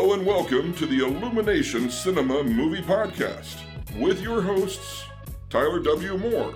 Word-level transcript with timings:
Hello 0.00 0.12
and 0.12 0.24
welcome 0.24 0.72
to 0.74 0.86
the 0.86 1.04
Illumination 1.04 1.90
Cinema 1.90 2.44
Movie 2.44 2.80
Podcast 2.80 3.56
with 3.98 4.22
your 4.22 4.40
hosts, 4.40 5.02
Tyler 5.50 5.80
W. 5.80 6.16
Moore 6.16 6.54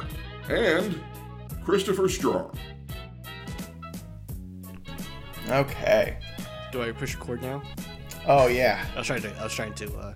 and 0.49 1.01
Christopher 1.65 2.09
Strong. 2.09 2.57
Okay. 5.49 6.19
Do 6.71 6.85
I 6.85 6.93
push 6.93 7.17
record 7.17 7.43
now? 7.43 7.65
Oh 8.29 8.47
yeah. 8.47 8.87
I 8.95 8.99
was 8.99 9.09
trying 9.09 9.23
to. 9.23 9.37
I 9.37 9.43
was 9.43 9.53
trying 9.53 9.75
to 9.75 9.93
uh, 9.93 10.15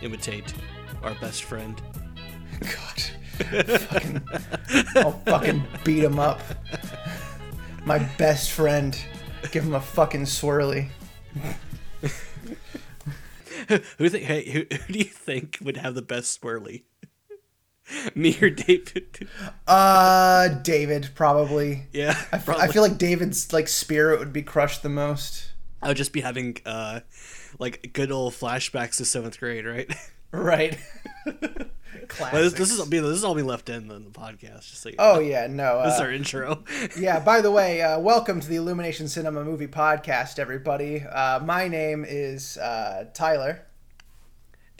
imitate 0.00 0.54
our 1.02 1.16
best 1.16 1.42
friend. 1.42 1.82
God. 2.60 3.80
fucking, 3.80 4.22
I'll 4.94 5.20
fucking 5.26 5.64
beat 5.82 6.04
him 6.04 6.20
up. 6.20 6.40
My 7.84 7.98
best 8.16 8.52
friend. 8.52 8.96
Give 9.50 9.64
him 9.64 9.74
a 9.74 9.80
fucking 9.80 10.22
swirly. 10.22 10.88
who 13.98 14.08
think? 14.08 14.24
Hey, 14.24 14.48
who, 14.50 14.60
who 14.86 14.92
do 14.92 14.98
you 14.98 15.04
think 15.04 15.58
would 15.62 15.76
have 15.76 15.94
the 15.94 16.02
best 16.02 16.40
swirly? 16.40 16.82
Me 18.14 18.38
or 18.40 18.50
David? 18.50 19.28
Uh, 19.66 20.48
David 20.48 21.10
probably. 21.14 21.84
Yeah, 21.92 22.16
I, 22.32 22.36
f- 22.36 22.48
I 22.48 22.68
feel 22.68 22.82
like 22.82 22.98
David's 22.98 23.52
like 23.52 23.66
spirit 23.68 24.18
would 24.20 24.32
be 24.32 24.42
crushed 24.42 24.82
the 24.82 24.88
most. 24.88 25.50
I 25.82 25.88
would 25.88 25.96
just 25.96 26.12
be 26.12 26.20
having 26.20 26.58
uh, 26.66 27.00
like 27.58 27.90
good 27.92 28.12
old 28.12 28.34
flashbacks 28.34 28.98
to 28.98 29.04
seventh 29.04 29.38
grade, 29.40 29.66
right? 29.66 29.92
Right. 30.32 30.78
Well, 32.20 32.42
this, 32.42 32.52
this 32.52 32.70
is 32.70 32.88
this 32.88 33.02
is 33.04 33.24
all 33.24 33.34
being 33.34 33.46
left 33.48 33.68
in 33.68 33.88
the, 33.88 33.98
the 33.98 34.10
podcast. 34.10 34.68
Just 34.70 34.82
so 34.82 34.90
Oh 34.98 35.14
know. 35.14 35.20
yeah, 35.20 35.46
no. 35.48 35.82
this 35.84 35.94
is 35.94 36.00
Uh, 36.00 36.04
our 36.04 36.12
intro. 36.12 36.64
yeah. 36.98 37.18
By 37.18 37.40
the 37.40 37.50
way, 37.50 37.82
uh, 37.82 37.98
welcome 37.98 38.38
to 38.40 38.48
the 38.48 38.56
Illumination 38.56 39.08
Cinema 39.08 39.44
Movie 39.44 39.66
Podcast, 39.66 40.38
everybody. 40.38 41.02
Uh, 41.02 41.40
my 41.40 41.66
name 41.66 42.04
is 42.08 42.56
uh, 42.58 43.06
Tyler. 43.14 43.62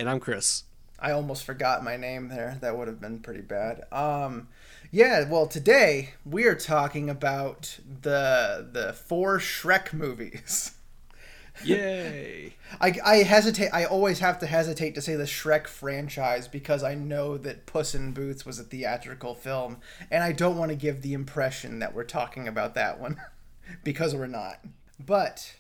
And 0.01 0.09
I'm 0.09 0.19
Chris. 0.19 0.65
I 0.99 1.11
almost 1.13 1.45
forgot 1.45 1.85
my 1.85 1.99
name 1.99 2.29
there. 2.29 2.57
That 2.63 2.77
would 2.77 2.89
have 2.89 3.03
been 3.03 3.21
pretty 3.21 3.43
bad. 3.43 3.83
Um, 3.93 4.49
yeah. 4.91 5.29
Well, 5.29 5.47
today 5.47 6.15
we 6.25 6.45
are 6.47 6.55
talking 6.55 7.11
about 7.11 7.79
the 8.01 8.67
the 8.73 8.95
four 8.95 9.39
Shrek 9.39 9.93
movies. 9.93 10.73
Yay! 11.65 12.55
I, 12.81 12.95
I 13.05 13.17
hesitate. 13.17 13.69
I 13.75 13.85
always 13.85 14.21
have 14.21 14.39
to 14.39 14.47
hesitate 14.47 14.95
to 14.95 15.03
say 15.03 15.17
the 15.17 15.25
Shrek 15.25 15.67
franchise 15.67 16.49
because 16.49 16.83
I 16.83 16.95
know 16.95 17.37
that 17.37 17.67
Puss 17.67 17.95
in 17.95 18.13
Boots 18.13 18.47
was 18.47 18.59
a 18.59 18.65
theatrical 18.65 19.35
film, 19.35 19.77
and 20.11 20.25
I 20.25 20.33
don't 20.33 20.57
want 20.57 20.71
to 20.71 20.77
give 20.77 21.03
the 21.03 21.13
impression 21.13 21.81
that 21.81 21.95
we're 21.95 22.05
talking 22.05 22.49
about 22.49 22.75
that 22.75 22.99
one 22.99 23.21
because 23.85 24.15
we're 24.15 24.27
not. 24.27 24.65
But 24.99 25.57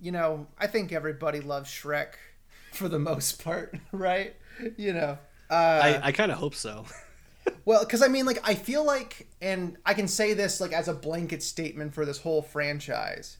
you 0.00 0.10
know, 0.10 0.48
I 0.58 0.66
think 0.66 0.92
everybody 0.92 1.40
loves 1.40 1.70
Shrek 1.70 2.14
for 2.76 2.88
the 2.88 2.98
most 2.98 3.42
part, 3.42 3.74
right? 3.92 4.34
You 4.76 4.92
know. 4.92 5.18
Uh, 5.50 5.98
I, 6.02 6.08
I 6.08 6.12
kind 6.12 6.32
of 6.32 6.38
hope 6.38 6.54
so. 6.54 6.84
well, 7.64 7.80
because 7.84 8.02
I 8.02 8.08
mean, 8.08 8.26
like, 8.26 8.40
I 8.48 8.54
feel 8.54 8.84
like, 8.84 9.28
and 9.40 9.76
I 9.86 9.94
can 9.94 10.08
say 10.08 10.34
this 10.34 10.60
like 10.60 10.72
as 10.72 10.88
a 10.88 10.94
blanket 10.94 11.42
statement 11.42 11.94
for 11.94 12.04
this 12.04 12.18
whole 12.18 12.42
franchise, 12.42 13.38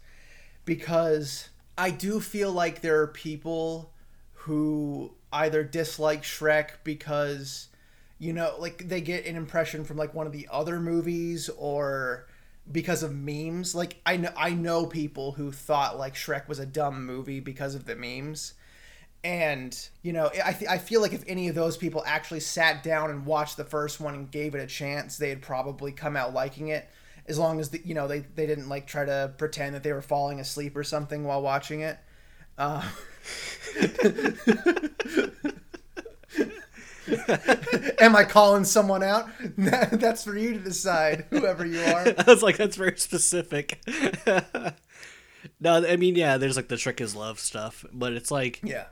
because 0.64 1.48
I 1.76 1.90
do 1.90 2.20
feel 2.20 2.52
like 2.52 2.80
there 2.80 3.00
are 3.00 3.08
people 3.08 3.92
who 4.32 5.12
either 5.32 5.64
dislike 5.64 6.22
Shrek 6.22 6.70
because, 6.84 7.68
you 8.18 8.32
know, 8.32 8.54
like 8.58 8.88
they 8.88 9.00
get 9.00 9.26
an 9.26 9.36
impression 9.36 9.84
from 9.84 9.96
like 9.96 10.14
one 10.14 10.26
of 10.26 10.32
the 10.32 10.48
other 10.50 10.80
movies 10.80 11.50
or 11.58 12.26
because 12.70 13.02
of 13.02 13.14
memes. 13.14 13.74
Like 13.74 14.00
I 14.06 14.16
know 14.16 14.32
I 14.36 14.50
know 14.50 14.86
people 14.86 15.32
who 15.32 15.52
thought 15.52 15.98
like 15.98 16.14
Shrek 16.14 16.48
was 16.48 16.58
a 16.58 16.66
dumb 16.66 17.04
movie 17.04 17.40
because 17.40 17.74
of 17.74 17.86
the 17.86 17.96
memes. 17.96 18.54
And 19.24 19.76
you 20.02 20.12
know, 20.12 20.30
I, 20.44 20.52
th- 20.52 20.70
I 20.70 20.78
feel 20.78 21.00
like 21.00 21.12
if 21.12 21.24
any 21.26 21.48
of 21.48 21.54
those 21.54 21.76
people 21.76 22.02
actually 22.06 22.40
sat 22.40 22.82
down 22.82 23.10
and 23.10 23.26
watched 23.26 23.56
the 23.56 23.64
first 23.64 24.00
one 24.00 24.14
and 24.14 24.30
gave 24.30 24.54
it 24.54 24.60
a 24.60 24.66
chance, 24.66 25.16
they'd 25.16 25.42
probably 25.42 25.92
come 25.92 26.16
out 26.16 26.32
liking 26.32 26.68
it. 26.68 26.88
As 27.28 27.38
long 27.38 27.58
as 27.58 27.70
the, 27.70 27.80
you 27.84 27.94
know 27.94 28.06
they, 28.06 28.20
they 28.20 28.46
didn't 28.46 28.68
like 28.68 28.86
try 28.86 29.04
to 29.04 29.32
pretend 29.36 29.74
that 29.74 29.82
they 29.82 29.92
were 29.92 30.02
falling 30.02 30.38
asleep 30.38 30.76
or 30.76 30.84
something 30.84 31.24
while 31.24 31.42
watching 31.42 31.80
it. 31.80 31.98
Uh, 32.56 32.88
am 37.98 38.16
I 38.16 38.24
calling 38.24 38.64
someone 38.64 39.02
out? 39.02 39.28
That's 39.58 40.24
for 40.24 40.36
you 40.36 40.54
to 40.54 40.58
decide, 40.58 41.26
whoever 41.30 41.66
you 41.66 41.80
are. 41.80 42.06
I 42.18 42.24
was 42.26 42.42
like, 42.42 42.56
that's 42.56 42.76
very 42.76 42.98
specific. 42.98 43.80
no, 45.60 45.86
I 45.86 45.96
mean, 45.96 46.16
yeah, 46.16 46.38
there's 46.38 46.56
like 46.56 46.68
the 46.68 46.76
Shrek 46.76 47.00
is 47.00 47.14
love 47.14 47.40
stuff, 47.40 47.84
but 47.92 48.12
it's 48.12 48.30
like 48.30 48.60
Yeah. 48.62 48.86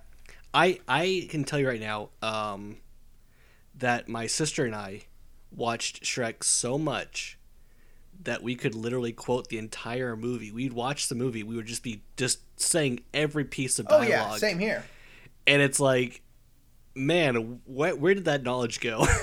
I 0.55 0.79
I 0.89 1.27
can 1.31 1.45
tell 1.45 1.59
you 1.59 1.69
right 1.69 1.81
now 1.81 2.11
um, 2.23 2.77
that 3.77 4.09
my 4.09 4.27
sister 4.27 4.65
and 4.65 4.75
I 4.75 5.03
watched 5.51 6.03
Shrek 6.05 6.43
so 6.45 6.79
much 6.79 7.39
that 8.23 8.43
we 8.43 8.55
could 8.55 8.75
literally 8.75 9.13
quote 9.13 9.49
the 9.49 9.59
entire 9.59 10.17
movie. 10.17 10.53
We'd 10.53 10.73
watch 10.73 11.09
the 11.09 11.15
movie, 11.17 11.43
we 11.43 11.57
would 11.57 11.67
just 11.67 11.83
be 11.83 12.03
just 12.17 12.39
saying 12.61 13.01
every 13.13 13.45
piece 13.45 13.79
of 13.81 13.89
dialogue. 13.89 14.07
Oh 14.07 14.11
yeah, 14.11 14.37
same 14.37 14.59
here. 14.61 14.85
and 15.47 15.61
it's 15.61 15.81
like, 15.81 16.23
man, 16.95 17.61
wh- 17.67 18.01
where 18.01 18.15
did 18.15 18.27
that 18.27 18.43
knowledge 18.43 18.81
go? 18.81 19.07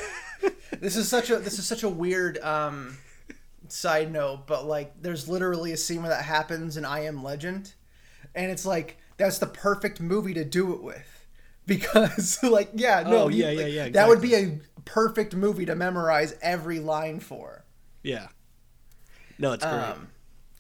This 0.80 0.96
is 0.96 1.08
such 1.08 1.30
a 1.30 1.38
this 1.38 1.60
is 1.60 1.68
such 1.68 1.84
a 1.84 1.90
weird 1.90 2.38
um 2.40 2.98
side 3.68 4.12
note, 4.12 4.48
but 4.48 4.66
like 4.66 5.00
there's 5.02 5.28
literally 5.30 5.74
a 5.74 5.78
scene 5.78 6.02
where 6.02 6.10
that 6.10 6.24
happens 6.24 6.76
in 6.76 6.86
I 6.86 7.02
Am 7.02 7.22
Legend, 7.24 7.74
and 8.34 8.50
it's 8.50 8.66
like 8.66 8.98
that's 9.18 9.38
the 9.38 9.46
perfect 9.48 10.00
movie 10.02 10.34
to 10.34 10.44
do 10.44 10.74
it 10.74 10.82
with 10.82 11.11
because 11.80 12.42
like 12.58 12.70
yeah 12.74 13.04
no 13.04 13.24
Oh, 13.24 13.28
you- 13.30 13.44
yeah, 13.44 13.50
yeah, 13.52 13.64
like, 13.64 13.74
yeah, 13.74 13.90
that 13.90 14.08
would 14.08 14.22
be 14.22 14.36
a 14.36 14.60
perfect 14.86 15.36
movie 15.36 15.66
to 15.66 15.76
memorize 15.76 16.36
every 16.42 16.80
line 16.80 17.20
for. 17.20 17.64
yeah, 18.04 18.28
no, 19.38 19.54
it's 19.54 19.64
great. 19.64 19.74
Um, 19.74 20.08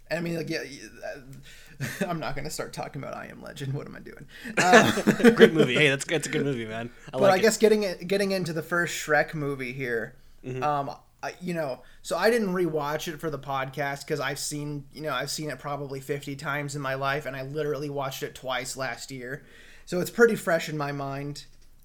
I 0.09 0.19
mean 0.19 0.35
like 0.37 0.49
yeah. 0.49 0.63
yeah, 0.63 1.87
I'm 2.07 2.19
not 2.19 2.35
gonna 2.35 2.49
start 2.49 2.73
talking 2.73 3.01
about 3.01 3.15
I 3.15 3.27
Am 3.27 3.41
Legend. 3.41 3.73
What 3.73 3.87
am 3.87 3.95
I 3.95 3.99
doing? 3.99 4.25
Um, 4.57 5.33
great 5.35 5.53
movie. 5.53 5.75
Hey, 5.75 5.89
that's 5.89 6.05
that's 6.05 6.27
a 6.27 6.29
good 6.31 6.43
movie, 6.45 6.65
man. 6.65 6.89
I 7.07 7.11
but 7.13 7.21
like 7.23 7.31
I 7.33 7.35
it. 7.37 7.41
guess 7.41 7.57
getting 7.57 7.83
it, 7.83 8.07
getting 8.07 8.31
into 8.31 8.53
the 8.53 8.61
first 8.63 8.93
Shrek 8.95 9.33
movie 9.33 9.73
here, 9.73 10.15
Mm-hmm. 10.45 10.63
um, 10.63 10.91
I, 11.23 11.33
you 11.39 11.53
know, 11.53 11.81
so 12.01 12.17
I 12.17 12.31
didn't 12.31 12.51
rewatch 12.51 13.07
it 13.07 13.19
for 13.19 13.29
the 13.29 13.37
podcast 13.37 13.99
because 14.05 14.19
I've 14.19 14.39
seen, 14.39 14.85
you 14.91 15.01
know, 15.01 15.11
I've 15.13 15.29
seen 15.29 15.51
it 15.51 15.59
probably 15.59 15.99
fifty 15.99 16.35
times 16.35 16.75
in 16.75 16.81
my 16.81 16.95
life, 16.95 17.25
and 17.27 17.35
I 17.35 17.43
literally 17.43 17.89
watched 17.91 18.23
it 18.23 18.33
twice 18.33 18.75
last 18.75 19.11
year, 19.11 19.43
so 19.91 19.99
it's 19.99 20.09
pretty 20.09 20.37
fresh 20.37 20.69
in 20.69 20.77
my 20.77 20.93
mind. 20.93 21.43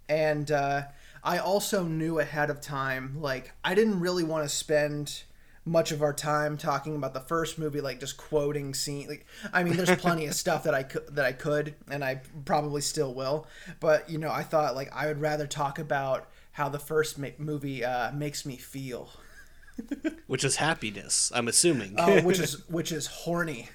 And 0.09 0.49
uh, 0.53 0.83
I 1.25 1.39
also 1.39 1.83
knew 1.83 2.21
ahead 2.21 2.51
of 2.51 2.61
time, 2.61 3.21
like 3.21 3.51
I 3.65 3.75
didn't 3.75 3.99
really 3.99 4.23
want 4.23 4.49
to 4.49 4.49
spend 4.49 5.25
much 5.65 5.91
of 5.91 6.03
our 6.03 6.13
time 6.13 6.57
talking 6.57 6.95
about 6.95 7.15
the 7.15 7.21
first 7.21 7.59
movie 7.59 7.81
like 7.81 7.99
just 7.99 8.17
quoting 8.17 8.73
scene 8.73 9.09
like 9.09 9.27
i 9.53 9.65
mean 9.65 9.77
there's 9.77 10.01
plenty 10.01 10.25
of 10.27 10.35
stuff 10.45 10.63
that 10.63 10.75
i 10.75 10.85
could 10.85 11.03
that 11.17 11.25
i 11.25 11.33
could 11.33 11.75
and 11.91 12.05
i 12.05 12.21
probably 12.45 12.81
still 12.81 13.13
will 13.13 13.49
but 13.81 14.09
you 14.09 14.17
know 14.17 14.31
i 14.31 14.45
thought 14.45 14.77
like 14.77 14.89
i 14.95 15.09
would 15.09 15.21
rather 15.21 15.45
talk 15.45 15.81
about 15.81 16.29
how 16.53 16.69
the 16.69 16.79
first 16.79 17.19
ma- 17.19 17.31
movie 17.39 17.85
uh, 17.85 18.13
makes 18.13 18.47
me 18.47 18.57
feel 18.57 19.11
which 20.29 20.45
is 20.45 20.57
happiness. 20.57 21.33
I'm 21.35 21.49
assuming. 21.49 21.97
oh, 21.99 22.23
which 22.23 22.39
is 22.39 22.65
which 22.69 22.93
is 22.93 23.09
horny 23.09 23.69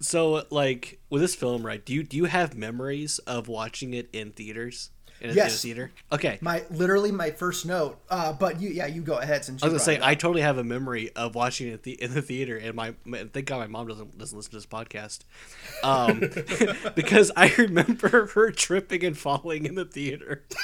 so, 0.00 0.44
like 0.50 1.00
with 1.10 1.22
this 1.22 1.34
film, 1.34 1.64
right? 1.66 1.84
Do 1.84 1.92
you 1.92 2.02
do 2.02 2.16
you 2.16 2.24
have 2.26 2.56
memories 2.56 3.18
of 3.20 3.48
watching 3.48 3.94
it 3.94 4.08
in 4.12 4.32
theaters? 4.32 4.90
In 5.20 5.30
a, 5.30 5.32
in 5.32 5.38
a 5.38 5.42
Yes. 5.42 5.60
theater. 5.62 5.90
Okay. 6.12 6.38
my 6.40 6.62
literally 6.70 7.10
my 7.10 7.32
first 7.32 7.66
note 7.66 7.98
uh, 8.08 8.32
but 8.32 8.60
you 8.60 8.68
yeah 8.68 8.86
you 8.86 9.02
go 9.02 9.18
ahead 9.18 9.44
since 9.44 9.60
I 9.60 9.66
was 9.66 9.72
gonna 9.72 9.80
say 9.84 9.98
I 10.00 10.14
totally 10.14 10.42
have 10.42 10.58
a 10.58 10.62
memory 10.64 11.10
of 11.16 11.34
watching 11.34 11.66
it 11.66 11.82
the, 11.82 12.00
in 12.00 12.14
the 12.14 12.22
theater, 12.22 12.56
and 12.56 12.74
my, 12.76 12.94
my 13.04 13.24
thank 13.32 13.46
God 13.46 13.58
my 13.58 13.66
mom 13.66 13.88
doesn't 13.88 14.16
doesn't 14.16 14.36
listen 14.36 14.52
to 14.52 14.56
this 14.58 14.66
podcast, 14.66 15.24
um, 15.82 16.20
because 16.94 17.32
I 17.36 17.52
remember 17.58 18.26
her 18.28 18.52
tripping 18.52 19.04
and 19.04 19.18
falling 19.18 19.66
in 19.66 19.74
the 19.74 19.84
theater. 19.84 20.44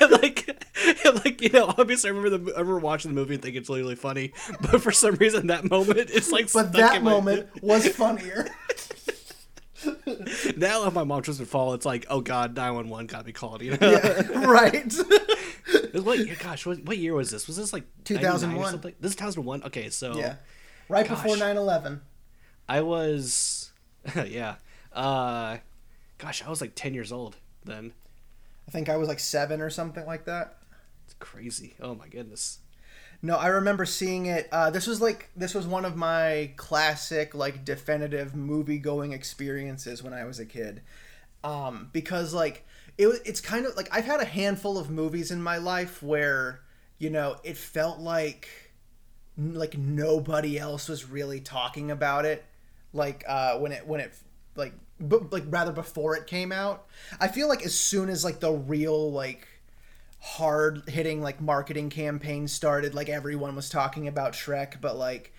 and 0.00 0.10
like, 0.22 0.66
and 1.04 1.24
like 1.24 1.40
you 1.40 1.50
know, 1.50 1.74
obviously 1.76 2.10
I 2.10 2.12
remember 2.12 2.38
the 2.38 2.56
I 2.56 2.60
remember 2.60 2.80
watching 2.80 3.10
the 3.10 3.14
movie 3.14 3.34
and 3.34 3.42
thinking 3.42 3.60
it's 3.60 3.68
really 3.68 3.82
really 3.82 3.96
funny, 3.96 4.32
but 4.60 4.82
for 4.82 4.92
some 4.92 5.14
reason 5.16 5.48
that 5.48 5.68
moment 5.68 6.10
is 6.10 6.30
like 6.30 6.52
but 6.52 6.72
that 6.72 7.02
moment 7.02 7.48
was 7.62 7.88
funnier 7.88 8.48
now 10.56 10.86
if 10.86 10.92
my 10.92 11.04
mom 11.04 11.22
tries 11.22 11.38
to 11.38 11.46
fall, 11.46 11.74
it's 11.74 11.86
like 11.86 12.06
oh 12.10 12.20
god, 12.20 12.56
nine 12.56 12.74
one 12.74 12.88
one 12.88 13.06
got 13.06 13.26
me 13.26 13.32
called. 13.32 13.62
You 13.62 13.76
know, 13.76 13.90
yeah, 13.90 14.22
right 14.46 14.92
what 15.92 16.18
year? 16.18 16.36
Gosh, 16.38 16.66
what, 16.66 16.84
what 16.84 16.98
year 16.98 17.14
was 17.14 17.30
this? 17.30 17.46
Was 17.46 17.56
this 17.56 17.72
like 17.72 17.84
99 18.08 18.16
or 18.16 18.38
2001. 18.38 18.70
something? 18.70 18.94
This 19.00 19.14
two 19.14 19.24
thousand 19.24 19.44
one. 19.44 19.62
Okay, 19.64 19.88
so 19.90 20.16
yeah 20.16 20.36
right 20.90 21.08
before 21.08 21.36
Gosh. 21.36 21.56
9-11 21.56 22.00
I 22.68 22.82
was, 22.82 23.72
yeah. 24.26 24.56
Uh, 24.92 25.56
gosh, 26.18 26.44
I 26.44 26.50
was 26.50 26.60
like 26.60 26.76
ten 26.76 26.94
years 26.94 27.10
old 27.10 27.36
then. 27.64 27.92
I 28.70 28.72
think 28.72 28.88
i 28.88 28.96
was 28.96 29.08
like 29.08 29.18
seven 29.18 29.60
or 29.60 29.68
something 29.68 30.06
like 30.06 30.24
that 30.26 30.58
It's 31.04 31.14
crazy. 31.18 31.74
Oh 31.82 31.94
my 31.96 32.06
goodness. 32.06 32.60
No, 33.20 33.36
I 33.36 33.48
remember 33.48 33.84
seeing 33.84 34.26
it. 34.26 34.48
Uh, 34.52 34.70
this 34.70 34.86
was 34.86 35.00
like 35.00 35.28
this 35.36 35.54
was 35.54 35.66
one 35.66 35.84
of 35.84 35.96
my 35.96 36.52
classic 36.56 37.34
like 37.34 37.64
definitive 37.64 38.34
movie 38.34 38.78
going 38.78 39.12
experiences 39.12 40.02
when 40.02 40.14
I 40.14 40.24
was 40.24 40.38
a 40.38 40.46
kid, 40.46 40.82
um, 41.44 41.90
because 41.92 42.32
like 42.32 42.64
it 42.96 43.08
it's 43.26 43.40
kind 43.40 43.66
of 43.66 43.76
like 43.76 43.88
I've 43.92 44.06
had 44.06 44.20
a 44.20 44.24
handful 44.24 44.78
of 44.78 44.88
movies 44.88 45.30
in 45.32 45.42
my 45.42 45.58
life 45.58 46.02
where 46.02 46.60
you 46.98 47.10
know 47.10 47.36
it 47.44 47.56
felt 47.58 47.98
like 47.98 48.48
like 49.36 49.76
nobody 49.76 50.58
else 50.58 50.88
was 50.88 51.08
really 51.10 51.40
talking 51.40 51.90
about 51.90 52.24
it, 52.24 52.44
like 52.92 53.24
uh, 53.28 53.58
when 53.58 53.72
it 53.72 53.86
when 53.86 54.00
it 54.00 54.14
like 54.56 54.72
but 55.00 55.32
like 55.32 55.44
rather 55.48 55.72
before 55.72 56.16
it 56.16 56.26
came 56.26 56.52
out. 56.52 56.86
I 57.18 57.28
feel 57.28 57.48
like 57.48 57.64
as 57.64 57.74
soon 57.74 58.08
as 58.08 58.24
like 58.24 58.40
the 58.40 58.52
real 58.52 59.10
like 59.10 59.48
hard 60.20 60.82
hitting 60.86 61.22
like 61.22 61.40
marketing 61.40 61.88
campaign 61.88 62.46
started 62.46 62.94
like 62.94 63.08
everyone 63.08 63.56
was 63.56 63.70
talking 63.70 64.06
about 64.06 64.34
Shrek 64.34 64.78
but 64.78 64.94
like 64.98 65.32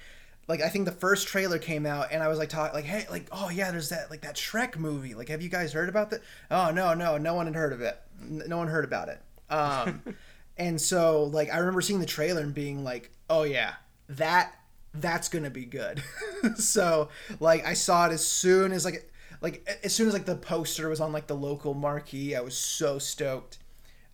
like 0.48 0.60
I 0.60 0.69
think 0.69 0.86
the 0.86 0.92
first 0.92 1.28
trailer 1.28 1.60
came 1.60 1.86
out 1.86 2.08
and 2.12 2.24
I 2.24 2.28
was 2.28 2.40
like 2.40 2.50
talking 2.50 2.74
like 2.74 2.86
hey 2.86 3.06
like 3.10 3.28
oh 3.31 3.50
yeah 3.50 3.69
there's 3.72 3.90
that 3.90 4.10
like 4.10 4.22
that 4.22 4.36
Shrek 4.36 4.78
movie. 4.78 5.13
Like 5.13 5.30
have 5.30 5.42
you 5.42 5.50
guys 5.50 5.72
heard 5.74 5.90
about 5.90 6.10
that? 6.10 6.22
Oh 6.50 6.72
no 6.72 6.94
no 6.94 7.18
no 7.18 7.36
one 7.36 7.46
had 7.46 7.56
heard 7.56 7.74
of 7.74 7.81
it. 7.81 8.00
No 8.19 8.58
one 8.58 8.68
heard 8.68 8.84
about 8.84 9.10
it. 9.10 9.22
Um 9.50 10.02
and 10.58 10.81
so 10.81 11.25
like 11.25 11.54
I 11.54 11.60
remember 11.60 11.81
seeing 11.81 12.00
the 12.00 12.06
trailer 12.08 12.42
and 12.42 12.54
being 12.54 12.84
like 12.84 13.12
oh 13.30 13.44
yeah 13.44 13.74
that 14.10 14.54
that's 14.94 15.30
gonna 15.30 15.52
be 15.52 15.66
good. 15.66 16.04
So 16.56 17.10
like 17.40 17.63
I 17.68 17.74
saw 17.74 18.08
it 18.08 18.13
as 18.13 18.25
soon 18.25 18.72
as 18.72 18.84
like 18.84 19.11
like 19.41 19.67
as 19.83 19.93
soon 19.93 20.07
as 20.07 20.13
like 20.13 20.25
the 20.25 20.35
poster 20.35 20.88
was 20.89 21.01
on 21.01 21.11
like 21.11 21.27
the 21.27 21.35
local 21.35 21.73
marquee 21.73 22.35
I 22.35 22.41
was 22.41 22.57
so 22.57 22.99
stoked 22.99 23.57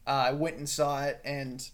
uh, 0.08 0.28
I 0.30 0.32
went 0.32 0.56
and 0.56 0.68
saw 0.68 1.04
it, 1.04 1.20
and 1.26 1.70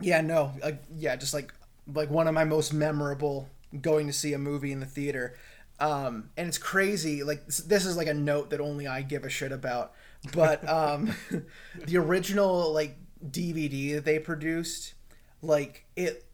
yeah, 0.00 0.22
no, 0.22 0.52
like 0.62 0.82
yeah, 0.96 1.14
just 1.16 1.34
like 1.34 1.52
like 1.92 2.10
one 2.10 2.26
of 2.26 2.32
my 2.32 2.44
most 2.44 2.72
memorable 2.72 3.48
going 3.80 4.06
to 4.06 4.12
see 4.14 4.32
a 4.32 4.38
movie 4.38 4.72
in 4.72 4.80
the 4.80 4.86
theater. 4.86 5.36
Um, 5.78 6.30
and 6.36 6.48
it's 6.48 6.58
crazy. 6.58 7.22
Like 7.22 7.46
this 7.46 7.84
is 7.84 7.98
like 7.98 8.08
a 8.08 8.14
note 8.14 8.50
that 8.50 8.60
only 8.60 8.86
I 8.86 9.02
give 9.02 9.24
a 9.24 9.28
shit 9.28 9.52
about. 9.52 9.92
But 10.32 10.66
um, 10.68 11.14
the 11.86 11.98
original 11.98 12.72
like 12.72 12.96
DVD 13.24 13.96
that 13.96 14.06
they 14.06 14.18
produced, 14.18 14.94
like 15.42 15.84
it, 15.96 16.24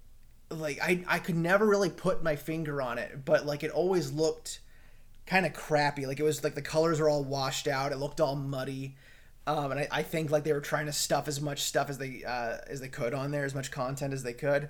like 0.49 0.79
I 0.81 1.05
I 1.09 1.19
could 1.19 1.37
never 1.37 1.67
really 1.67 1.91
put 1.91 2.23
my 2.23 2.37
finger 2.37 2.81
on 2.81 2.99
it, 2.99 3.25
but 3.25 3.45
like 3.45 3.65
it 3.65 3.73
always 3.73 4.13
looked 4.13 4.61
kind 5.27 5.45
of 5.45 5.53
crappy. 5.53 6.07
Like 6.07 6.21
it 6.21 6.23
was 6.23 6.43
like 6.43 6.55
the 6.55 6.63
colors 6.63 7.01
are 7.01 7.09
all 7.09 7.25
washed 7.25 7.69
out. 7.69 7.93
It 7.93 7.99
looked 7.99 8.21
all 8.21 8.37
muddy. 8.37 8.97
Um, 9.47 9.71
and 9.71 9.81
I, 9.81 9.89
I 9.93 10.03
think 10.03 10.31
like 10.31 10.45
they 10.45 10.53
were 10.53 10.61
trying 10.61 10.87
to 10.87 10.93
stuff 10.93 11.29
as 11.29 11.41
much 11.41 11.63
stuff 11.63 11.89
as 11.89 11.99
they 11.99 12.25
uh, 12.25 12.59
as 12.69 12.81
they 12.81 12.89
could 12.89 13.15
on 13.15 13.31
there, 13.31 13.45
as 13.45 13.55
much 13.55 13.71
content 13.71 14.13
as 14.13 14.25
they 14.25 14.33
could, 14.33 14.69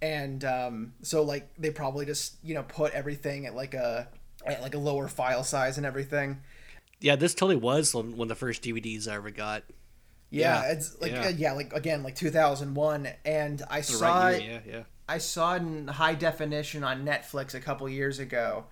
and 0.00 0.42
um, 0.44 0.94
so 1.02 1.22
like 1.22 1.50
they 1.58 1.70
probably 1.70 2.06
just 2.06 2.36
you 2.42 2.54
know 2.54 2.62
put 2.62 2.94
everything 2.94 3.44
at 3.44 3.54
like 3.54 3.74
a 3.74 4.08
at 4.46 4.62
like 4.62 4.74
a 4.74 4.78
lower 4.78 5.08
file 5.08 5.44
size 5.44 5.76
and 5.76 5.86
everything. 5.86 6.40
Yeah, 7.00 7.16
this 7.16 7.34
totally 7.34 7.56
was 7.56 7.94
one 7.94 8.14
of 8.18 8.28
the 8.28 8.34
first 8.34 8.62
DVDs 8.62 9.06
I 9.06 9.16
ever 9.16 9.30
got. 9.30 9.64
Yeah, 10.30 10.62
yeah. 10.62 10.72
it's 10.72 11.00
like 11.02 11.12
yeah. 11.12 11.26
Uh, 11.26 11.28
yeah. 11.28 11.52
like 11.52 11.74
again 11.74 12.02
like 12.02 12.14
2001, 12.14 13.08
and 13.26 13.62
I 13.70 13.82
saw 13.82 14.24
right 14.24 14.42
year, 14.42 14.62
yeah, 14.66 14.72
yeah. 14.72 14.82
I 15.06 15.18
saw 15.18 15.54
it 15.56 15.58
in 15.58 15.86
high 15.86 16.14
definition 16.14 16.82
on 16.82 17.04
Netflix 17.04 17.54
a 17.54 17.60
couple 17.60 17.86
years 17.90 18.18
ago, 18.18 18.64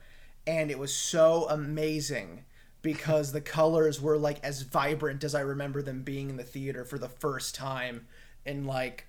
and 0.47 0.71
it 0.71 0.79
was 0.79 0.95
so 0.95 1.47
amazing 1.49 2.45
because 2.83 3.33
the 3.33 3.41
colors 3.41 4.01
were 4.01 4.19
like 4.19 4.43
as 4.43 4.63
vibrant 4.63 5.23
as 5.25 5.35
I 5.35 5.41
remember 5.41 5.83
them 5.83 6.03
being 6.03 6.31
in 6.31 6.37
the 6.37 6.43
theater 6.43 6.85
for 6.85 6.99
the 6.99 7.09
first 7.09 7.55
time 7.55 8.07
and 8.45 8.67
like 8.67 9.07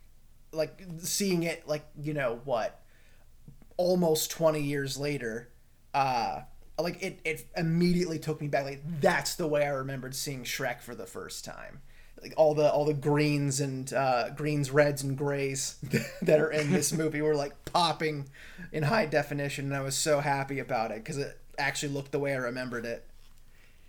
like 0.51 0.83
seeing 0.99 1.43
it 1.43 1.67
like 1.67 1.85
you 1.99 2.13
know 2.13 2.39
what 2.45 2.81
almost 3.77 4.29
20 4.29 4.61
years 4.61 4.99
later 4.99 5.49
uh 5.95 6.41
like 6.79 7.01
it 7.01 7.19
it 7.25 7.47
immediately 7.57 8.19
took 8.19 8.39
me 8.39 8.47
back 8.47 8.65
like 8.65 8.81
that's 9.01 9.35
the 9.35 9.47
way 9.47 9.63
I 9.63 9.69
remembered 9.69 10.15
seeing 10.15 10.43
Shrek 10.43 10.81
for 10.81 10.93
the 10.93 11.05
first 11.05 11.43
time 11.43 11.81
like 12.23 12.33
all 12.37 12.55
the 12.55 12.71
all 12.71 12.85
the 12.85 12.93
greens 12.93 13.59
and 13.59 13.93
uh, 13.93 14.29
greens 14.31 14.71
reds 14.71 15.03
and 15.03 15.17
grays 15.17 15.75
that 16.21 16.39
are 16.39 16.51
in 16.51 16.71
this 16.71 16.91
movie 16.91 17.21
were 17.21 17.35
like 17.35 17.53
popping 17.65 18.29
in 18.71 18.83
high 18.83 19.05
definition 19.05 19.65
and 19.65 19.75
I 19.75 19.81
was 19.81 19.95
so 19.95 20.21
happy 20.21 20.59
about 20.59 20.91
it 20.91 21.03
because 21.03 21.17
it 21.17 21.37
actually 21.59 21.93
looked 21.93 22.11
the 22.11 22.19
way 22.19 22.33
I 22.33 22.37
remembered 22.37 22.85
it 22.85 23.07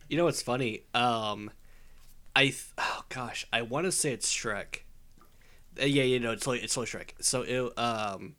you 0.08 0.16
know 0.16 0.24
what's 0.24 0.42
funny? 0.42 0.82
Um, 0.94 1.50
I 2.36 2.44
th- 2.44 2.66
oh 2.78 3.04
gosh, 3.08 3.46
I 3.52 3.62
want 3.62 3.86
to 3.86 3.92
say 3.92 4.12
it's 4.12 4.32
Shrek. 4.32 4.80
Uh, 5.80 5.86
yeah, 5.86 6.02
you 6.02 6.20
know 6.20 6.32
it's 6.32 6.46
like 6.46 6.62
it's 6.62 6.76
like 6.76 6.88
Shrek. 6.88 7.10
So 7.20 7.42
it, 7.42 7.78
um, 7.78 8.36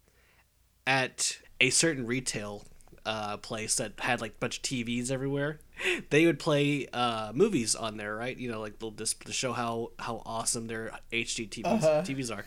at 0.85 1.37
a 1.59 1.69
certain 1.69 2.05
retail 2.05 2.65
uh, 3.05 3.37
place 3.37 3.75
that 3.77 3.93
had 3.99 4.21
like 4.21 4.31
a 4.31 4.39
bunch 4.39 4.57
of 4.57 4.63
TVs 4.63 5.11
everywhere, 5.11 5.59
they 6.09 6.25
would 6.25 6.39
play 6.39 6.87
uh, 6.93 7.31
movies 7.33 7.75
on 7.75 7.97
there, 7.97 8.15
right? 8.15 8.37
You 8.37 8.51
know, 8.51 8.61
like 8.61 8.79
they'll 8.79 8.91
just 8.91 9.25
to 9.25 9.33
show 9.33 9.53
how 9.53 9.91
how 9.99 10.21
awesome 10.25 10.67
their 10.67 10.91
HD 11.11 11.49
TVs 11.49 11.65
uh-huh. 11.65 12.03
TVs 12.05 12.35
are. 12.35 12.45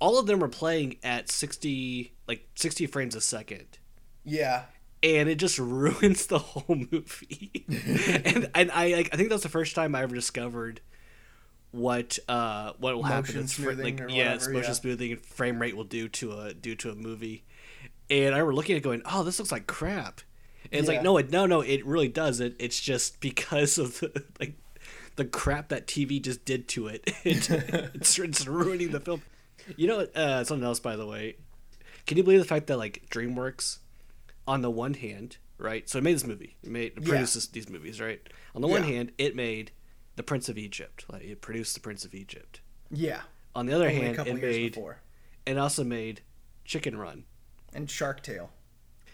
All 0.00 0.18
of 0.18 0.26
them 0.26 0.42
are 0.44 0.48
playing 0.48 0.96
at 1.02 1.30
sixty 1.30 2.12
like 2.26 2.48
sixty 2.54 2.86
frames 2.86 3.14
a 3.14 3.20
second. 3.20 3.78
Yeah 4.24 4.64
and 5.02 5.28
it 5.28 5.36
just 5.36 5.58
ruins 5.58 6.26
the 6.26 6.38
whole 6.38 6.76
movie. 6.90 7.64
and 8.24 8.50
and 8.54 8.70
I 8.70 8.94
like 8.94 9.10
I 9.12 9.16
think 9.16 9.30
that's 9.30 9.42
the 9.42 9.48
first 9.48 9.74
time 9.74 9.94
I 9.94 10.02
ever 10.02 10.14
discovered 10.14 10.80
what 11.70 12.18
uh 12.28 12.72
what 12.78 12.94
will 12.96 13.02
motion 13.02 13.42
happen. 13.42 13.46
Fr- 13.46 13.72
like 13.72 14.00
yeah, 14.08 14.34
it's 14.34 14.48
motion 14.48 14.70
yeah. 14.70 14.72
smoothing 14.72 15.12
and 15.12 15.24
frame 15.24 15.60
rate 15.60 15.76
will 15.76 15.84
do 15.84 16.08
to 16.08 16.32
a 16.40 16.54
do 16.54 16.74
to 16.76 16.90
a 16.90 16.94
movie. 16.94 17.44
And 18.10 18.34
I 18.34 18.38
remember 18.38 18.54
looking 18.54 18.74
at 18.74 18.78
it 18.78 18.84
going, 18.84 19.02
oh, 19.04 19.22
this 19.22 19.38
looks 19.38 19.52
like 19.52 19.66
crap. 19.66 20.22
And 20.70 20.80
it's 20.80 20.88
yeah. 20.88 20.96
like 20.96 21.04
no, 21.04 21.16
it 21.16 21.30
no 21.30 21.46
no, 21.46 21.60
it 21.60 21.84
really 21.86 22.08
doesn't. 22.08 22.56
It's 22.58 22.80
just 22.80 23.20
because 23.20 23.78
of 23.78 24.00
the 24.00 24.24
like 24.40 24.54
the 25.16 25.24
crap 25.24 25.68
that 25.68 25.86
TV 25.86 26.22
just 26.22 26.44
did 26.44 26.68
to 26.68 26.88
it. 26.88 27.02
it 27.24 27.50
it's, 27.50 28.18
it's 28.18 28.46
ruining 28.46 28.90
the 28.90 29.00
film. 29.00 29.22
You 29.76 29.86
know, 29.86 30.00
uh, 30.14 30.44
something 30.44 30.64
else 30.64 30.80
by 30.80 30.96
the 30.96 31.06
way. 31.06 31.36
Can 32.06 32.16
you 32.16 32.24
believe 32.24 32.38
the 32.38 32.46
fact 32.46 32.68
that 32.68 32.78
like 32.78 33.04
DreamWorks 33.10 33.78
on 34.46 34.62
the 34.62 34.70
one 34.70 34.94
hand, 34.94 35.36
right? 35.58 35.88
So 35.88 35.98
it 35.98 36.04
made 36.04 36.14
this 36.14 36.26
movie. 36.26 36.56
It 36.62 36.70
made 36.70 36.92
it 36.96 37.04
produced 37.04 37.36
yeah. 37.36 37.50
these 37.52 37.68
movies, 37.68 38.00
right? 38.00 38.20
On 38.54 38.62
the 38.62 38.68
yeah. 38.68 38.74
one 38.74 38.82
hand, 38.84 39.12
it 39.18 39.36
made 39.36 39.72
The 40.16 40.22
Prince 40.22 40.48
of 40.48 40.56
Egypt. 40.56 41.04
Like 41.10 41.22
it 41.22 41.40
produced 41.42 41.74
The 41.74 41.80
Prince 41.80 42.04
of 42.04 42.14
Egypt. 42.14 42.60
Yeah. 42.90 43.20
On 43.54 43.66
the 43.66 43.74
other 43.74 43.88
Only 43.88 44.00
hand, 44.00 44.18
it 44.26 44.40
made 44.40 44.72
before. 44.72 45.00
it 45.44 45.58
also 45.58 45.84
made 45.84 46.22
Chicken 46.64 46.96
Run 46.96 47.24
and 47.74 47.90
Shark 47.90 48.22
Tale. 48.22 48.50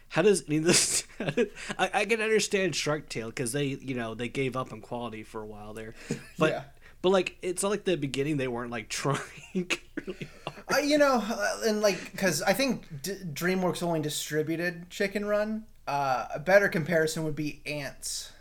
How 0.08 0.22
does 0.22 0.44
I 0.46 0.50
mean 0.50 0.62
this? 0.62 1.04
I, 1.20 1.90
I 1.92 2.04
can 2.04 2.20
understand 2.20 2.76
Shark 2.76 3.08
Tale 3.08 3.28
because 3.28 3.52
they 3.52 3.64
you 3.66 3.94
know 3.94 4.14
they 4.14 4.28
gave 4.28 4.56
up 4.56 4.72
on 4.72 4.80
quality 4.80 5.22
for 5.22 5.42
a 5.42 5.46
while 5.46 5.74
there, 5.74 5.94
but 6.38 6.52
yeah. 6.52 6.62
but 7.02 7.10
like 7.10 7.36
it's 7.42 7.62
not 7.62 7.70
like 7.70 7.84
the 7.84 7.96
beginning 7.96 8.36
they 8.36 8.48
weren't 8.48 8.70
like 8.70 8.88
trying 8.90 9.70
really 10.06 10.28
uh, 10.72 10.78
you 10.78 10.98
know, 10.98 11.22
uh, 11.22 11.60
and 11.66 11.80
like 11.80 12.12
because 12.12 12.42
I 12.42 12.52
think 12.52 13.02
D- 13.02 13.16
DreamWorks 13.32 13.82
only 13.82 14.00
distributed 14.00 14.90
Chicken 14.90 15.24
Run. 15.24 15.64
Uh, 15.86 16.26
a 16.34 16.38
better 16.38 16.68
comparison 16.68 17.24
would 17.24 17.36
be 17.36 17.60
Antz. 17.66 18.32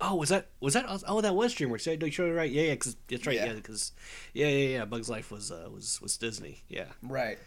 Oh, 0.00 0.16
was 0.16 0.28
that 0.30 0.48
was 0.60 0.74
that? 0.74 0.84
Oh, 1.06 1.20
that 1.20 1.34
was 1.34 1.54
DreamWorks. 1.54 1.86
Yeah, 1.86 2.06
you're 2.06 2.34
right. 2.34 2.50
Yeah, 2.50 2.62
yeah, 2.62 2.72
because 2.72 2.96
that's 3.08 3.26
right. 3.26 3.36
Yeah, 3.36 3.52
because 3.52 3.92
yeah. 4.34 4.48
yeah, 4.48 4.68
yeah, 4.78 4.84
Bugs 4.84 5.08
Life 5.08 5.30
was 5.30 5.50
uh, 5.50 5.68
was 5.72 6.00
was 6.02 6.16
Disney. 6.16 6.64
Yeah, 6.68 6.86
right. 7.02 7.38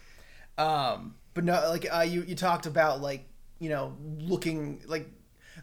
Um, 0.56 1.14
but 1.34 1.44
no, 1.44 1.52
like 1.68 1.86
uh, 1.92 2.00
you 2.00 2.22
you 2.22 2.34
talked 2.34 2.66
about 2.66 3.00
like 3.00 3.26
you 3.58 3.68
know 3.68 3.96
looking 4.18 4.82
like 4.86 5.08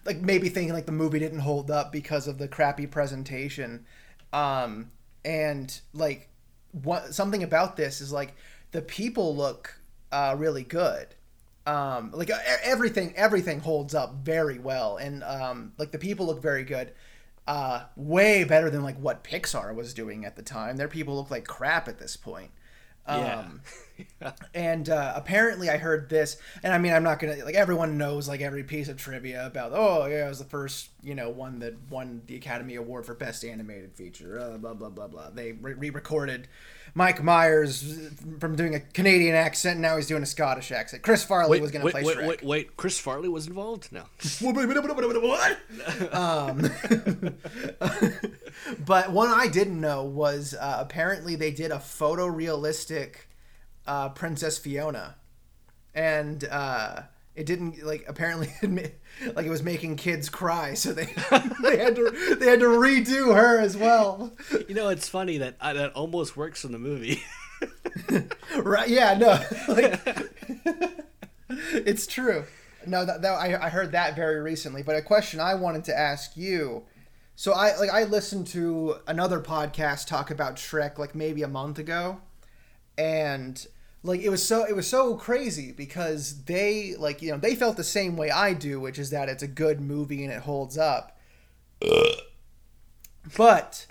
like 0.05 0.21
maybe 0.21 0.50
thinking 0.50 0.74
like 0.74 0.86
the 0.86 0.91
movie 0.91 1.19
didn't 1.19 1.39
hold 1.39 1.71
up 1.71 1.91
because 1.91 2.27
of 2.27 2.38
the 2.38 2.47
crappy 2.47 2.88
presentation, 2.88 3.86
um, 4.33 4.91
and 5.25 5.81
like 5.93 6.29
what 6.71 7.13
something 7.13 7.43
about 7.43 7.75
this 7.75 8.01
is 8.01 8.12
like 8.12 8.36
the 8.71 8.81
people 8.81 9.36
look 9.36 9.79
uh, 10.12 10.36
really 10.38 10.63
good. 10.63 11.07
Um, 11.65 12.12
like 12.13 12.29
everything, 12.63 13.13
everything 13.17 13.59
holds 13.59 13.93
up 13.93 14.15
very 14.24 14.57
well, 14.57 14.97
and 14.97 15.24
um, 15.24 15.74
like 15.77 15.91
the 15.91 16.00
people 16.00 16.25
look 16.25 16.41
very 16.41 16.63
good. 16.63 16.93
Uh, 17.45 17.86
way 17.95 18.43
better 18.43 18.69
than 18.69 18.83
like 18.83 18.97
what 18.97 19.24
Pixar 19.24 19.74
was 19.74 19.93
doing 19.93 20.25
at 20.25 20.36
the 20.36 20.41
time. 20.41 20.75
Their 20.75 20.89
people 20.89 21.15
look 21.15 21.31
like 21.31 21.45
crap 21.45 21.88
at 21.88 21.97
this 21.97 22.17
point. 22.17 22.51
Um, 23.08 23.62
yeah. 24.22 24.32
and 24.54 24.90
uh, 24.90 25.14
apparently, 25.16 25.70
I 25.70 25.78
heard 25.78 26.10
this, 26.10 26.38
and 26.64 26.74
I 26.74 26.78
mean, 26.78 26.94
I'm 26.94 27.04
not 27.04 27.20
gonna 27.20 27.38
like 27.44 27.56
everyone 27.56 27.98
knows 27.98 28.28
like 28.28 28.42
every 28.42 28.64
piece 28.64 28.90
of 28.90 28.98
trivia 28.98 29.46
about. 29.46 29.72
Oh, 29.74 30.06
yeah, 30.06 30.26
it 30.26 30.30
was 30.30 30.40
the 30.40 30.46
first 30.46 30.90
you 31.02 31.16
know 31.16 31.30
one 31.30 31.60
that 31.60 31.76
won 31.90 32.22
the 32.28 32.36
Academy 32.36 32.76
Award 32.76 33.06
for 33.06 33.14
Best 33.14 33.44
Animated 33.46 33.94
Feature. 33.94 34.40
Uh, 34.40 34.58
blah 34.58 34.74
blah 34.74 34.90
blah 34.90 35.08
blah. 35.08 35.30
They 35.30 35.54
re-recorded 35.54 36.48
Mike 36.94 37.24
Myers 37.24 38.10
from 38.39 38.56
doing 38.56 38.75
a 38.75 38.79
Canadian 38.79 39.36
accent. 39.36 39.79
Now 39.79 39.96
he's 39.96 40.08
doing 40.08 40.24
a 40.24 40.27
Scottish 40.27 40.72
accent. 40.72 41.03
Chris 41.03 41.24
Farley 41.24 41.51
wait, 41.51 41.62
was 41.62 41.72
going 41.72 41.86
to 41.86 41.91
play 41.91 42.03
wait, 42.03 42.17
Shrek. 42.17 42.27
Wait, 42.27 42.44
wait, 42.44 42.77
Chris 42.77 43.00
Farley 43.00 43.29
was 43.29 43.48
involved? 43.48 43.91
No. 43.91 44.03
what? 45.22 46.13
um, 46.13 46.70
but 48.86 49.12
one 49.12 49.29
I 49.29 49.48
didn't 49.48 49.79
know 49.79 50.03
was 50.03 50.53
uh, 50.53 50.77
apparently 50.79 51.36
they 51.36 51.51
did 51.51 51.72
a 51.72 51.77
photorealistic 51.77 53.15
uh, 53.86 54.10
Princess 54.10 54.58
Fiona, 54.58 55.15
and 55.96 56.44
uh, 56.46 57.03
it 57.38 57.46
didn't 57.46 57.86
like 57.86 58.03
apparently 58.08 58.51
like 59.36 59.46
it 59.46 59.50
was 59.50 59.62
making 59.62 59.96
kids 59.96 60.27
cry, 60.27 60.74
so 60.74 60.91
they 60.91 61.06
they 61.62 61.77
had 61.77 61.96
to 61.96 62.36
they 62.39 62.48
had 62.48 62.60
to 62.60 62.65
redo 62.65 63.36
her 63.36 63.60
as 63.60 63.77
well. 63.77 64.34
You 64.67 64.74
know, 64.74 64.89
it's 64.89 65.08
funny 65.08 65.38
that 65.38 65.56
uh, 65.62 65.74
that 65.74 65.94
almost 65.94 66.36
works 66.36 66.65
in 66.65 66.72
the 66.72 66.79
movie. 66.79 67.24
right? 68.58 68.89
Yeah, 68.89 69.15
no, 69.17 69.39
like 69.67 70.01
it's 71.50 72.08
true. 72.08 72.46
No, 72.88 73.06
that, 73.06 73.22
that 73.22 73.34
I, 73.34 73.67
I 73.67 73.70
heard 73.70 73.91
that 73.91 74.15
very 74.15 74.41
recently. 74.41 74.82
But 74.82 74.96
a 74.96 75.01
question 75.03 75.39
I 75.39 75.53
wanted 75.53 75.84
to 75.86 75.98
ask 75.98 76.36
you. 76.36 76.86
So 77.36 77.53
I 77.53 77.77
like 77.77 77.91
I 77.91 78.06
listened 78.06 78.48
to 78.48 78.96
another 79.06 79.39
podcast 79.39 80.08
talk 80.08 80.32
about 80.32 80.56
Shrek 80.56 80.98
like 80.98 81.13
maybe 81.13 81.44
a 81.44 81.48
month 81.48 81.77
ago, 81.77 82.20
and 82.98 83.63
like 84.04 84.22
it 84.22 84.30
was 84.30 84.46
so 84.46 84.63
it 84.63 84.75
was 84.75 84.88
so 84.88 85.16
crazy 85.16 85.72
because 85.72 86.44
they 86.44 86.96
like 86.98 87.22
you 87.22 87.32
know 87.32 87.38
they 87.38 87.56
felt 87.56 87.77
the 87.77 87.84
same 87.84 88.16
way 88.16 88.32
I 88.32 88.54
do, 88.54 88.80
which 88.80 89.00
is 89.00 89.10
that 89.10 89.30
it's 89.30 89.44
a 89.44 89.48
good 89.48 89.82
movie 89.82 90.24
and 90.24 90.32
it 90.34 90.42
holds 90.42 90.77
up. 90.77 91.18
but 93.36 93.86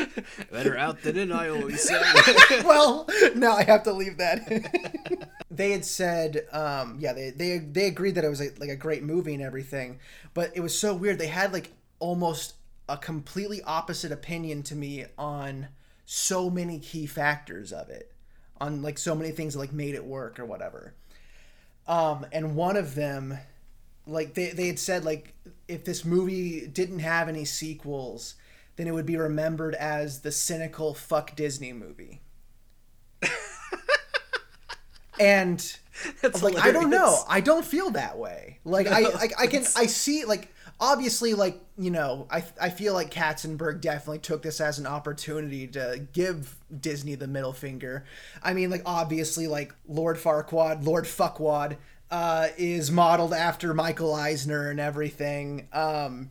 Better 0.50 0.76
out 0.76 1.02
than 1.02 1.16
in, 1.16 1.32
I 1.32 1.48
always 1.48 1.82
say. 1.82 2.00
well, 2.64 3.06
now 3.34 3.52
I 3.52 3.64
have 3.64 3.82
to 3.84 3.92
leave 3.92 4.18
that. 4.18 5.28
they 5.50 5.72
had 5.72 5.84
said, 5.84 6.46
um, 6.52 6.96
yeah, 6.98 7.12
they, 7.12 7.30
they 7.30 7.58
they 7.58 7.86
agreed 7.86 8.14
that 8.14 8.24
it 8.24 8.28
was 8.28 8.40
a, 8.40 8.50
like 8.58 8.70
a 8.70 8.76
great 8.76 9.02
movie 9.02 9.34
and 9.34 9.42
everything, 9.42 9.98
but 10.34 10.50
it 10.54 10.60
was 10.60 10.78
so 10.78 10.94
weird. 10.94 11.18
They 11.18 11.26
had 11.26 11.52
like 11.52 11.72
almost 11.98 12.54
a 12.88 12.96
completely 12.96 13.62
opposite 13.62 14.12
opinion 14.12 14.62
to 14.64 14.74
me 14.74 15.06
on 15.16 15.68
so 16.04 16.50
many 16.50 16.78
key 16.78 17.06
factors 17.06 17.72
of 17.72 17.88
it, 17.88 18.11
on 18.60 18.82
like 18.82 18.98
so 18.98 19.14
many 19.14 19.30
things 19.30 19.54
that 19.54 19.60
like 19.60 19.72
made 19.72 19.94
it 19.94 20.04
work 20.04 20.38
or 20.38 20.44
whatever. 20.44 20.94
Um, 21.86 22.26
and 22.32 22.54
one 22.54 22.76
of 22.76 22.94
them, 22.94 23.36
like 24.06 24.34
they 24.34 24.50
they 24.50 24.66
had 24.68 24.78
said, 24.78 25.04
like 25.04 25.34
if 25.68 25.84
this 25.84 26.04
movie 26.04 26.66
didn't 26.66 27.00
have 27.00 27.28
any 27.28 27.44
sequels 27.44 28.34
then 28.76 28.86
it 28.86 28.94
would 28.94 29.06
be 29.06 29.16
remembered 29.16 29.74
as 29.74 30.20
the 30.20 30.32
cynical 30.32 30.94
fuck 30.94 31.36
Disney 31.36 31.72
movie. 31.72 32.20
and 35.20 35.76
That's 36.20 36.42
like 36.42 36.56
I 36.58 36.72
don't 36.72 36.90
know. 36.90 37.22
I 37.28 37.40
don't 37.40 37.64
feel 37.64 37.90
that 37.90 38.18
way. 38.18 38.58
Like 38.64 38.86
I, 38.86 39.04
I 39.04 39.28
I 39.40 39.46
can 39.46 39.64
I 39.76 39.86
see 39.86 40.24
like 40.24 40.51
obviously 40.82 41.32
like 41.32 41.60
you 41.78 41.90
know 41.90 42.26
I 42.30 42.44
I 42.60 42.68
feel 42.68 42.92
like 42.92 43.14
Katzenberg 43.14 43.80
definitely 43.80 44.18
took 44.18 44.42
this 44.42 44.60
as 44.60 44.78
an 44.78 44.86
opportunity 44.86 45.68
to 45.68 46.06
give 46.12 46.56
Disney 46.78 47.14
the 47.14 47.28
middle 47.28 47.52
finger. 47.52 48.04
I 48.42 48.52
mean 48.52 48.68
like 48.68 48.82
obviously 48.84 49.46
like 49.46 49.72
Lord 49.88 50.18
Farquaad, 50.18 50.84
Lord 50.84 51.04
Fuckwad 51.04 51.76
uh, 52.10 52.48
is 52.58 52.90
modeled 52.90 53.32
after 53.32 53.72
Michael 53.72 54.12
Eisner 54.12 54.68
and 54.68 54.80
everything. 54.80 55.68
Um, 55.72 56.30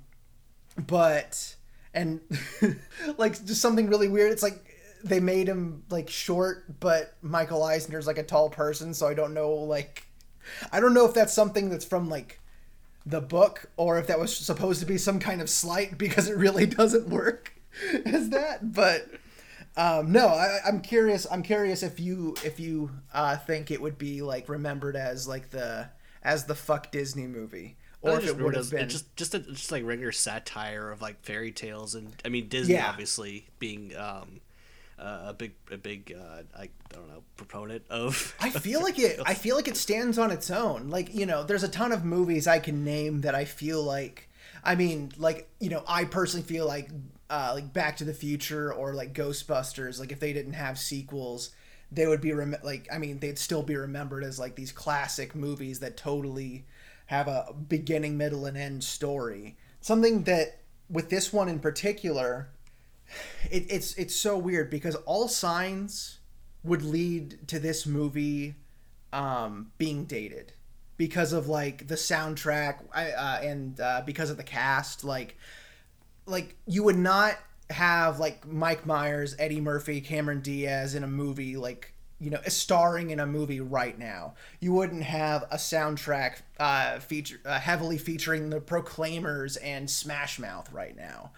but 0.78 1.56
and 1.94 2.20
like 3.18 3.44
just 3.46 3.62
something 3.62 3.88
really 3.88 4.10
weird. 4.10 4.32
It's 4.34 4.44
like 4.44 4.64
they 5.04 5.22
made 5.22 5.48
him 5.48 5.84
like 5.90 6.10
short, 6.10 6.80
but 6.82 7.16
Michael 7.22 7.64
Eisner's 7.64 8.06
like 8.06 8.18
a 8.18 8.24
tall 8.24 8.50
person, 8.50 8.94
so 8.94 9.08
I 9.08 9.14
don't 9.14 9.34
know 9.34 9.52
like 9.54 10.06
I 10.74 10.82
don't 10.82 10.94
know 10.94 11.06
if 11.06 11.14
that's 11.14 11.34
something 11.34 11.70
that's 11.70 11.86
from 11.86 12.10
like 12.10 12.41
the 13.06 13.22
book 13.22 13.68
or 13.78 13.98
if 13.98 14.08
that 14.08 14.20
was 14.20 14.36
supposed 14.36 14.80
to 14.80 14.86
be 14.86 14.98
some 14.98 15.20
kind 15.20 15.42
of 15.42 15.50
slight 15.50 15.98
because 15.98 16.28
it 16.30 16.38
really 16.38 16.66
doesn't 16.82 17.08
work 17.10 17.54
as 18.06 18.30
that. 18.30 18.74
But 18.74 19.08
um, 19.78 20.12
no, 20.12 20.28
I, 20.28 20.60
I'm 20.66 20.82
curious. 20.82 21.26
I'm 21.32 21.44
curious 21.44 21.82
if 21.84 22.00
you 22.00 22.36
if 22.44 22.60
you 22.60 22.92
uh, 23.14 23.38
think 23.38 23.72
it 23.72 23.82
would 23.82 23.98
be 23.98 24.22
like 24.22 24.50
remembered 24.50 24.96
as 24.96 25.28
like 25.28 25.50
the 25.50 25.90
as 26.24 26.46
the 26.46 26.56
fuck 26.56 26.92
Disney 26.92 27.26
movie, 27.26 27.78
or 28.02 28.20
if 28.20 28.28
it 28.28 28.38
would 28.38 28.56
have 28.56 28.70
been 28.70 28.90
just 28.90 29.16
just 29.16 29.34
a, 29.34 29.40
just 29.40 29.72
like 29.72 29.86
regular 29.86 30.12
satire 30.12 30.92
of 30.92 31.02
like 31.02 31.24
fairy 31.24 31.52
tales 31.52 31.96
and 31.96 32.14
I 32.26 32.30
mean 32.30 32.50
Disney 32.50 32.76
Yeah. 32.76 32.90
obviously 32.90 33.48
being 33.60 33.96
um, 33.96 34.42
uh, 35.02 35.30
a 35.30 35.34
big 35.34 35.54
a 35.72 35.78
big 35.78 36.16
uh, 36.18 36.44
I 36.58 36.70
don't 36.90 37.08
know 37.08 37.24
proponent 37.36 37.84
of. 37.90 38.36
I 38.40 38.50
feel 38.50 38.82
like 38.82 39.00
it. 39.00 39.20
I 39.26 39.34
feel 39.34 39.56
like 39.56 39.68
it 39.68 39.78
stands 39.78 40.18
on 40.18 40.32
its 40.32 40.52
own. 40.52 40.90
Like 40.90 41.14
you 41.14 41.26
know, 41.26 41.44
there's 41.44 41.64
a 41.64 41.68
ton 41.68 41.92
of 41.92 42.06
movies 42.06 42.48
I 42.48 42.60
can 42.60 42.84
name 42.84 43.22
that 43.22 43.36
I 43.36 43.46
feel 43.46 43.84
like. 43.84 44.30
I 44.64 44.76
mean, 44.76 45.12
like 45.18 45.50
you 45.60 45.70
know, 45.70 45.84
I 45.88 46.06
personally 46.06 46.46
feel 46.46 46.68
like 46.68 46.90
uh, 47.30 47.52
like 47.56 47.74
Back 47.74 47.98
to 47.98 48.04
the 48.06 48.14
Future 48.14 48.72
or 48.72 48.94
like 48.94 49.14
Ghostbusters. 49.14 50.00
Like 50.00 50.12
if 50.12 50.20
they 50.20 50.34
didn't 50.34 50.54
have 50.54 50.78
sequels, 50.78 51.52
they 51.92 52.06
would 52.06 52.22
be 52.22 52.34
rem- 52.34 52.56
like. 52.64 52.88
I 52.94 53.00
mean, 53.00 53.20
they'd 53.20 53.40
still 53.40 53.64
be 53.64 53.76
remembered 53.76 54.24
as 54.24 54.40
like 54.40 54.56
these 54.56 54.72
classic 54.72 55.34
movies 55.34 55.80
that 55.80 55.98
totally 55.98 56.66
have 57.08 57.28
a 57.28 57.54
beginning, 57.68 58.18
middle, 58.18 58.46
and 58.46 58.58
end 58.58 58.84
story. 58.84 59.58
Something 59.82 60.24
that 60.24 60.60
with 60.90 61.10
this 61.10 61.34
one 61.34 61.50
in 61.50 61.60
particular, 61.60 62.50
it, 63.50 63.66
it's 63.70 63.94
it's 63.96 64.16
so 64.16 64.38
weird 64.38 64.70
because 64.70 64.96
all 65.06 65.28
signs 65.28 66.20
would 66.64 66.84
lead 66.84 67.48
to 67.48 67.60
this 67.60 67.86
movie 67.86 68.56
um, 69.14 69.72
being 69.78 70.06
dated 70.06 70.54
because 70.98 71.34
of 71.34 71.48
like 71.48 71.88
the 71.88 71.96
soundtrack 71.96 72.80
uh, 72.94 73.40
and 73.42 73.80
uh, 73.80 74.02
because 74.06 74.30
of 74.30 74.38
the 74.38 74.44
cast 74.44 75.04
like 75.04 75.38
like 76.26 76.56
you 76.68 76.84
would 76.84 76.98
not 76.98 77.38
have 77.72 78.20
like 78.20 78.46
Mike 78.48 78.86
Myers, 78.86 79.36
Eddie 79.40 79.62
Murphy, 79.62 80.02
Cameron 80.02 80.42
Diaz 80.42 80.96
in 80.96 81.04
a 81.04 81.08
movie 81.08 81.58
like 81.58 81.94
you 82.20 82.30
know 82.30 82.40
starring 82.48 83.10
in 83.10 83.20
a 83.20 83.26
movie 83.26 83.60
right 83.60 83.98
now. 83.98 84.36
You 84.60 84.74
wouldn't 84.74 85.04
have 85.04 85.44
a 85.52 85.58
soundtrack 85.58 86.42
uh, 86.60 87.00
feature 87.00 87.40
uh, 87.46 87.60
heavily 87.60 87.98
featuring 87.98 88.50
the 88.50 88.62
Proclaimers 88.62 89.58
and 89.58 89.90
Smash 89.90 90.38
Mouth 90.40 90.72
right 90.72 90.96
now. 90.96 91.32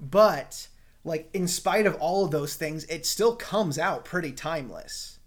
But 0.00 0.68
like 1.04 1.30
in 1.32 1.48
spite 1.48 1.86
of 1.86 1.94
all 1.96 2.24
of 2.24 2.30
those 2.30 2.54
things, 2.54 2.84
it 2.84 3.06
still 3.06 3.34
comes 3.36 3.78
out 3.78 4.04
pretty 4.04 4.32
timeless. 4.32 5.18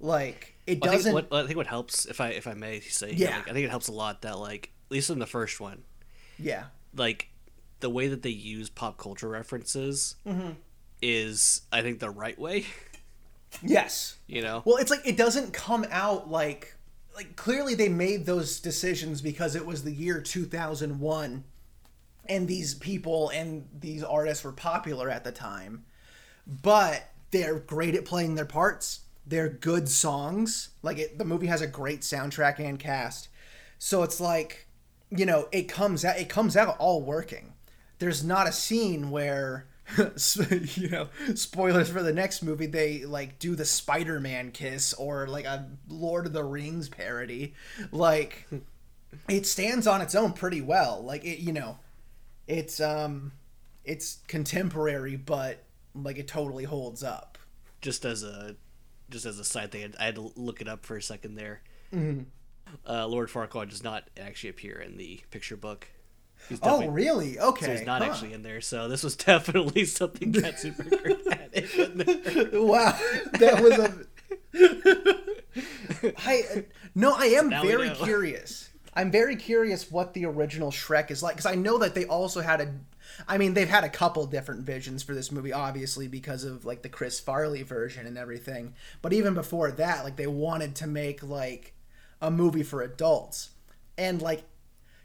Like 0.00 0.54
it 0.66 0.78
I 0.82 0.88
think 0.88 0.92
doesn't 0.92 1.14
what 1.14 1.32
I 1.32 1.44
think 1.46 1.56
what 1.56 1.66
helps 1.66 2.04
if 2.06 2.20
I 2.20 2.28
if 2.30 2.46
I 2.46 2.54
may 2.54 2.80
say 2.80 3.12
Yeah. 3.12 3.36
like, 3.36 3.48
I 3.50 3.52
think 3.52 3.64
it 3.66 3.70
helps 3.70 3.88
a 3.88 3.92
lot 3.92 4.22
that 4.22 4.38
like 4.38 4.70
at 4.88 4.92
least 4.92 5.08
in 5.10 5.18
the 5.18 5.26
first 5.26 5.60
one 5.60 5.82
yeah. 6.38 6.64
like 6.94 7.28
the 7.80 7.88
way 7.88 8.08
that 8.08 8.22
they 8.22 8.30
use 8.30 8.68
pop 8.68 8.98
culture 8.98 9.28
references 9.28 10.16
Mm-hmm. 10.26 10.50
is 11.00 11.62
I 11.72 11.80
think 11.82 12.00
the 12.00 12.10
right 12.10 12.38
way. 12.38 12.66
Yes. 13.62 14.16
You 14.26 14.42
know, 14.42 14.62
Well, 14.66 14.76
it's 14.78 14.90
like 14.90 15.06
it 15.06 15.16
doesn't 15.16 15.52
come 15.52 15.86
out 15.90 16.28
like 16.30 16.74
like 17.14 17.36
clearly 17.36 17.74
they 17.76 17.88
made 17.88 18.26
those 18.26 18.58
decisions 18.58 19.22
because 19.22 19.54
it 19.54 19.64
was 19.64 19.84
the 19.84 19.92
year 19.92 20.20
2001 20.20 21.44
and 22.28 22.48
these 22.48 22.74
people 22.74 23.30
and 23.30 23.68
these 23.78 24.02
artists 24.02 24.44
were 24.44 24.52
popular 24.52 25.10
at 25.10 25.24
the 25.24 25.32
time. 25.32 25.84
But 26.46 27.10
they're 27.30 27.58
great 27.58 27.94
at 27.94 28.04
playing 28.04 28.34
their 28.34 28.44
parts. 28.44 29.00
They're 29.26 29.48
good 29.48 29.88
songs. 29.88 30.70
Like 30.82 30.98
it, 30.98 31.18
the 31.18 31.24
movie 31.24 31.46
has 31.46 31.62
a 31.62 31.66
great 31.66 32.00
soundtrack 32.00 32.58
and 32.58 32.78
cast. 32.78 33.28
So 33.78 34.02
it's 34.02 34.20
like, 34.20 34.68
you 35.10 35.26
know, 35.26 35.48
it 35.52 35.64
comes 35.64 36.04
out 36.04 36.18
it 36.18 36.28
comes 36.28 36.56
out 36.56 36.76
all 36.78 37.02
working. 37.02 37.54
There's 37.98 38.24
not 38.24 38.48
a 38.48 38.52
scene 38.52 39.10
where 39.10 39.66
you 40.76 40.88
know, 40.88 41.08
spoilers 41.34 41.90
for 41.90 42.02
the 42.02 42.12
next 42.12 42.42
movie, 42.42 42.66
they 42.66 43.04
like 43.04 43.38
do 43.38 43.54
the 43.54 43.64
Spider-Man 43.64 44.50
kiss 44.50 44.94
or 44.94 45.26
like 45.26 45.44
a 45.44 45.68
Lord 45.88 46.26
of 46.26 46.32
the 46.32 46.44
Rings 46.44 46.88
parody. 46.88 47.54
Like 47.92 48.48
it 49.28 49.46
stands 49.46 49.86
on 49.86 50.00
its 50.00 50.14
own 50.14 50.32
pretty 50.32 50.60
well. 50.60 51.02
Like 51.02 51.24
it, 51.24 51.38
you 51.38 51.52
know, 51.52 51.78
it's 52.46 52.80
um 52.80 53.32
it's 53.84 54.18
contemporary 54.28 55.16
but 55.16 55.64
like 55.94 56.18
it 56.18 56.28
totally 56.28 56.64
holds 56.64 57.02
up. 57.02 57.38
just 57.80 58.04
as 58.04 58.22
a 58.22 58.56
just 59.10 59.26
as 59.26 59.38
a 59.38 59.44
side 59.44 59.70
thing, 59.70 59.94
I 59.98 60.06
had 60.06 60.14
to 60.16 60.32
look 60.34 60.60
it 60.60 60.68
up 60.68 60.84
for 60.84 60.96
a 60.96 61.02
second 61.02 61.34
there. 61.36 61.62
Mm-hmm. 61.94 62.22
Uh, 62.88 63.06
Lord 63.06 63.28
Farquaad 63.28 63.70
does 63.70 63.84
not 63.84 64.08
actually 64.18 64.50
appear 64.50 64.80
in 64.80 64.96
the 64.96 65.20
picture 65.30 65.56
book. 65.56 65.88
Oh, 66.62 66.88
really? 66.88 67.38
Okay. 67.38 67.66
So 67.66 67.72
he's 67.72 67.86
not 67.86 68.02
huh. 68.02 68.10
actually 68.10 68.32
in 68.32 68.42
there. 68.42 68.60
So 68.60 68.88
this 68.88 69.02
was 69.02 69.16
definitely 69.30 69.84
something 69.84 70.32
Katzenberger 70.32 71.32
had 71.32 71.54
in 71.54 71.98
there. 71.98 72.60
Wow, 72.60 72.98
that 73.38 73.62
was 73.62 73.78
a. 73.78 73.94
I 76.18 76.64
no, 76.94 77.14
I 77.16 77.26
am 77.26 77.50
very 77.50 77.90
curious. 77.90 78.70
I'm 78.96 79.10
very 79.10 79.36
curious 79.36 79.90
what 79.90 80.14
the 80.14 80.24
original 80.24 80.70
Shrek 80.70 81.10
is 81.10 81.22
like 81.22 81.34
because 81.34 81.50
I 81.50 81.56
know 81.56 81.78
that 81.78 81.94
they 81.94 82.04
also 82.04 82.40
had 82.40 82.60
a. 82.60 82.72
I 83.28 83.38
mean, 83.38 83.54
they've 83.54 83.68
had 83.68 83.84
a 83.84 83.88
couple 83.88 84.24
different 84.26 84.62
visions 84.62 85.02
for 85.02 85.14
this 85.14 85.30
movie, 85.30 85.52
obviously 85.52 86.08
because 86.08 86.44
of 86.44 86.64
like 86.64 86.82
the 86.82 86.88
Chris 86.88 87.20
Farley 87.20 87.62
version 87.62 88.06
and 88.06 88.16
everything. 88.16 88.74
But 89.02 89.12
even 89.12 89.34
before 89.34 89.70
that, 89.72 90.04
like 90.04 90.16
they 90.16 90.26
wanted 90.26 90.76
to 90.76 90.86
make 90.86 91.22
like 91.22 91.74
a 92.22 92.30
movie 92.30 92.62
for 92.62 92.82
adults, 92.82 93.50
and 93.98 94.22
like, 94.22 94.44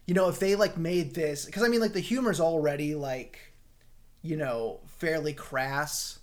you 0.05 0.13
know, 0.13 0.29
if 0.29 0.39
they 0.39 0.55
like 0.55 0.77
made 0.77 1.15
this 1.15 1.45
because 1.45 1.63
I 1.63 1.67
mean, 1.67 1.81
like 1.81 1.93
the 1.93 1.99
humor's 1.99 2.39
already 2.39 2.93
like, 2.93 3.53
you 4.21 4.37
know, 4.37 4.81
fairly 4.85 5.33
crass, 5.33 6.19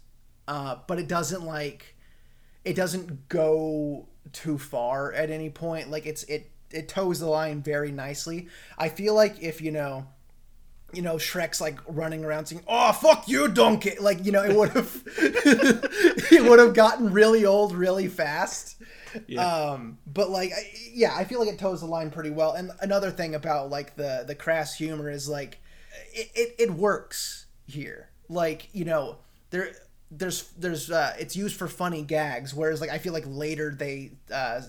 uh, 0.47 0.77
but 0.87 1.01
it 1.01 1.09
doesn't 1.09 1.45
like 1.45 1.97
it 2.65 2.75
doesn't 2.75 3.29
go 3.29 4.07
too 4.33 4.59
far 4.59 5.13
at 5.13 5.31
any 5.31 5.51
point. 5.51 5.91
Like 5.91 6.07
it's 6.07 6.23
it 6.25 6.51
it 6.71 6.89
toes 6.89 7.21
the 7.21 7.27
line 7.27 7.63
very 7.63 7.93
nicely. 7.93 8.49
I 8.79 8.89
feel 8.89 9.15
like 9.15 9.43
if 9.43 9.61
you 9.61 9.71
know 9.71 10.07
you 10.93 11.03
know, 11.03 11.17
Shrek's 11.17 11.61
like 11.61 11.79
running 11.87 12.25
around 12.25 12.47
saying, 12.47 12.63
"Oh, 12.67 12.93
fuck 12.93 13.29
you, 13.29 13.49
donkey!" 13.49 13.97
Like, 14.01 14.25
you 14.25 14.33
know, 14.33 14.43
it 14.43 14.55
would 14.57 14.71
have, 14.71 15.03
it 15.17 16.49
would 16.49 16.59
have 16.59 16.75
gotten 16.75 17.13
really 17.13 17.45
old 17.45 17.75
really 17.75 18.09
fast. 18.09 18.77
Yeah. 19.27 19.47
Um, 19.47 19.99
but 20.07 20.31
like, 20.31 20.53
yeah, 20.93 21.15
I 21.15 21.25
feel 21.25 21.41
like 21.41 21.49
it 21.49 21.59
toes 21.59 21.81
the 21.81 21.87
line 21.87 22.11
pretty 22.11 22.31
well. 22.31 22.53
And 22.53 22.71
another 22.81 23.11
thing 23.11 23.35
about 23.35 23.69
like 23.71 23.97
the 23.97 24.25
the 24.27 24.35
crass 24.35 24.75
humor 24.75 25.11
is 25.11 25.29
like, 25.29 25.59
it 26.13 26.31
it, 26.35 26.55
it 26.59 26.71
works 26.71 27.47
here. 27.67 28.11
Like, 28.29 28.69
you 28.73 28.85
know, 28.85 29.19
there 29.51 29.73
there's 30.11 30.51
there's 30.53 30.91
uh, 30.91 31.15
it's 31.19 31.35
used 31.35 31.57
for 31.57 31.67
funny 31.67 32.03
gags, 32.03 32.55
whereas 32.55 32.81
like 32.81 32.91
I 32.91 32.99
feel 32.99 33.13
like 33.13 33.25
later 33.27 33.75
they 33.77 34.13
uh, 34.33 34.63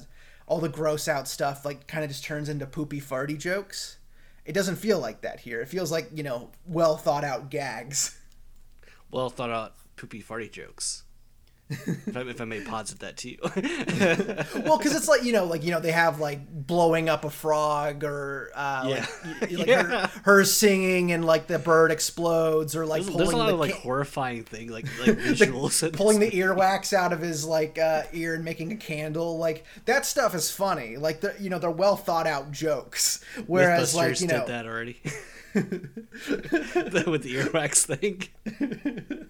all 0.48 0.60
the 0.60 0.70
gross 0.70 1.08
out 1.08 1.28
stuff 1.28 1.64
like 1.64 1.86
kind 1.88 2.04
of 2.04 2.10
just 2.10 2.24
turns 2.24 2.50
into 2.50 2.66
poopy 2.66 3.00
farty 3.00 3.38
jokes. 3.38 3.98
It 4.46 4.54
doesn't 4.54 4.78
feel 4.78 5.00
like 5.00 5.22
that 5.22 5.42
here. 5.42 5.62
It 5.62 5.68
feels 5.68 5.92
like 5.92 6.10
you 6.14 6.24
know 6.24 6.50
well 6.66 6.98
thought 6.98 7.24
out 7.24 7.52
gags. 7.52 8.18
Well 9.12 9.30
thought 9.30 9.52
out 9.52 9.76
poopy 9.96 10.22
farty 10.22 10.52
jokes 10.52 11.04
if, 11.70 12.16
I, 12.16 12.22
if 12.22 12.40
I 12.40 12.46
may 12.46 12.62
posit 12.62 13.00
that 13.00 13.18
to 13.18 13.30
you. 13.30 13.38
well, 14.64 14.78
because 14.78 14.96
it's 14.96 15.08
like 15.08 15.24
you 15.24 15.34
know, 15.34 15.44
like 15.44 15.64
you 15.64 15.72
know, 15.72 15.82
they 15.82 15.92
have 15.92 16.20
like 16.20 16.48
blowing 16.50 17.10
up 17.10 17.26
a 17.26 17.30
frog, 17.30 18.06
or 18.06 18.52
uh, 18.56 18.86
yeah. 18.88 19.06
like, 19.42 19.52
like 19.52 19.68
yeah. 19.68 19.84
her, 19.84 20.12
her, 20.24 20.44
singing 20.46 21.12
and 21.12 21.26
like 21.26 21.48
the 21.48 21.60
bird 21.60 21.92
explodes, 21.92 22.76
or 22.76 22.86
like 22.86 23.02
there's, 23.02 23.12
pulling 23.12 23.26
there's 23.26 23.34
a 23.34 23.38
lot 23.38 23.48
the 23.48 23.54
of 23.54 23.60
like 23.60 23.74
ca- 23.74 23.80
horrifying 23.80 24.44
thing, 24.44 24.72
like 24.72 24.86
like 25.00 25.18
visuals, 25.18 25.82
the, 25.82 25.90
pulling 25.98 26.20
the 26.20 26.32
earwax 26.32 26.94
out 26.94 27.12
of 27.12 27.20
his 27.20 27.44
like 27.44 27.78
uh, 27.78 28.04
ear 28.14 28.36
and 28.36 28.46
making 28.46 28.72
a 28.72 28.78
candle. 28.78 29.38
Like 29.38 29.66
that 29.86 30.06
stuff 30.06 30.34
is 30.36 30.50
funny. 30.50 30.96
Like 30.96 31.20
the 31.20 31.36
you 31.40 31.50
know 31.50 31.60
they're 31.60 31.70
well 31.70 31.98
thought 31.98 32.28
out 32.28 32.52
jokes. 32.52 33.24
Whereas 33.46 33.94
like 33.94 34.22
you 34.22 34.28
know 34.28 34.40
did 34.40 34.48
that 34.48 34.66
already. 34.66 35.02
with 35.54 37.24
the 37.24 37.36
earwax 37.36 37.86
thing. 37.86 39.28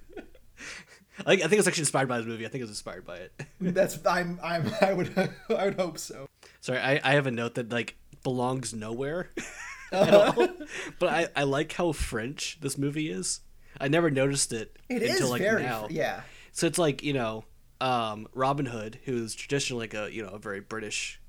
I, 1.25 1.33
I 1.33 1.37
think 1.37 1.53
it's 1.53 1.67
actually 1.67 1.81
inspired 1.81 2.07
by 2.07 2.17
this 2.17 2.27
movie. 2.27 2.45
I 2.45 2.49
think 2.49 2.61
it 2.61 2.65
was 2.65 2.71
inspired 2.71 3.05
by 3.05 3.17
it. 3.17 3.33
That's 3.61 3.99
I'm 4.05 4.39
I'm 4.43 4.71
I 4.81 4.93
would 4.93 5.17
I 5.49 5.65
would 5.65 5.75
hope 5.75 5.97
so. 5.97 6.27
Sorry, 6.61 6.79
I, 6.79 6.99
I 7.03 7.13
have 7.13 7.27
a 7.27 7.31
note 7.31 7.55
that 7.55 7.69
like 7.69 7.95
belongs 8.23 8.73
nowhere. 8.73 9.29
Uh-huh. 9.89 10.49
but 10.99 11.07
I, 11.07 11.27
I 11.33 11.43
like 11.43 11.71
how 11.71 11.93
French 11.93 12.57
this 12.59 12.77
movie 12.77 13.09
is. 13.09 13.39
I 13.79 13.87
never 13.87 14.11
noticed 14.11 14.51
it, 14.51 14.77
it 14.89 15.01
until 15.01 15.29
like 15.29 15.41
very, 15.41 15.63
now. 15.63 15.87
Yeah. 15.89 16.23
So 16.51 16.67
it's 16.67 16.77
like 16.77 17.03
you 17.03 17.13
know, 17.13 17.45
um, 17.79 18.27
Robin 18.33 18.65
Hood, 18.65 18.99
who's 19.05 19.33
traditionally 19.33 19.83
like 19.83 19.93
a 19.93 20.13
you 20.13 20.23
know 20.23 20.31
a 20.31 20.39
very 20.39 20.59
British 20.59 21.21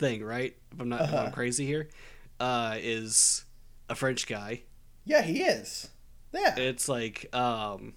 thing, 0.00 0.24
right? 0.24 0.56
If 0.72 0.80
I'm 0.80 0.88
not 0.88 1.02
uh-huh. 1.02 1.08
if 1.08 1.14
I'm 1.14 1.26
uh-huh. 1.26 1.34
crazy 1.34 1.64
here, 1.64 1.90
uh, 2.40 2.76
is 2.80 3.44
a 3.88 3.94
French 3.94 4.26
guy. 4.26 4.62
Yeah, 5.04 5.22
he 5.22 5.44
is. 5.44 5.88
Yeah. 6.32 6.56
It's 6.56 6.88
like 6.88 7.32
um, 7.32 7.94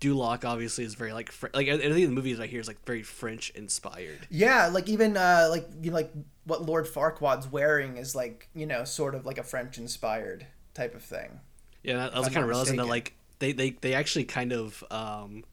Duloc 0.00 0.44
obviously 0.44 0.84
is 0.84 0.94
very 0.94 1.12
like 1.12 1.32
fr- 1.32 1.48
like 1.52 1.66
anything 1.66 2.02
in 2.02 2.10
the 2.10 2.14
movies 2.14 2.38
I 2.38 2.46
hear 2.46 2.60
is 2.60 2.68
like 2.68 2.84
very 2.84 3.02
French 3.02 3.50
inspired. 3.50 4.26
Yeah, 4.30 4.68
like 4.68 4.88
even 4.88 5.16
uh, 5.16 5.48
like 5.50 5.68
you 5.82 5.90
know, 5.90 5.96
like 5.96 6.12
what 6.44 6.62
Lord 6.62 6.86
Farquaad's 6.86 7.50
wearing 7.50 7.96
is 7.96 8.14
like 8.14 8.48
you 8.54 8.66
know 8.66 8.84
sort 8.84 9.14
of 9.14 9.26
like 9.26 9.38
a 9.38 9.42
French 9.42 9.78
inspired 9.78 10.46
type 10.74 10.94
of 10.94 11.02
thing. 11.02 11.40
Yeah, 11.82 12.08
I 12.12 12.18
was 12.18 12.28
kind 12.28 12.42
of 12.42 12.48
realizing 12.48 12.76
mistaken. 12.76 12.76
that 12.76 12.86
like 12.86 13.14
they, 13.38 13.52
they 13.52 13.70
they 13.70 13.94
actually 13.94 14.24
kind 14.24 14.52
of 14.52 14.84
um, 14.90 15.44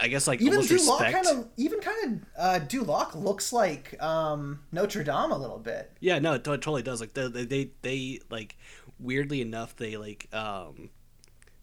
I 0.00 0.08
guess 0.08 0.26
like 0.26 0.40
even 0.40 0.60
Duloc 0.60 1.12
kind 1.12 1.26
of 1.26 1.48
even 1.56 1.80
kind 1.80 2.04
of 2.04 2.28
uh, 2.36 2.64
Duloc 2.66 3.14
looks 3.14 3.52
like 3.52 4.00
um, 4.02 4.60
Notre 4.72 5.04
Dame 5.04 5.30
a 5.30 5.38
little 5.38 5.58
bit. 5.58 5.92
Yeah, 6.00 6.18
no, 6.18 6.34
it 6.34 6.44
totally 6.44 6.82
does. 6.82 7.00
Like 7.00 7.14
they, 7.14 7.28
they 7.28 7.70
they 7.82 8.20
like 8.30 8.56
weirdly 8.98 9.40
enough 9.40 9.76
they 9.76 9.96
like 9.96 10.28
um 10.32 10.90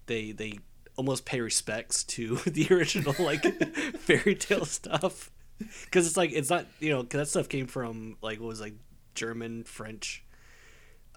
they 0.05 0.31
they 0.31 0.59
almost 0.95 1.25
pay 1.25 1.41
respects 1.41 2.03
to 2.03 2.35
the 2.45 2.67
original 2.71 3.15
like 3.19 3.43
fairy 3.99 4.35
tale 4.35 4.65
stuff. 4.65 5.31
Because 5.57 6.05
it's 6.05 6.17
like 6.17 6.31
it's 6.33 6.49
not 6.49 6.65
you 6.79 6.89
know 6.89 7.03
because 7.03 7.19
that 7.19 7.27
stuff 7.27 7.49
came 7.49 7.67
from 7.67 8.17
like 8.21 8.39
what 8.39 8.47
was 8.47 8.61
like 8.61 8.73
German 9.13 9.63
French 9.63 10.23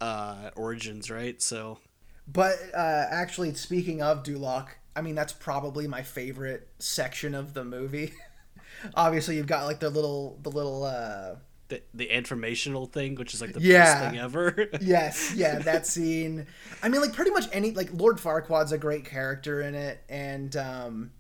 uh 0.01 0.51
origins 0.55 1.11
right? 1.11 1.41
So 1.43 1.79
but 2.27 2.57
uh 2.75 3.07
actually 3.11 3.55
speaking 3.55 4.01
of 4.01 4.23
Duloc 4.23 4.69
I 4.95 5.01
mean 5.01 5.15
that's 5.17 5.33
probably 5.33 5.89
my 5.89 6.03
favorite 6.03 6.69
section 6.79 7.35
of 7.35 7.55
the 7.55 7.65
movie. 7.65 8.13
Obviously 8.95 9.37
you've 9.37 9.47
got 9.49 9.65
like 9.65 9.81
the 9.81 9.91
little 9.91 10.39
the 10.43 10.51
little 10.51 10.85
uh 10.85 11.35
the, 11.69 11.83
the 11.95 12.07
informational 12.07 12.87
thing, 12.87 13.15
which 13.17 13.35
is 13.35 13.41
like 13.41 13.53
the 13.53 13.61
yeah. 13.61 13.85
best 13.85 14.11
thing 14.11 14.21
ever. 14.21 14.69
yes, 14.81 15.35
yeah, 15.35 15.59
that 15.61 15.87
scene. 15.87 16.47
I 16.83 16.89
mean, 16.89 17.01
like 17.01 17.13
pretty 17.13 17.31
much 17.31 17.47
any 17.53 17.73
like 17.73 17.91
Lord 17.93 18.19
Farquaad's 18.19 18.73
a 18.73 18.79
great 18.79 19.05
character 19.05 19.61
in 19.61 19.75
it, 19.75 20.03
and 20.09 20.57
um, 20.57 21.11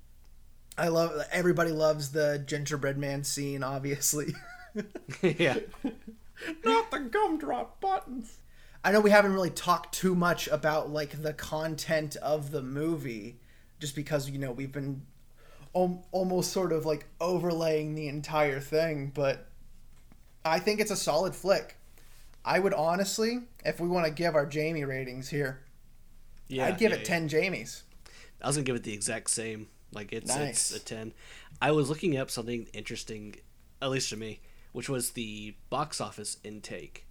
I 0.76 0.88
love 0.88 1.20
everybody 1.30 1.70
loves 1.70 2.12
the 2.12 2.42
gingerbread 2.46 2.96
man 2.96 3.24
scene, 3.24 3.62
obviously. 3.62 4.34
yeah. 5.22 5.58
Not 6.64 6.90
the 6.90 7.00
gumdrop 7.00 7.80
buttons. 7.80 8.38
I 8.84 8.92
know 8.92 9.00
we 9.00 9.10
haven't 9.10 9.34
really 9.34 9.50
talked 9.50 9.92
too 9.92 10.14
much 10.14 10.46
about 10.48 10.90
like 10.90 11.22
the 11.22 11.32
content 11.32 12.16
of 12.16 12.52
the 12.52 12.62
movie, 12.62 13.40
just 13.80 13.94
because 13.94 14.30
you 14.30 14.38
know 14.38 14.52
we've 14.52 14.72
been 14.72 15.02
al- 15.74 16.06
almost 16.12 16.52
sort 16.52 16.72
of 16.72 16.86
like 16.86 17.06
overlaying 17.20 17.94
the 17.94 18.08
entire 18.08 18.60
thing, 18.60 19.10
but 19.12 19.47
I 20.48 20.58
think 20.58 20.80
it's 20.80 20.90
a 20.90 20.96
solid 20.96 21.34
flick. 21.34 21.76
I 22.44 22.58
would 22.58 22.74
honestly, 22.74 23.40
if 23.64 23.80
we 23.80 23.88
want 23.88 24.06
to 24.06 24.12
give 24.12 24.34
our 24.34 24.46
Jamie 24.46 24.84
ratings 24.84 25.28
here, 25.28 25.60
yeah, 26.48 26.66
I'd 26.66 26.78
give 26.78 26.92
yeah, 26.92 26.98
it 26.98 27.04
ten. 27.04 27.28
Jamies. 27.28 27.82
I 28.42 28.46
was 28.46 28.56
gonna 28.56 28.64
give 28.64 28.76
it 28.76 28.84
the 28.84 28.94
exact 28.94 29.30
same. 29.30 29.68
Like 29.92 30.12
it's 30.12 30.34
nice. 30.34 30.70
it's 30.70 30.82
a 30.82 30.84
ten. 30.84 31.12
I 31.60 31.72
was 31.72 31.88
looking 31.88 32.16
up 32.16 32.30
something 32.30 32.68
interesting, 32.72 33.36
at 33.82 33.90
least 33.90 34.10
to 34.10 34.16
me, 34.16 34.40
which 34.72 34.88
was 34.88 35.10
the 35.10 35.54
box 35.70 36.00
office 36.00 36.38
intake. 36.44 37.06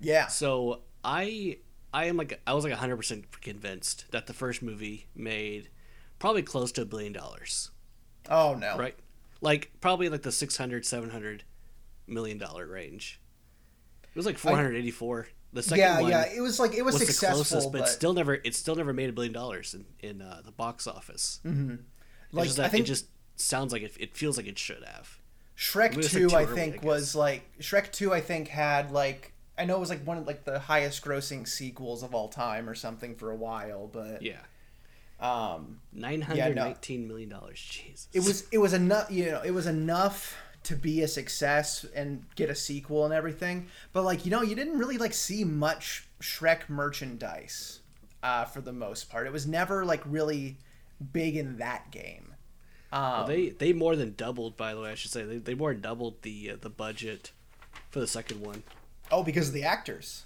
Yeah. 0.00 0.28
So 0.28 0.82
I 1.04 1.58
I 1.92 2.06
am 2.06 2.16
like 2.16 2.40
I 2.46 2.54
was 2.54 2.64
like 2.64 2.72
hundred 2.74 2.96
percent 2.96 3.40
convinced 3.40 4.06
that 4.10 4.26
the 4.26 4.32
first 4.32 4.62
movie 4.62 5.06
made 5.14 5.68
probably 6.18 6.42
close 6.42 6.72
to 6.72 6.82
a 6.82 6.84
billion 6.84 7.12
dollars. 7.12 7.70
Oh 8.30 8.54
no! 8.54 8.76
Right, 8.76 8.96
like 9.40 9.70
probably 9.80 10.08
like 10.08 10.22
the 10.22 10.32
600, 10.32 10.84
700 10.84 11.44
million 12.08 12.38
dollar 12.38 12.66
range. 12.66 13.20
It 14.02 14.16
was 14.16 14.26
like 14.26 14.38
484. 14.38 15.26
I, 15.28 15.32
the 15.52 15.62
second 15.62 15.78
yeah, 15.78 16.00
one, 16.00 16.10
yeah, 16.10 16.26
yeah. 16.26 16.38
it 16.38 16.40
was 16.40 16.60
like 16.60 16.74
it 16.74 16.84
was, 16.84 16.94
was 16.94 17.06
successful, 17.06 17.38
the 17.38 17.48
closest, 17.48 17.72
but, 17.72 17.78
but 17.78 17.88
still 17.88 18.12
never 18.12 18.34
it 18.34 18.54
still 18.54 18.76
never 18.76 18.92
made 18.92 19.08
a 19.08 19.12
billion 19.12 19.32
dollars 19.32 19.74
in 19.74 19.86
in 20.00 20.20
uh, 20.20 20.42
the 20.44 20.52
box 20.52 20.86
office. 20.86 21.40
Mm-hmm. 21.44 21.76
Like 22.32 22.46
just, 22.46 22.60
I 22.60 22.68
think 22.68 22.84
it 22.84 22.88
just 22.88 23.06
sounds 23.36 23.72
like 23.72 23.82
it, 23.82 23.96
it 23.98 24.16
feels 24.16 24.36
like 24.36 24.46
it 24.46 24.58
should 24.58 24.84
have. 24.84 25.18
Shrek 25.56 26.08
two, 26.08 26.28
like 26.28 26.48
I 26.48 26.54
think, 26.54 26.84
I 26.84 26.86
was 26.86 27.14
like 27.14 27.42
Shrek 27.60 27.90
two. 27.92 28.12
I 28.12 28.20
think 28.20 28.48
had 28.48 28.90
like 28.90 29.32
I 29.56 29.64
know 29.64 29.76
it 29.76 29.80
was 29.80 29.90
like 29.90 30.06
one 30.06 30.18
of 30.18 30.26
like 30.26 30.44
the 30.44 30.58
highest 30.58 31.04
grossing 31.04 31.48
sequels 31.48 32.02
of 32.02 32.14
all 32.14 32.28
time 32.28 32.68
or 32.68 32.74
something 32.74 33.14
for 33.16 33.30
a 33.30 33.36
while, 33.36 33.88
but 33.88 34.22
yeah. 34.22 34.40
Um, 35.20 35.80
nine 35.92 36.20
hundred 36.20 36.54
nineteen 36.54 37.00
yeah, 37.00 37.06
no. 37.06 37.08
million 37.08 37.28
dollars. 37.28 37.58
Jesus. 37.58 38.08
It 38.12 38.20
was 38.20 38.46
it 38.52 38.58
was 38.58 38.72
enough. 38.72 39.10
You 39.10 39.32
know, 39.32 39.42
it 39.42 39.50
was 39.50 39.66
enough 39.66 40.36
to 40.64 40.76
be 40.76 41.02
a 41.02 41.08
success 41.08 41.84
and 41.94 42.24
get 42.34 42.50
a 42.50 42.54
sequel 42.54 43.04
and 43.04 43.14
everything. 43.14 43.68
But 43.92 44.04
like 44.04 44.24
you 44.24 44.30
know, 44.30 44.42
you 44.42 44.54
didn't 44.54 44.78
really 44.78 44.98
like 44.98 45.14
see 45.14 45.44
much 45.44 46.08
Shrek 46.20 46.68
merchandise 46.68 47.80
uh, 48.22 48.44
for 48.44 48.60
the 48.60 48.72
most 48.72 49.10
part. 49.10 49.26
It 49.26 49.32
was 49.32 49.46
never 49.46 49.84
like 49.84 50.02
really 50.04 50.58
big 51.12 51.36
in 51.36 51.58
that 51.58 51.90
game. 51.90 52.34
Um, 52.92 53.02
well, 53.02 53.26
they 53.26 53.50
they 53.50 53.72
more 53.72 53.96
than 53.96 54.14
doubled, 54.14 54.56
by 54.56 54.74
the 54.74 54.80
way. 54.80 54.90
I 54.90 54.94
should 54.94 55.10
say 55.10 55.24
they, 55.24 55.38
they 55.38 55.54
more 55.54 55.72
than 55.72 55.82
doubled 55.82 56.22
the 56.22 56.52
uh, 56.52 56.56
the 56.60 56.70
budget 56.70 57.32
for 57.90 58.00
the 58.00 58.06
second 58.06 58.40
one. 58.40 58.62
Oh, 59.10 59.22
because 59.22 59.48
of 59.48 59.54
the 59.54 59.64
actors. 59.64 60.24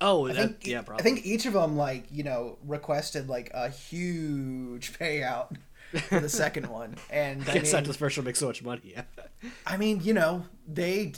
Oh, 0.00 0.26
I 0.26 0.32
that, 0.32 0.36
think, 0.36 0.66
yeah, 0.66 0.82
probably. 0.82 1.00
I 1.00 1.04
think 1.04 1.26
each 1.26 1.46
of 1.46 1.52
them 1.52 1.76
like 1.76 2.06
you 2.10 2.22
know 2.22 2.58
requested 2.64 3.28
like 3.28 3.50
a 3.54 3.68
huge 3.68 4.92
payout 4.98 5.56
for 6.00 6.20
the 6.20 6.28
second 6.28 6.68
one, 6.68 6.96
and 7.10 7.42
I 7.48 7.54
guess 7.54 7.72
that 7.72 7.84
the 7.84 7.94
first 7.94 8.16
one 8.16 8.24
makes 8.24 8.38
so 8.38 8.46
much 8.46 8.62
money. 8.62 8.94
I 9.66 9.76
mean, 9.76 10.00
you 10.02 10.14
know, 10.14 10.44
they 10.66 11.14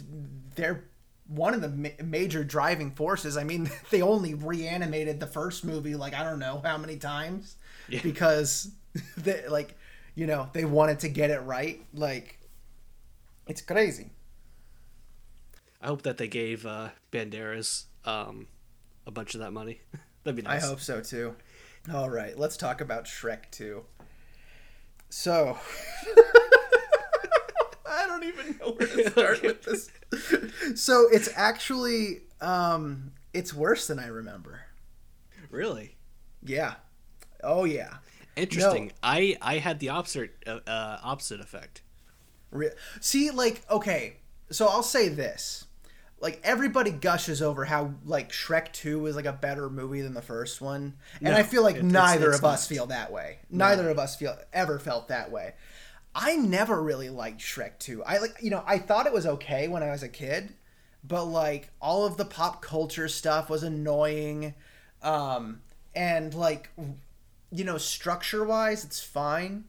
they're 0.55 0.85
one 1.29 1.55
of 1.55 1.61
the 1.61 1.69
ma- 1.69 2.05
major 2.05 2.45
driving 2.45 2.91
forces. 2.93 3.37
I 3.37 3.45
mean, 3.45 3.71
they 3.91 4.03
only 4.03 4.35
reanimated 4.35 5.21
the 5.21 5.27
first 5.27 5.65
movie 5.65 5.95
like 5.95 6.15
I 6.15 6.23
don't 6.23 6.39
know 6.39 6.61
how 6.65 6.79
many 6.79 6.97
times 6.97 7.57
yeah. 7.89 8.01
because 8.03 8.71
they 9.17 9.47
like 9.49 9.77
you 10.15 10.27
know 10.27 10.49
they 10.53 10.65
wanted 10.65 11.01
to 11.01 11.09
get 11.09 11.31
it 11.31 11.41
right. 11.41 11.85
Like 11.93 12.39
it's 13.47 13.61
crazy. 13.61 14.11
I 15.81 15.89
hope 15.89 16.03
that 16.03 16.17
they 16.17 16.27
gave 16.27 16.67
uh, 16.67 16.89
Banderas 17.13 17.85
um, 18.05 18.49
a 19.07 19.11
bunch 19.11 19.35
of 19.35 19.41
that 19.41 19.53
money. 19.53 19.81
That'd 20.25 20.37
be 20.37 20.43
nice. 20.43 20.65
I 20.65 20.67
hope 20.67 20.81
so 20.81 21.01
too. 21.01 21.37
All 21.93 22.11
right, 22.11 22.37
let's 22.37 22.57
talk 22.57 22.81
about 22.81 23.05
Shrek 23.05 23.51
2. 23.53 23.85
So, 25.09 25.57
I 27.89 28.07
don't 28.07 28.25
even 28.25 28.59
know 28.59 28.73
where 28.73 28.89
to 28.89 29.11
start 29.11 29.43
with 29.43 29.63
this. 29.63 29.91
So 30.75 31.09
it's 31.11 31.29
actually 31.35 32.23
um 32.41 33.13
it's 33.33 33.53
worse 33.55 33.87
than 33.87 33.99
I 33.99 34.09
remember. 34.09 34.61
Really 35.51 35.97
Yeah. 36.43 36.75
Oh 37.43 37.65
yeah. 37.65 37.95
interesting. 38.37 38.87
No. 38.87 38.93
I 39.03 39.37
I 39.41 39.59
had 39.59 39.79
the 39.79 39.91
opposite 39.91 40.33
uh, 40.47 40.59
uh, 40.67 40.99
opposite 41.03 41.41
effect. 41.41 41.83
Re- 42.51 42.71
See, 43.01 43.31
like, 43.31 43.63
okay, 43.71 44.17
so 44.51 44.67
I'll 44.67 44.83
say 44.83 45.09
this. 45.09 45.66
Like 46.19 46.41
everybody 46.45 46.91
gushes 46.91 47.43
over 47.43 47.65
how 47.67 47.93
like 48.05 48.33
Shrek 48.33 48.73
2 48.73 49.07
is 49.07 49.17
like 49.17 49.27
a 49.27 49.33
better 49.33 49.69
movie 49.69 50.01
than 50.01 50.15
the 50.15 50.23
first 50.23 50.61
one. 50.61 50.95
And 51.21 51.35
No, 51.35 51.37
I 51.37 51.43
feel 51.43 51.63
like 51.63 51.77
it- 51.77 51.85
neither 51.85 52.31
it's 52.31 52.39
of 52.39 52.45
us 52.45 52.67
feel 52.67 52.87
that 52.87 53.13
way. 53.13 53.39
Neither 53.51 53.91
of 53.91 53.99
us 53.99 54.17
feel 54.17 54.37
ever 54.53 54.79
felt 54.79 55.09
that 55.09 55.31
way. 55.31 55.55
I 56.15 56.37
never 56.37 56.83
really 56.83 57.11
liked 57.11 57.41
Shrek 57.41 57.79
2. 57.79 58.03
I 58.05 58.19
like 58.19 58.37
you 58.41 58.51
know, 58.51 58.63
I 58.67 58.79
thought 58.79 59.07
it 59.07 59.13
was 59.13 59.27
okay 59.27 59.69
when 59.69 59.83
I 59.83 59.91
was 59.91 60.03
a 60.03 60.09
kid, 60.09 60.55
but 61.05 61.25
like 61.25 61.71
all 61.81 62.07
of 62.07 62.17
the 62.17 62.25
pop 62.25 62.63
culture 62.63 63.09
stuff 63.09 63.51
was 63.51 63.63
annoying. 63.63 64.55
Um 65.03 65.61
and 65.95 66.33
like 66.35 66.71
you 67.51 67.65
know, 67.65 67.77
structure 67.79 68.43
wise 68.45 68.85
it's 68.85 69.01
fine. 69.01 69.65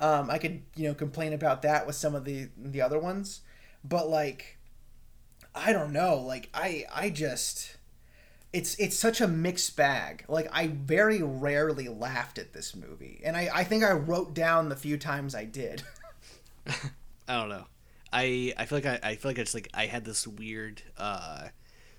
Um, 0.00 0.30
I 0.30 0.38
could 0.38 0.62
you 0.74 0.88
know 0.88 0.94
complain 0.94 1.32
about 1.32 1.62
that 1.62 1.86
with 1.86 1.96
some 1.96 2.14
of 2.14 2.24
the 2.24 2.48
the 2.56 2.80
other 2.82 2.98
ones, 2.98 3.40
but 3.84 4.08
like, 4.10 4.55
I 5.56 5.72
don't 5.72 5.92
know. 5.92 6.16
Like 6.16 6.48
I 6.54 6.84
I 6.94 7.10
just 7.10 7.76
it's 8.52 8.74
it's 8.76 8.96
such 8.96 9.20
a 9.20 9.26
mixed 9.26 9.76
bag. 9.76 10.24
Like 10.28 10.48
I 10.52 10.68
very 10.68 11.22
rarely 11.22 11.88
laughed 11.88 12.38
at 12.38 12.52
this 12.52 12.76
movie, 12.76 13.20
and 13.24 13.36
I 13.36 13.48
I 13.52 13.64
think 13.64 13.82
I 13.82 13.92
wrote 13.92 14.34
down 14.34 14.68
the 14.68 14.76
few 14.76 14.98
times 14.98 15.34
I 15.34 15.44
did. 15.44 15.82
I 17.28 17.40
don't 17.40 17.48
know. 17.48 17.66
I 18.12 18.52
I 18.56 18.66
feel 18.66 18.78
like 18.78 18.86
I, 18.86 19.00
I 19.02 19.16
feel 19.16 19.30
like 19.30 19.38
it's 19.38 19.54
like 19.54 19.68
I 19.74 19.86
had 19.86 20.04
this 20.04 20.26
weird 20.26 20.82
uh 20.96 21.48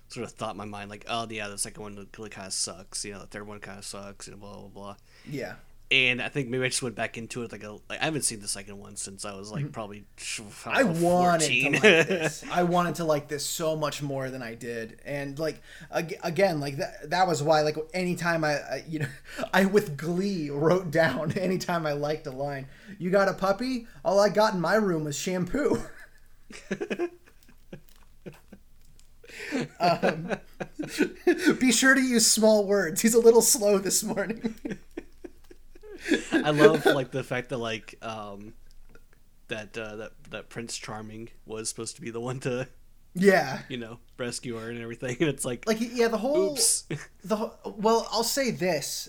sort 0.08 0.24
of 0.24 0.32
thought 0.32 0.52
in 0.52 0.56
my 0.56 0.64
mind 0.64 0.88
like 0.88 1.04
oh 1.08 1.26
yeah 1.28 1.48
the 1.48 1.58
second 1.58 1.82
one 1.82 2.06
kind 2.30 2.46
of 2.46 2.52
sucks 2.52 3.04
you 3.04 3.12
know 3.12 3.20
the 3.20 3.26
third 3.26 3.46
one 3.46 3.60
kind 3.60 3.78
of 3.78 3.84
sucks 3.84 4.26
and 4.26 4.40
blah 4.40 4.54
blah 4.54 4.68
blah 4.68 4.96
yeah. 5.30 5.54
And 5.90 6.20
I 6.20 6.28
think 6.28 6.48
maybe 6.48 6.64
I 6.64 6.68
just 6.68 6.82
went 6.82 6.94
back 6.96 7.16
into 7.16 7.42
it 7.42 7.52
like 7.52 7.62
a 7.62 7.72
like 7.88 8.00
I 8.00 8.04
haven't 8.04 8.22
seen 8.22 8.40
the 8.40 8.48
second 8.48 8.78
one 8.78 8.96
since 8.96 9.24
I 9.24 9.34
was 9.34 9.50
like 9.50 9.72
probably 9.72 10.04
Mm-hmm. 10.18 10.68
I 10.68 10.82
don't 10.82 11.00
know, 11.00 11.06
wanted 11.08 11.46
14. 11.46 11.64
to 11.64 11.70
like 11.72 11.82
this. 12.08 12.44
I 12.50 12.62
wanted 12.64 12.94
to 12.96 13.04
like 13.04 13.28
this 13.28 13.44
so 13.58 13.74
much 13.76 14.02
more 14.02 14.28
than 14.30 14.42
I 14.42 14.54
did, 14.54 15.00
and 15.04 15.38
like 15.38 15.62
again, 15.90 16.60
like 16.60 16.76
that. 16.76 17.10
That 17.10 17.26
was 17.26 17.42
why, 17.42 17.62
like, 17.62 17.76
anytime 17.94 18.44
I, 18.44 18.54
I, 18.54 18.84
you 18.88 19.00
know, 19.00 19.08
I 19.54 19.64
with 19.64 19.96
glee 19.96 20.50
wrote 20.50 20.90
down 20.90 21.32
anytime 21.38 21.86
I 21.86 21.92
liked 21.92 22.26
a 22.26 22.30
line. 22.30 22.66
You 22.98 23.10
got 23.10 23.28
a 23.28 23.32
puppy? 23.34 23.86
All 24.04 24.20
I 24.20 24.28
got 24.28 24.54
in 24.54 24.60
my 24.60 24.74
room 24.74 25.04
was 25.04 25.16
shampoo. 25.16 25.82
um, 29.80 30.32
be 31.60 31.72
sure 31.72 31.94
to 31.94 32.00
use 32.00 32.26
small 32.26 32.66
words. 32.66 33.02
He's 33.02 33.14
a 33.14 33.20
little 33.20 33.42
slow 33.42 33.78
this 33.78 34.02
morning. 34.02 34.54
I 36.32 36.50
love 36.50 36.84
like 36.86 37.10
the 37.10 37.24
fact 37.24 37.50
that 37.50 37.58
like 37.58 37.96
um 38.02 38.54
that 39.48 39.76
uh, 39.76 39.96
that 39.96 40.12
that 40.30 40.48
Prince 40.48 40.76
Charming 40.76 41.30
was 41.46 41.68
supposed 41.68 41.96
to 41.96 42.02
be 42.02 42.10
the 42.10 42.20
one 42.20 42.40
to 42.40 42.68
yeah, 43.14 43.60
you 43.68 43.76
know 43.76 43.98
rescue 44.16 44.56
her 44.56 44.70
and 44.70 44.80
everything. 44.80 45.16
And 45.20 45.28
it's 45.28 45.44
like 45.44 45.66
like 45.66 45.78
yeah, 45.80 46.08
the 46.08 46.18
whole 46.18 46.52
oops. 46.52 46.84
the 47.24 47.50
well 47.64 48.06
i'll 48.12 48.24
say 48.24 48.50
this. 48.50 49.08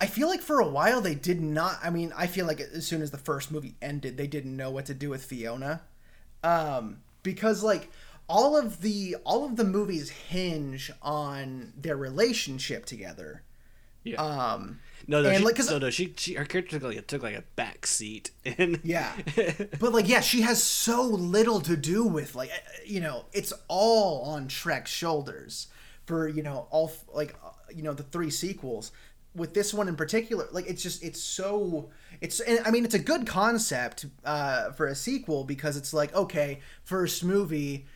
I 0.00 0.06
feel 0.06 0.28
like 0.28 0.40
for 0.40 0.60
a 0.60 0.68
while 0.68 1.00
they 1.00 1.16
did 1.16 1.40
not 1.40 1.76
i 1.82 1.90
mean 1.90 2.12
i 2.16 2.28
feel 2.28 2.46
like 2.46 2.60
as 2.60 2.86
soon 2.86 3.02
as 3.02 3.10
the 3.10 3.18
first 3.18 3.50
movie 3.50 3.74
ended 3.82 4.16
they 4.16 4.28
didn't 4.28 4.56
know 4.56 4.70
what 4.70 4.86
to 4.86 4.94
do 4.94 5.10
with 5.10 5.24
fiona. 5.24 5.82
Um 6.44 6.98
because 7.22 7.62
like 7.62 7.90
all 8.28 8.56
of 8.56 8.80
the 8.80 9.16
all 9.24 9.44
of 9.44 9.56
the 9.56 9.64
movies 9.64 10.10
hinge 10.10 10.90
on 11.02 11.72
their 11.76 11.96
relationship 11.96 12.86
together 12.86 13.42
yeah. 14.04 14.20
Um 14.22 14.80
no 15.08 15.20
no 15.20 15.30
and, 15.30 15.38
she, 15.38 15.44
like, 15.44 15.56
'cause- 15.56 15.70
no 15.70 15.78
no 15.78 15.90
she, 15.90 16.14
she 16.16 16.34
her 16.34 16.44
character 16.44 16.78
took 16.78 16.88
like 16.88 16.96
a, 16.98 17.02
took 17.02 17.22
like 17.22 17.36
a 17.36 17.42
back 17.56 17.86
seat 17.86 18.30
and 18.44 18.78
yeah. 18.84 19.12
But 19.80 19.92
like 19.92 20.08
yeah 20.08 20.20
she 20.20 20.42
has 20.42 20.62
so 20.62 21.02
little 21.02 21.60
to 21.62 21.76
do 21.76 22.04
with 22.04 22.34
like 22.34 22.50
uh, 22.50 22.70
you 22.86 23.00
know 23.00 23.24
it's 23.32 23.52
all 23.68 24.22
on 24.22 24.48
shrek's 24.48 24.90
shoulders 24.90 25.66
for 26.06 26.28
you 26.28 26.42
know 26.42 26.66
all 26.70 26.92
like 27.12 27.34
uh, 27.44 27.50
you 27.74 27.82
know 27.82 27.92
the 27.94 28.02
three 28.04 28.30
sequels. 28.30 28.92
With 29.34 29.54
this 29.54 29.72
one 29.72 29.88
in 29.88 29.96
particular 29.96 30.46
like 30.52 30.66
it's 30.68 30.82
just 30.82 31.02
it's 31.02 31.18
so 31.18 31.88
it's 32.20 32.38
and 32.40 32.60
i 32.66 32.70
mean 32.70 32.84
it's 32.84 32.92
a 32.94 32.98
good 32.98 33.26
concept 33.26 34.04
uh 34.26 34.72
for 34.72 34.86
a 34.86 34.94
sequel 34.94 35.44
because 35.44 35.78
it's 35.78 35.94
like 35.94 36.14
okay 36.14 36.60
first 36.84 37.24
movie 37.24 37.86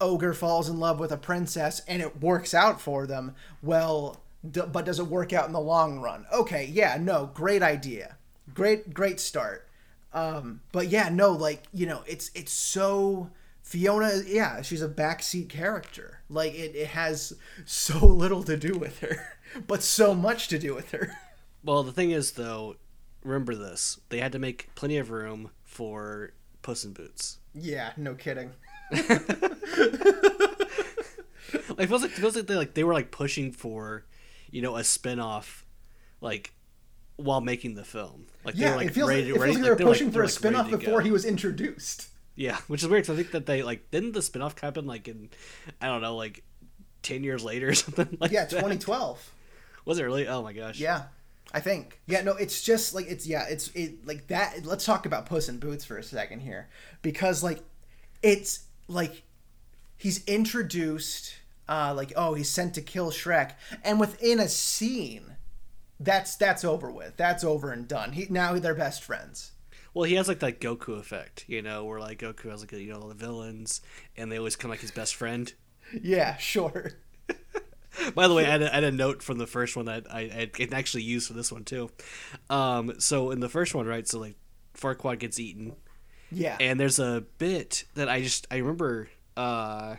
ogre 0.00 0.32
falls 0.32 0.66
in 0.70 0.80
love 0.80 0.98
with 0.98 1.12
a 1.12 1.18
princess 1.18 1.82
and 1.88 2.00
it 2.00 2.22
works 2.22 2.54
out 2.54 2.80
for 2.80 3.06
them. 3.06 3.34
Well 3.62 4.18
d- 4.48 4.62
but 4.70 4.84
does 4.84 4.98
it 4.98 5.06
work 5.06 5.32
out 5.32 5.46
in 5.46 5.52
the 5.52 5.60
long 5.60 6.00
run? 6.00 6.26
Okay 6.32 6.66
yeah 6.66 6.96
no 7.00 7.30
great 7.32 7.62
idea. 7.62 8.16
Great 8.54 8.92
great 8.94 9.20
start. 9.20 9.68
Um 10.12 10.60
but 10.72 10.88
yeah 10.88 11.08
no 11.08 11.32
like 11.32 11.64
you 11.72 11.86
know 11.86 12.02
it's 12.06 12.30
it's 12.34 12.52
so 12.52 13.30
fiona 13.62 14.22
yeah 14.26 14.62
she's 14.62 14.82
a 14.82 14.88
backseat 14.88 15.48
character. 15.48 16.20
Like 16.28 16.54
it, 16.54 16.74
it 16.74 16.88
has 16.88 17.32
so 17.64 17.98
little 18.06 18.42
to 18.44 18.56
do 18.56 18.78
with 18.78 19.00
her 19.00 19.16
but 19.66 19.82
so 19.82 20.14
much 20.14 20.48
to 20.48 20.58
do 20.58 20.74
with 20.74 20.90
her. 20.92 21.12
Well 21.64 21.82
the 21.82 21.92
thing 21.92 22.10
is 22.10 22.32
though 22.32 22.76
remember 23.24 23.54
this. 23.54 24.00
They 24.08 24.20
had 24.20 24.32
to 24.32 24.38
make 24.38 24.70
plenty 24.74 24.96
of 24.96 25.10
room 25.10 25.50
for 25.64 26.32
Puss 26.62 26.84
in 26.84 26.92
Boots. 26.92 27.38
Yeah 27.54 27.92
no 27.96 28.14
kidding. 28.14 28.52
Like 31.68 31.84
it 31.84 31.88
feels 31.88 32.02
like 32.02 32.10
it 32.10 32.16
feels 32.20 32.36
like 32.36 32.46
they 32.46 32.56
like 32.56 32.74
they 32.74 32.84
were 32.84 32.92
like 32.92 33.10
pushing 33.10 33.52
for 33.52 34.04
you 34.50 34.62
know 34.62 34.76
a 34.76 34.84
spin-off 34.84 35.64
like 36.20 36.52
while 37.16 37.40
making 37.40 37.74
the 37.74 37.84
film 37.84 38.26
like 38.44 38.54
yeah 38.56 38.70
were 38.70 38.76
like 38.76 38.86
it 38.88 38.94
feels 38.94 39.08
ready 39.08 39.22
it 39.22 39.32
feels 39.34 39.38
like 39.54 39.62
they 39.62 39.70
were 39.70 39.76
pushing 39.76 40.06
like- 40.08 40.14
for 40.14 40.20
a 40.20 40.24
like, 40.24 40.30
spin-off 40.32 40.70
before 40.70 41.00
he 41.00 41.10
was 41.10 41.24
introduced 41.24 42.08
yeah 42.34 42.56
which 42.68 42.82
is 42.82 42.88
weird 42.88 43.04
'cause 43.06 43.14
I 43.14 43.16
think 43.16 43.32
that 43.32 43.46
they 43.46 43.62
like 43.62 43.90
didn't 43.90 44.12
the 44.12 44.22
spin-off 44.22 44.58
happen 44.60 44.86
like 44.86 45.08
in 45.08 45.30
I 45.80 45.86
don't 45.86 46.00
know 46.02 46.16
like 46.16 46.44
10 47.02 47.24
years 47.24 47.44
later 47.44 47.68
or 47.68 47.74
something 47.84 48.16
like 48.20 48.30
yeah 48.30 48.42
that? 48.44 48.50
2012 48.50 49.32
was 49.84 49.98
it 49.98 50.04
really 50.04 50.28
oh 50.28 50.42
my 50.42 50.52
gosh 50.52 50.78
Yeah, 50.78 51.04
I 51.52 51.60
think. 51.60 51.98
Yeah, 52.06 52.20
no, 52.20 52.32
it's 52.32 52.60
just 52.62 52.94
like 52.94 53.06
it's 53.08 53.26
yeah, 53.26 53.46
it's 53.48 53.68
it 53.68 54.06
like 54.06 54.26
that. 54.26 54.66
Let's 54.66 54.84
talk 54.84 55.06
about 55.06 55.24
Puss 55.24 55.48
in 55.48 55.58
Boots 55.58 55.82
for 55.82 55.96
a 55.96 56.02
second 56.02 56.40
here, 56.40 56.68
because 57.00 57.42
like 57.42 57.62
it's 58.22 58.64
like 58.86 59.22
he's 59.96 60.22
introduced, 60.26 61.36
uh, 61.68 61.92
like 61.96 62.12
oh 62.16 62.34
he's 62.34 62.48
sent 62.50 62.74
to 62.74 62.82
kill 62.82 63.10
Shrek, 63.10 63.52
and 63.84 64.00
within 64.00 64.40
a 64.40 64.48
scene, 64.48 65.36
that's 66.00 66.36
that's 66.36 66.64
over 66.64 66.90
with. 66.90 67.16
That's 67.16 67.44
over 67.44 67.72
and 67.72 67.86
done. 67.88 68.12
He 68.12 68.26
now 68.30 68.58
they're 68.58 68.74
best 68.74 69.02
friends. 69.02 69.52
well 69.94 70.04
he 70.04 70.14
has 70.14 70.28
like 70.28 70.38
that 70.40 70.60
Goku 70.60 70.98
effect 70.98 71.44
you 71.48 71.62
know 71.62 71.84
where 71.84 71.98
like 72.00 72.18
Goku 72.20 72.50
has 72.50 72.60
like 72.60 72.72
you 72.72 72.92
know 72.92 73.00
all 73.00 73.08
the 73.08 73.14
villains 73.14 73.80
and 74.16 74.30
they 74.30 74.38
always 74.38 74.56
come 74.56 74.70
like 74.70 74.80
his 74.80 74.90
best 74.90 75.14
friend 75.16 75.52
Yeah, 76.02 76.36
sure. 76.36 76.92
By 78.14 78.28
the 78.28 78.34
way, 78.34 78.46
I 78.46 78.50
had, 78.50 78.62
a, 78.62 78.70
I 78.70 78.74
had 78.76 78.84
a 78.84 78.92
note 78.92 79.22
from 79.22 79.38
the 79.38 79.46
first 79.46 79.74
one 79.74 79.86
that 79.86 80.06
I, 80.12 80.20
I 80.20 80.46
can 80.52 80.72
actually 80.72 81.02
use 81.02 81.26
for 81.26 81.32
this 81.32 81.50
one 81.50 81.64
too. 81.64 81.90
Um, 82.48 82.94
so 83.00 83.30
in 83.32 83.40
the 83.40 83.48
first 83.48 83.74
one, 83.74 83.86
right? 83.86 84.06
So 84.06 84.20
like 84.20 84.36
Farquaad 84.76 85.18
gets 85.18 85.40
eaten, 85.40 85.74
Yeah, 86.30 86.56
and 86.60 86.78
there's 86.78 87.00
a 87.00 87.24
bit 87.38 87.84
that 87.94 88.08
I 88.08 88.22
just 88.22 88.46
I 88.52 88.58
remember 88.58 89.08
uh, 89.36 89.96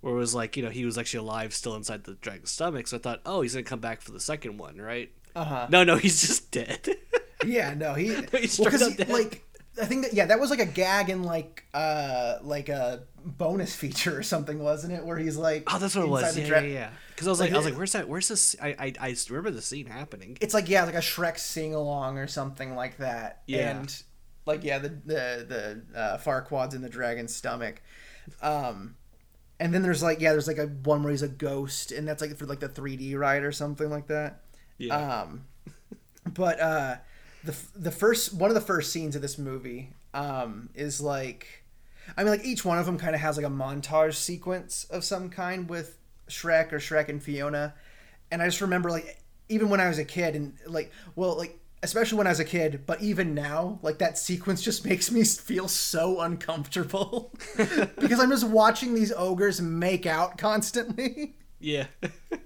where 0.00 0.14
it 0.14 0.18
was 0.18 0.34
like 0.34 0.56
you 0.56 0.62
know 0.62 0.70
he 0.70 0.84
was 0.84 0.98
actually 0.98 1.20
alive 1.20 1.52
still 1.54 1.74
inside 1.74 2.04
the 2.04 2.14
dragon's 2.14 2.50
stomach. 2.50 2.86
So 2.88 2.96
I 2.96 3.00
thought, 3.00 3.20
oh, 3.26 3.40
he's 3.42 3.54
gonna 3.54 3.64
come 3.64 3.80
back 3.80 4.00
for 4.00 4.12
the 4.12 4.20
second 4.20 4.58
one, 4.58 4.76
right? 4.80 5.10
uh 5.34 5.44
huh. 5.44 5.66
No, 5.70 5.84
no, 5.84 5.96
he's 5.96 6.20
just 6.20 6.50
dead. 6.50 6.88
Yeah, 7.44 7.74
no, 7.74 7.92
he 7.94 8.14
He's 8.32 8.58
well, 8.58 8.68
up 8.82 8.96
dead. 8.96 9.10
like 9.10 9.44
I 9.80 9.84
think 9.84 10.04
that 10.04 10.14
yeah, 10.14 10.24
that 10.26 10.40
was 10.40 10.48
like 10.48 10.58
a 10.58 10.66
gag 10.66 11.10
in 11.10 11.22
like 11.22 11.64
uh 11.74 12.38
like 12.42 12.70
a 12.70 13.02
bonus 13.24 13.76
feature 13.76 14.18
or 14.18 14.22
something, 14.22 14.58
wasn't 14.58 14.94
it? 14.94 15.04
Where 15.04 15.18
he's 15.18 15.36
like 15.36 15.64
oh, 15.66 15.78
that's 15.78 15.94
what 15.94 16.06
it 16.06 16.08
was. 16.08 16.36
Yeah, 16.36 16.46
dra- 16.46 16.62
yeah, 16.62 16.68
yeah. 16.68 16.90
Because 17.10 17.28
I 17.28 17.30
was 17.30 17.40
like, 17.40 17.50
Like, 17.50 17.54
I 17.54 17.58
was 17.58 17.66
like, 17.66 17.76
where's 17.76 17.92
that? 17.92 18.08
Where's 18.08 18.28
this? 18.28 18.56
I, 18.60 18.68
I, 18.78 18.92
I 19.00 19.16
remember 19.28 19.50
the 19.50 19.62
scene 19.62 19.86
happening. 19.86 20.38
It's 20.40 20.54
like 20.54 20.68
yeah, 20.70 20.84
like 20.84 20.94
a 20.94 20.98
Shrek 20.98 21.38
sing 21.38 21.74
along 21.74 22.18
or 22.18 22.26
something 22.26 22.74
like 22.74 22.96
that. 22.98 23.42
Yeah. 23.46 23.70
And 23.76 24.02
like 24.46 24.64
yeah, 24.64 24.78
the 24.78 24.88
the 24.88 25.82
the 25.94 25.98
uh, 25.98 26.18
Farquaad's 26.18 26.74
in 26.74 26.80
the 26.80 26.88
dragon's 26.88 27.34
stomach. 27.34 27.82
Um 28.40 28.96
and 29.58 29.72
then 29.72 29.82
there's 29.82 30.02
like 30.02 30.20
yeah, 30.20 30.32
there's 30.32 30.48
like 30.48 30.58
a 30.58 30.66
one 30.66 31.02
where 31.02 31.10
he's 31.10 31.22
a 31.22 31.28
ghost 31.28 31.92
and 31.92 32.06
that's 32.06 32.20
like 32.20 32.36
for 32.36 32.46
like 32.46 32.60
the 32.60 32.68
3D 32.68 33.16
ride 33.16 33.42
or 33.42 33.52
something 33.52 33.90
like 33.90 34.08
that. 34.08 34.42
Yeah. 34.78 34.96
Um, 34.96 35.46
but 36.26 36.60
uh, 36.60 36.96
the 37.44 37.56
the 37.74 37.90
first 37.90 38.34
one 38.34 38.50
of 38.50 38.54
the 38.54 38.60
first 38.60 38.92
scenes 38.92 39.16
of 39.16 39.22
this 39.22 39.38
movie 39.38 39.90
um, 40.12 40.70
is 40.74 41.00
like, 41.00 41.64
I 42.16 42.22
mean, 42.22 42.32
like 42.32 42.44
each 42.44 42.64
one 42.64 42.78
of 42.78 42.86
them 42.86 42.98
kind 42.98 43.14
of 43.14 43.20
has 43.20 43.36
like 43.36 43.46
a 43.46 43.50
montage 43.50 44.14
sequence 44.14 44.84
of 44.90 45.04
some 45.04 45.30
kind 45.30 45.68
with 45.68 45.98
Shrek 46.28 46.72
or 46.72 46.78
Shrek 46.78 47.08
and 47.08 47.22
Fiona, 47.22 47.74
and 48.30 48.42
I 48.42 48.46
just 48.46 48.60
remember 48.60 48.90
like 48.90 49.22
even 49.48 49.68
when 49.68 49.80
I 49.80 49.88
was 49.88 49.98
a 49.98 50.04
kid 50.04 50.34
and 50.34 50.54
like 50.66 50.92
well 51.14 51.36
like 51.36 51.58
especially 51.86 52.18
when 52.18 52.26
I 52.26 52.30
was 52.30 52.40
a 52.40 52.44
kid, 52.44 52.82
but 52.84 53.00
even 53.00 53.32
now, 53.32 53.78
like 53.80 53.98
that 53.98 54.18
sequence 54.18 54.60
just 54.60 54.84
makes 54.90 55.10
me 55.10 55.22
feel 55.24 55.68
so 55.68 56.20
uncomfortable 56.20 57.32
because 57.56 58.18
I'm 58.20 58.30
just 58.30 58.46
watching 58.46 58.92
these 58.94 59.12
ogres 59.12 59.60
make 59.60 60.04
out 60.04 60.36
constantly. 60.36 61.36
Yeah. 61.60 61.86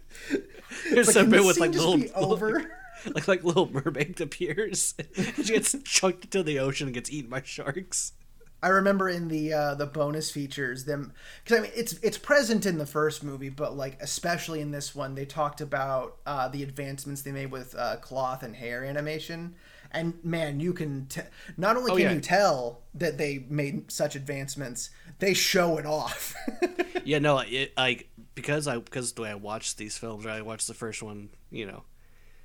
It's 0.84 0.94
There's 0.94 1.16
like, 1.16 1.26
a 1.26 1.28
bit 1.30 1.44
with 1.44 1.58
like 1.58 1.72
little, 1.72 2.00
over? 2.14 2.70
like 3.14 3.26
like 3.26 3.42
little 3.42 3.70
mermaid 3.72 4.20
appears. 4.20 4.94
she 5.36 5.42
gets 5.42 5.74
chucked 5.84 6.26
into 6.26 6.42
the 6.42 6.58
ocean 6.58 6.88
and 6.88 6.94
gets 6.94 7.10
eaten 7.10 7.30
by 7.30 7.42
sharks. 7.42 8.12
I 8.62 8.68
remember 8.68 9.08
in 9.08 9.28
the 9.28 9.52
uh, 9.52 9.74
the 9.74 9.86
bonus 9.86 10.30
features 10.30 10.84
them 10.84 11.12
because 11.42 11.58
I 11.58 11.62
mean 11.62 11.72
it's 11.74 11.94
it's 12.02 12.18
present 12.18 12.66
in 12.66 12.78
the 12.78 12.86
first 12.86 13.22
movie, 13.24 13.48
but 13.48 13.76
like 13.76 13.96
especially 14.02 14.60
in 14.60 14.70
this 14.70 14.94
one, 14.94 15.14
they 15.14 15.24
talked 15.24 15.60
about 15.60 16.16
uh, 16.26 16.48
the 16.48 16.62
advancements 16.62 17.22
they 17.22 17.32
made 17.32 17.50
with 17.50 17.74
uh, 17.76 17.96
cloth 17.96 18.42
and 18.42 18.56
hair 18.56 18.84
animation. 18.84 19.54
And 19.92 20.14
man, 20.22 20.60
you 20.60 20.72
can 20.72 21.06
t- 21.06 21.22
not 21.56 21.76
only 21.76 21.90
Oh, 21.90 21.96
can 21.96 22.04
yeah. 22.04 22.12
you 22.12 22.20
tell 22.20 22.82
that 22.94 23.18
they 23.18 23.44
made 23.48 23.90
such 23.90 24.14
advancements, 24.14 24.90
they 25.18 25.34
show 25.34 25.78
it 25.78 25.86
off. 25.86 26.34
Yeah, 27.02 27.18
no, 27.18 27.38
it, 27.38 27.72
like 27.78 28.10
because 28.34 28.68
I 28.68 28.76
because 28.78 29.12
the 29.14 29.22
way 29.22 29.30
I 29.30 29.34
watched 29.34 29.78
these 29.78 29.96
films, 29.96 30.24
right? 30.26 30.36
I 30.36 30.42
watched 30.42 30.68
the 30.68 30.74
first 30.74 31.02
one, 31.02 31.30
you 31.50 31.64
know, 31.66 31.82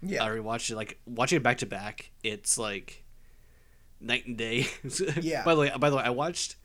yeah, 0.01 0.23
I 0.23 0.29
rewatched 0.29 0.71
it 0.71 0.75
like 0.75 0.97
watching 1.05 1.35
it 1.37 1.43
back 1.43 1.57
to 1.59 1.65
back. 1.65 2.11
It's 2.23 2.57
like 2.57 3.03
night 4.05 4.25
and 4.25 4.37
day. 4.37 4.67
Yeah. 5.21 5.43
by 5.43 5.55
the 5.55 5.61
way, 5.61 5.71
by 5.77 5.89
the 5.89 5.97
way, 5.97 6.03
I 6.03 6.09
watched 6.09 6.55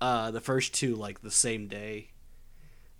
uh, 0.00 0.30
the 0.30 0.40
first 0.40 0.74
two 0.74 0.94
like 0.94 1.22
the 1.22 1.30
same 1.30 1.68
day. 1.68 2.08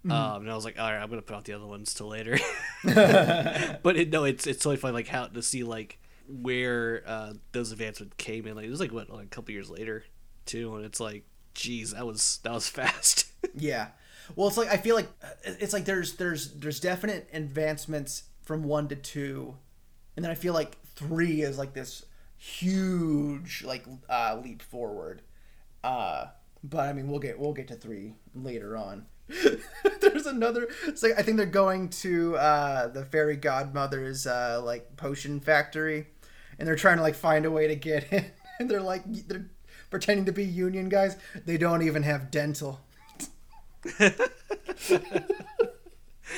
Mm-hmm. 0.05 0.12
Um, 0.12 0.42
and 0.42 0.50
I 0.50 0.55
was 0.55 0.64
like, 0.64 0.78
all 0.78 0.90
right, 0.90 1.00
I'm 1.00 1.09
gonna 1.09 1.22
put 1.22 1.37
out 1.37 1.44
the 1.44 1.52
other 1.52 1.66
ones 1.66 1.94
till 1.94 2.09
later. 2.09 2.38
but 2.85 3.96
it, 3.96 4.11
no, 4.11 4.24
it's 4.24 4.46
it's 4.46 4.59
totally 4.59 4.76
fun, 4.76 4.94
like 4.94 5.09
how 5.09 5.26
to 5.26 5.42
see 5.42 5.62
like 5.62 5.98
where 6.28 7.02
uh, 7.07 7.33
those 7.52 7.72
advancements 7.72 8.14
came 8.16 8.46
in. 8.46 8.57
Like 8.57 8.66
it 8.66 8.70
was 8.70 8.81
like 8.81 8.92
what 8.92 9.11
like 9.11 9.26
a 9.26 9.28
couple 9.28 9.52
years 9.52 9.70
later 9.70 10.05
too, 10.46 10.74
and 10.76 10.85
it's 10.85 11.00
like, 11.00 11.24
geez, 11.55 11.92
that 11.92 12.07
was 12.07 12.40
that 12.42 12.52
was 12.52 12.68
fast. 12.68 13.26
Yeah. 13.55 13.88
Well, 14.37 14.48
it's 14.48 14.57
like 14.57 14.68
I 14.68 14.76
feel 14.76 14.96
like 14.96 15.09
it's 15.44 15.72
like 15.72 15.85
there's 15.85 16.14
there's 16.14 16.52
there's 16.52 16.81
definite 16.81 17.28
advancements 17.33 18.24
from 18.42 18.64
1 18.64 18.88
to 18.88 18.96
2 18.96 19.55
and 20.16 20.24
then 20.24 20.31
I 20.31 20.35
feel 20.35 20.52
like 20.52 20.76
3 20.94 21.42
is 21.42 21.59
like 21.59 21.72
this 21.72 22.05
huge 22.42 23.62
like 23.64 23.85
uh 24.11 24.40
leap 24.42 24.62
forward. 24.62 25.22
Uh 25.85 26.26
but 26.64 26.88
I 26.88 26.92
mean, 26.92 27.09
we'll 27.09 27.20
get 27.20 27.38
we'll 27.38 27.52
get 27.52 27.68
to 27.68 27.76
3 27.76 28.14
later 28.35 28.76
on. 28.76 29.07
there's 30.00 30.26
another 30.26 30.68
it's 30.87 31.02
like 31.02 31.12
I 31.16 31.22
think 31.22 31.37
they're 31.37 31.46
going 31.46 31.88
to 31.88 32.37
uh 32.37 32.88
the 32.88 33.05
fairy 33.05 33.37
godmother's 33.37 34.26
uh 34.26 34.61
like 34.62 34.96
potion 34.96 35.38
factory 35.40 36.09
and 36.59 36.66
they're 36.66 36.76
trying 36.76 36.96
to 36.96 37.02
like 37.02 37.14
find 37.14 37.46
a 37.46 37.50
way 37.50 37.68
to 37.68 37.76
get 37.76 38.12
in 38.12 38.26
and 38.59 38.68
they're 38.68 38.81
like 38.81 39.02
they're 39.28 39.46
pretending 39.90 40.26
to 40.26 40.33
be 40.33 40.44
union 40.44 40.88
guys. 40.88 41.16
They 41.46 41.59
don't 41.59 41.83
even 41.83 42.02
have 42.02 42.31
dental. 42.31 42.81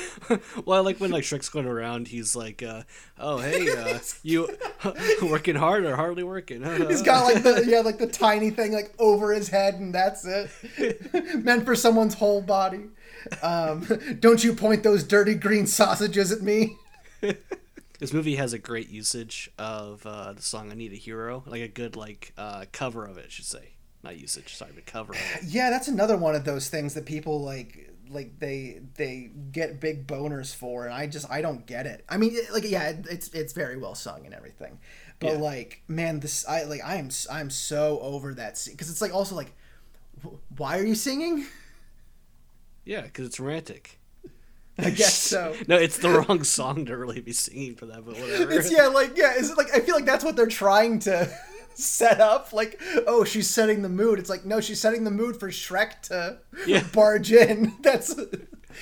well, 0.65 0.79
I 0.79 0.81
like 0.81 1.01
when 1.01 1.11
like 1.11 1.25
Shrek's 1.25 1.49
going 1.49 1.67
around, 1.67 2.09
he's 2.09 2.35
like, 2.35 2.63
uh, 2.63 2.83
"Oh, 3.19 3.39
hey, 3.39 3.69
uh, 3.71 3.99
you 4.23 4.49
working 5.23 5.57
hard 5.57 5.85
or 5.85 5.97
hardly 5.97 6.23
working?" 6.23 6.63
He's 6.89 7.03
got 7.03 7.25
like 7.25 7.43
the 7.43 7.65
yeah, 7.67 7.81
like 7.81 7.99
the 7.99 8.07
tiny 8.07 8.51
thing 8.51 8.73
like 8.73 8.95
over 8.99 9.33
his 9.33 9.49
head, 9.49 9.75
and 9.75 9.95
that's 9.95 10.25
it. 10.25 10.51
Meant 11.45 11.65
for 11.65 11.75
someone's 11.75 12.15
whole 12.15 12.43
body. 12.43 12.87
Um, 13.43 13.87
don't 14.21 14.43
you 14.45 14.55
point 14.55 14.83
those 14.83 15.05
dirty 15.05 15.35
green 15.35 15.67
sausages 15.67 16.33
at 16.33 16.43
me? 16.43 16.77
This 17.99 18.13
movie 18.13 18.37
has 18.37 18.53
a 18.53 18.59
great 18.59 18.91
usage 18.91 19.51
of 19.59 20.05
uh, 20.05 20.33
the 20.33 20.43
song 20.43 20.71
"I 20.71 20.75
Need 20.75 20.93
a 20.93 20.97
Hero," 20.97 21.43
like 21.47 21.63
a 21.63 21.69
good 21.69 21.97
like 21.97 22.33
uh, 22.37 22.67
cover 22.73 23.07
of 23.07 23.19
it, 23.19 23.27
I 23.27 23.29
should 23.31 23.47
say, 23.47 23.75
not 24.03 24.19
usage. 24.19 24.57
Sorry, 24.57 24.73
but 24.75 24.85
cover. 24.85 25.15
Yeah, 25.47 25.71
that's 25.71 25.89
another 25.89 26.17
one 26.17 26.35
of 26.35 26.45
those 26.45 26.69
things 26.69 26.95
that 26.95 27.07
people 27.07 27.41
like 27.41 27.94
like 28.11 28.39
they 28.39 28.81
they 28.97 29.31
get 29.53 29.81
big 29.81 30.07
boners 30.07 30.55
for, 30.55 30.85
and 30.85 30.95
I 30.95 31.07
just 31.07 31.31
I 31.31 31.41
don't 31.43 31.67
get 31.67 31.87
it. 31.87 32.05
I 32.09 32.17
mean, 32.17 32.37
like 32.53 32.65
yeah, 32.69 32.91
it- 32.91 33.07
it's 33.11 33.29
it's 33.29 33.53
very 33.53 33.77
well 33.77 33.95
sung 33.95 34.25
and 34.25 34.35
everything, 34.35 34.79
but 35.21 35.33
Yeah. 35.35 35.39
like 35.39 35.83
man, 35.89 36.21
this 36.21 36.47
I 36.49 36.65
like 36.65 36.81
I 36.85 36.97
am 36.97 37.11
i'm 37.31 37.51
so 37.51 37.99
over 38.01 38.35
that 38.35 38.61
because 38.71 38.91
it's 38.91 39.01
like 39.01 39.15
also 39.15 39.35
like, 39.35 39.53
wh- 40.25 40.59
why 40.61 40.79
are 40.79 40.85
you 40.85 40.95
singing? 40.95 41.47
Yeah, 42.85 43.03
because 43.03 43.27
it's 43.27 43.41
romantic. 43.41 43.99
I 44.79 44.91
guess 44.91 45.15
so. 45.31 45.55
No, 45.69 45.77
it's 45.77 45.99
the 45.99 46.11
wrong 46.11 46.43
song 46.45 46.85
to 46.87 46.97
really 46.97 47.21
be 47.21 47.33
singing 47.33 47.77
for 47.77 47.87
that, 47.87 48.05
but 48.05 48.17
whatever. 48.21 48.51
It's 48.53 48.71
yeah, 48.71 48.89
like 48.89 49.17
yeah, 49.17 49.35
is 49.35 49.51
it 49.51 49.57
like 49.57 49.75
I 49.75 49.81
feel 49.81 49.95
like 49.95 50.05
that's 50.05 50.25
what 50.25 50.37
they're 50.37 50.47
trying 50.47 50.99
to 51.01 51.31
set 51.75 52.21
up. 52.21 52.53
Like, 52.53 52.81
oh, 53.07 53.25
she's 53.25 53.49
setting 53.51 53.83
the 53.83 53.89
mood. 53.89 54.19
It's 54.19 54.31
like 54.31 54.45
no, 54.45 54.61
she's 54.61 54.81
setting 54.81 55.05
the 55.05 55.11
mood 55.11 55.39
for 55.39 55.51
Shrek 55.51 56.03
to 56.03 56.39
Yeah. 56.67 56.85
barge 56.93 57.33
in. 57.33 57.75
That's 57.83 58.15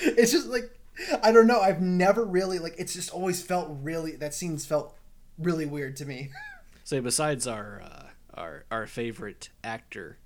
it's 0.00 0.32
just 0.32 0.48
like 0.48 0.78
I 1.22 1.32
don't 1.32 1.46
know. 1.46 1.60
I've 1.60 1.80
never 1.80 2.24
really 2.24 2.58
like 2.58 2.74
it's 2.78 2.92
just 2.94 3.10
always 3.10 3.42
felt 3.42 3.68
really 3.82 4.16
that 4.16 4.34
scene's 4.34 4.66
felt 4.66 4.96
really 5.38 5.66
weird 5.66 5.96
to 5.96 6.04
me. 6.06 6.30
So 6.84 7.00
besides 7.00 7.46
our 7.46 7.80
uh, 7.80 8.06
our 8.34 8.64
our 8.70 8.86
favorite 8.88 9.50
actor 9.62 10.18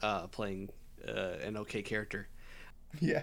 uh, 0.00 0.28
playing 0.28 0.70
uh, 1.06 1.34
an 1.42 1.56
okay 1.56 1.82
character, 1.82 2.28
yeah. 3.00 3.22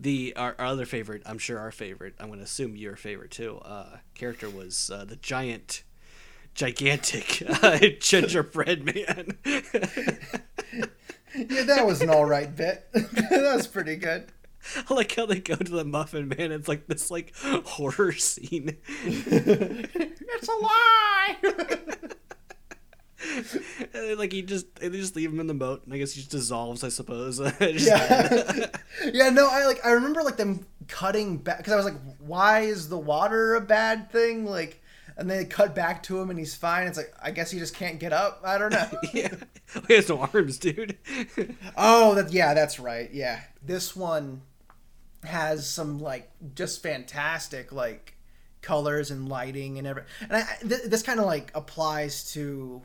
the 0.00 0.32
our, 0.34 0.54
our 0.58 0.66
other 0.66 0.86
favorite, 0.86 1.22
I'm 1.26 1.36
sure 1.38 1.58
our 1.58 1.70
favorite, 1.70 2.14
I'm 2.18 2.28
going 2.28 2.38
to 2.38 2.44
assume 2.44 2.74
your 2.74 2.96
favorite 2.96 3.32
too, 3.32 3.58
uh, 3.64 3.98
character 4.14 4.48
was 4.48 4.90
uh, 4.92 5.04
the 5.04 5.16
giant, 5.16 5.82
gigantic 6.54 7.42
uh, 7.62 7.78
gingerbread 8.00 8.84
man. 8.84 9.38
Yeah, 11.34 11.62
that 11.62 11.86
was 11.86 12.02
an 12.02 12.10
all 12.10 12.26
right 12.26 12.54
bit. 12.54 12.86
that 12.92 13.54
was 13.56 13.66
pretty 13.66 13.96
good. 13.96 14.26
I 14.76 14.92
like 14.92 15.14
how 15.14 15.24
they 15.24 15.40
go 15.40 15.56
to 15.56 15.72
the 15.72 15.82
Muffin 15.82 16.28
Man. 16.28 16.52
It's 16.52 16.68
like 16.68 16.86
this 16.88 17.10
like 17.10 17.32
horror 17.64 18.12
scene. 18.12 18.76
It's 18.84 20.48
a 20.48 20.52
lie. 20.52 21.36
And, 23.94 24.18
like 24.18 24.30
he 24.30 24.42
just 24.42 24.74
they 24.74 24.90
just 24.90 25.16
leave 25.16 25.32
him 25.32 25.40
in 25.40 25.46
the 25.46 25.54
boat, 25.54 25.86
and 25.86 25.94
I 25.94 25.98
guess 25.98 26.12
he 26.12 26.20
just 26.20 26.32
dissolves. 26.32 26.84
I 26.84 26.90
suppose. 26.90 27.40
Yeah 27.60 28.68
yeah 29.12 29.30
no 29.30 29.48
i 29.50 29.64
like 29.66 29.84
i 29.84 29.90
remember 29.90 30.22
like 30.22 30.36
them 30.36 30.66
cutting 30.88 31.38
back 31.38 31.58
because 31.58 31.72
i 31.72 31.76
was 31.76 31.84
like 31.84 31.96
why 32.18 32.60
is 32.60 32.88
the 32.88 32.98
water 32.98 33.54
a 33.54 33.60
bad 33.60 34.10
thing 34.10 34.44
like 34.44 34.81
and 35.16 35.28
then 35.30 35.38
they 35.38 35.44
cut 35.44 35.74
back 35.74 36.02
to 36.04 36.20
him 36.20 36.30
and 36.30 36.38
he's 36.38 36.54
fine. 36.54 36.86
It's 36.86 36.96
like 36.98 37.14
i 37.22 37.30
guess 37.30 37.50
he 37.50 37.58
just 37.58 37.74
can't 37.74 37.98
get 37.98 38.12
up. 38.12 38.40
I 38.44 38.58
don't 38.58 38.72
know. 38.72 38.88
Yeah. 39.12 39.34
He 39.88 39.94
has 39.94 40.08
no 40.08 40.18
arms, 40.20 40.58
dude. 40.58 40.96
oh 41.76 42.14
that 42.14 42.32
yeah 42.32 42.54
that's 42.54 42.78
right. 42.80 43.10
Yeah. 43.12 43.40
This 43.62 43.94
one 43.96 44.42
has 45.24 45.68
some 45.68 45.98
like 46.00 46.30
just 46.54 46.82
fantastic 46.82 47.70
like 47.72 48.16
colors 48.60 49.10
and 49.10 49.28
lighting 49.28 49.78
and 49.78 49.86
everything 49.86 50.10
and 50.22 50.36
I- 50.36 50.56
th- 50.68 50.82
this 50.86 51.02
kind 51.02 51.20
of 51.20 51.26
like 51.26 51.50
applies 51.54 52.32
to 52.32 52.82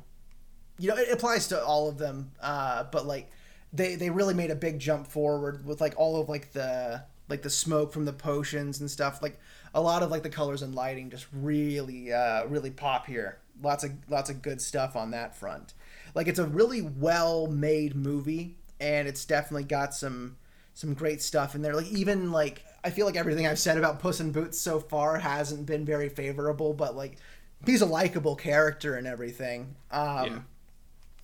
you 0.80 0.88
know 0.90 0.96
it 0.98 1.12
applies 1.12 1.48
to 1.48 1.64
all 1.64 1.88
of 1.90 1.98
them 1.98 2.32
uh 2.42 2.84
but 2.92 3.06
like 3.08 3.32
they 3.74 3.96
they 3.96 4.10
really 4.10 4.34
made 4.34 4.52
a 4.52 4.56
big 4.56 4.80
jump 4.80 5.08
forward 5.08 5.66
with 5.66 5.82
like 5.82 5.94
all 5.98 6.20
of 6.22 6.30
like 6.30 6.52
the 6.54 7.04
like 7.30 7.42
the 7.42 7.50
smoke 7.50 7.92
from 7.94 8.06
the 8.06 8.14
potions 8.14 8.80
and 8.80 8.90
stuff 8.90 9.22
like 9.22 9.40
a 9.74 9.82
lot 9.82 10.02
of 10.04 10.10
like 10.12 10.24
the 10.24 10.30
colors 10.30 10.62
and 10.62 10.74
lighting 10.74 11.10
just 11.10 11.28
really 11.34 12.12
uh 12.14 12.46
really 12.48 12.72
pop 12.72 13.06
here. 13.06 13.40
Lots 13.62 13.84
of 13.84 13.92
lots 14.10 14.30
of 14.30 14.42
good 14.42 14.62
stuff 14.62 14.96
on 14.96 15.12
that 15.12 15.36
front. 15.36 15.74
Like 16.16 16.28
it's 16.28 16.40
a 16.40 16.46
really 16.46 16.82
well 16.82 17.48
made 17.48 17.96
movie 17.96 18.58
and 18.80 19.08
it's 19.08 19.26
definitely 19.26 19.66
got 19.66 19.94
some 19.94 20.38
some 20.74 20.94
great 20.94 21.22
stuff 21.22 21.56
in 21.56 21.62
there. 21.62 21.76
Like 21.76 21.88
even 21.92 22.32
like 22.32 22.64
i 22.84 22.90
feel 22.92 23.06
like 23.08 23.16
everything 23.18 23.48
i've 23.48 23.58
said 23.60 23.78
about 23.78 24.00
puss 24.00 24.20
in 24.20 24.32
boots 24.32 24.58
so 24.60 24.80
far 24.80 25.18
hasn't 25.18 25.66
been 25.66 25.84
very 25.84 26.08
favorable 26.10 26.74
but 26.74 26.96
like 26.96 27.18
he's 27.66 27.82
a 27.82 27.86
likable 27.86 28.36
character 28.36 28.96
and 28.96 29.08
everything. 29.08 29.76
Um 29.92 30.26
Yeah. 30.26 30.40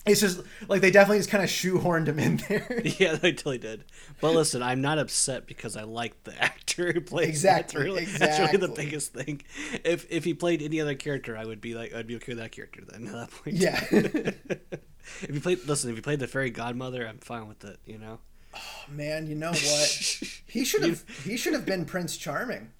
It's 0.06 0.20
just 0.20 0.42
like 0.68 0.82
they 0.82 0.90
definitely 0.90 1.18
just 1.18 1.30
kind 1.30 1.42
of 1.42 1.48
shoehorned 1.48 2.06
him 2.06 2.18
in 2.18 2.36
there 2.48 2.82
Yeah, 2.98 3.14
they 3.14 3.32
totally 3.32 3.58
did. 3.58 3.84
But 4.20 4.34
listen, 4.34 4.62
I'm 4.62 4.80
not 4.82 4.98
upset 4.98 5.46
because 5.46 5.76
I 5.76 5.82
like 5.84 6.24
the 6.24 6.40
actor 6.42 6.92
who 6.92 7.00
plays. 7.00 7.28
Exactly, 7.28 7.78
That's 7.78 7.84
really, 7.84 8.04
that's 8.04 8.38
really 8.38 8.56
the 8.58 8.68
biggest 8.74 9.12
thing. 9.14 9.42
If 9.84 10.06
if 10.10 10.24
he 10.24 10.34
played 10.34 10.60
any 10.62 10.80
other 10.80 10.94
character, 10.94 11.36
I 11.36 11.44
would 11.44 11.60
be 11.60 11.74
like, 11.74 11.94
I'd 11.94 12.06
be 12.06 12.16
okay 12.16 12.32
with 12.32 12.38
that 12.38 12.52
character 12.52 12.82
then. 12.86 13.06
At 13.06 13.12
that 13.12 13.30
point. 13.30 13.56
yeah 13.56 13.84
if 13.90 15.30
you 15.30 15.40
played, 15.40 15.66
listen, 15.66 15.90
if 15.90 15.96
you 15.96 16.02
played 16.02 16.20
the 16.20 16.26
fairy 16.26 16.50
godmother, 16.50 17.06
I'm 17.06 17.18
fine 17.18 17.48
with 17.48 17.64
it. 17.64 17.78
You 17.86 17.98
know. 17.98 18.18
Oh 18.56 18.84
man 18.88 19.26
you 19.26 19.34
know 19.34 19.50
what 19.50 20.20
he 20.46 20.64
should 20.64 20.84
have 20.84 21.02
he 21.24 21.36
should 21.36 21.54
have 21.54 21.66
been 21.66 21.84
prince 21.84 22.16
charming 22.16 22.70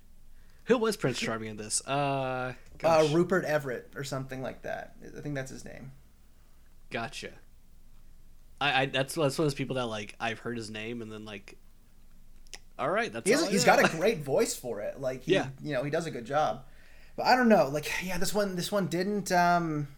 Who 0.66 0.78
was 0.78 0.96
Prince 0.96 1.18
Charming 1.18 1.48
in 1.48 1.56
this? 1.56 1.84
Uh, 1.84 2.52
uh 2.84 3.08
rupert 3.10 3.44
everett 3.44 3.90
or 3.96 4.04
something 4.04 4.40
like 4.40 4.62
that 4.62 4.94
i 5.18 5.20
think 5.20 5.34
that's 5.34 5.50
his 5.50 5.64
name 5.64 5.90
gotcha. 6.94 7.30
I, 8.60 8.82
I 8.82 8.86
that's 8.86 9.14
that's 9.14 9.16
one 9.16 9.26
of 9.26 9.36
those 9.36 9.54
people 9.54 9.76
that 9.76 9.86
like 9.86 10.14
I've 10.20 10.38
heard 10.38 10.56
his 10.56 10.70
name 10.70 11.02
and 11.02 11.10
then 11.12 11.24
like, 11.24 11.58
all 12.78 12.88
right, 12.88 13.12
that's 13.12 13.26
He 13.26 13.32
has, 13.32 13.42
all 13.42 13.50
he's 13.50 13.64
got 13.64 13.84
a 13.84 13.88
great 13.96 14.18
voice 14.22 14.54
for 14.56 14.80
it. 14.80 15.00
Like, 15.00 15.24
he, 15.24 15.34
Yeah. 15.34 15.48
you 15.62 15.72
know, 15.74 15.82
he 15.84 15.90
does 15.90 16.06
a 16.06 16.10
good 16.10 16.24
job. 16.24 16.64
but 17.16 17.26
I 17.26 17.36
don't 17.36 17.48
know. 17.48 17.68
Like, 17.68 17.90
yeah, 18.04 18.16
this 18.18 18.32
one, 18.34 18.56
this 18.56 18.72
one 18.72 18.86
didn't, 18.86 19.30
um, 19.32 19.88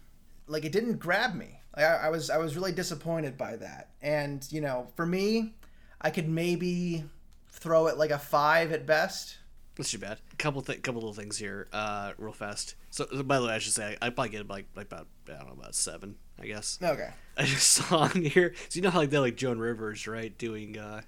like, 0.47 0.65
it 0.65 0.71
didn't 0.71 0.97
grab 0.97 1.33
me. 1.35 1.59
Like, 1.75 1.85
I, 1.85 1.95
I 2.07 2.09
was, 2.09 2.29
I 2.29 2.37
was 2.37 2.55
really 2.55 2.71
disappointed 2.71 3.37
by 3.37 3.55
that. 3.57 3.89
And 4.01 4.45
you 4.51 4.61
know, 4.61 4.87
for 4.95 5.05
me, 5.05 5.53
I 6.01 6.09
could 6.09 6.27
maybe 6.27 7.03
throw 7.49 7.87
it 7.87 7.97
like 7.97 8.11
a 8.11 8.19
five 8.19 8.71
at 8.71 8.85
best. 8.85 9.37
That's 9.75 9.91
too 9.91 9.99
bad. 9.99 10.19
Couple 10.39 10.61
th- 10.63 10.81
couple 10.81 11.01
little 11.01 11.13
things 11.13 11.37
here, 11.37 11.67
uh, 11.73 12.13
real 12.17 12.33
fast. 12.33 12.73
So, 12.89 13.05
by 13.23 13.39
the 13.39 13.45
way, 13.45 13.53
I 13.53 13.59
should 13.59 13.73
say 13.73 13.95
I, 14.01 14.07
I 14.07 14.09
probably 14.09 14.29
get 14.29 14.47
like 14.47 14.65
like 14.75 14.87
about 14.87 15.07
I 15.35 15.39
don't 15.39 15.47
know 15.47 15.53
about 15.59 15.75
seven, 15.75 16.15
I 16.39 16.45
guess. 16.47 16.79
Okay. 16.81 17.09
I 17.37 17.43
just 17.43 17.67
saw 17.71 17.99
on 17.99 18.21
here. 18.23 18.53
So 18.69 18.77
you 18.77 18.81
know 18.81 18.89
how 18.89 18.99
like 18.99 19.09
they 19.09 19.19
like 19.19 19.35
Joan 19.37 19.59
Rivers, 19.59 20.07
right? 20.07 20.35
Doing 20.37 20.77
uh, 20.77 21.01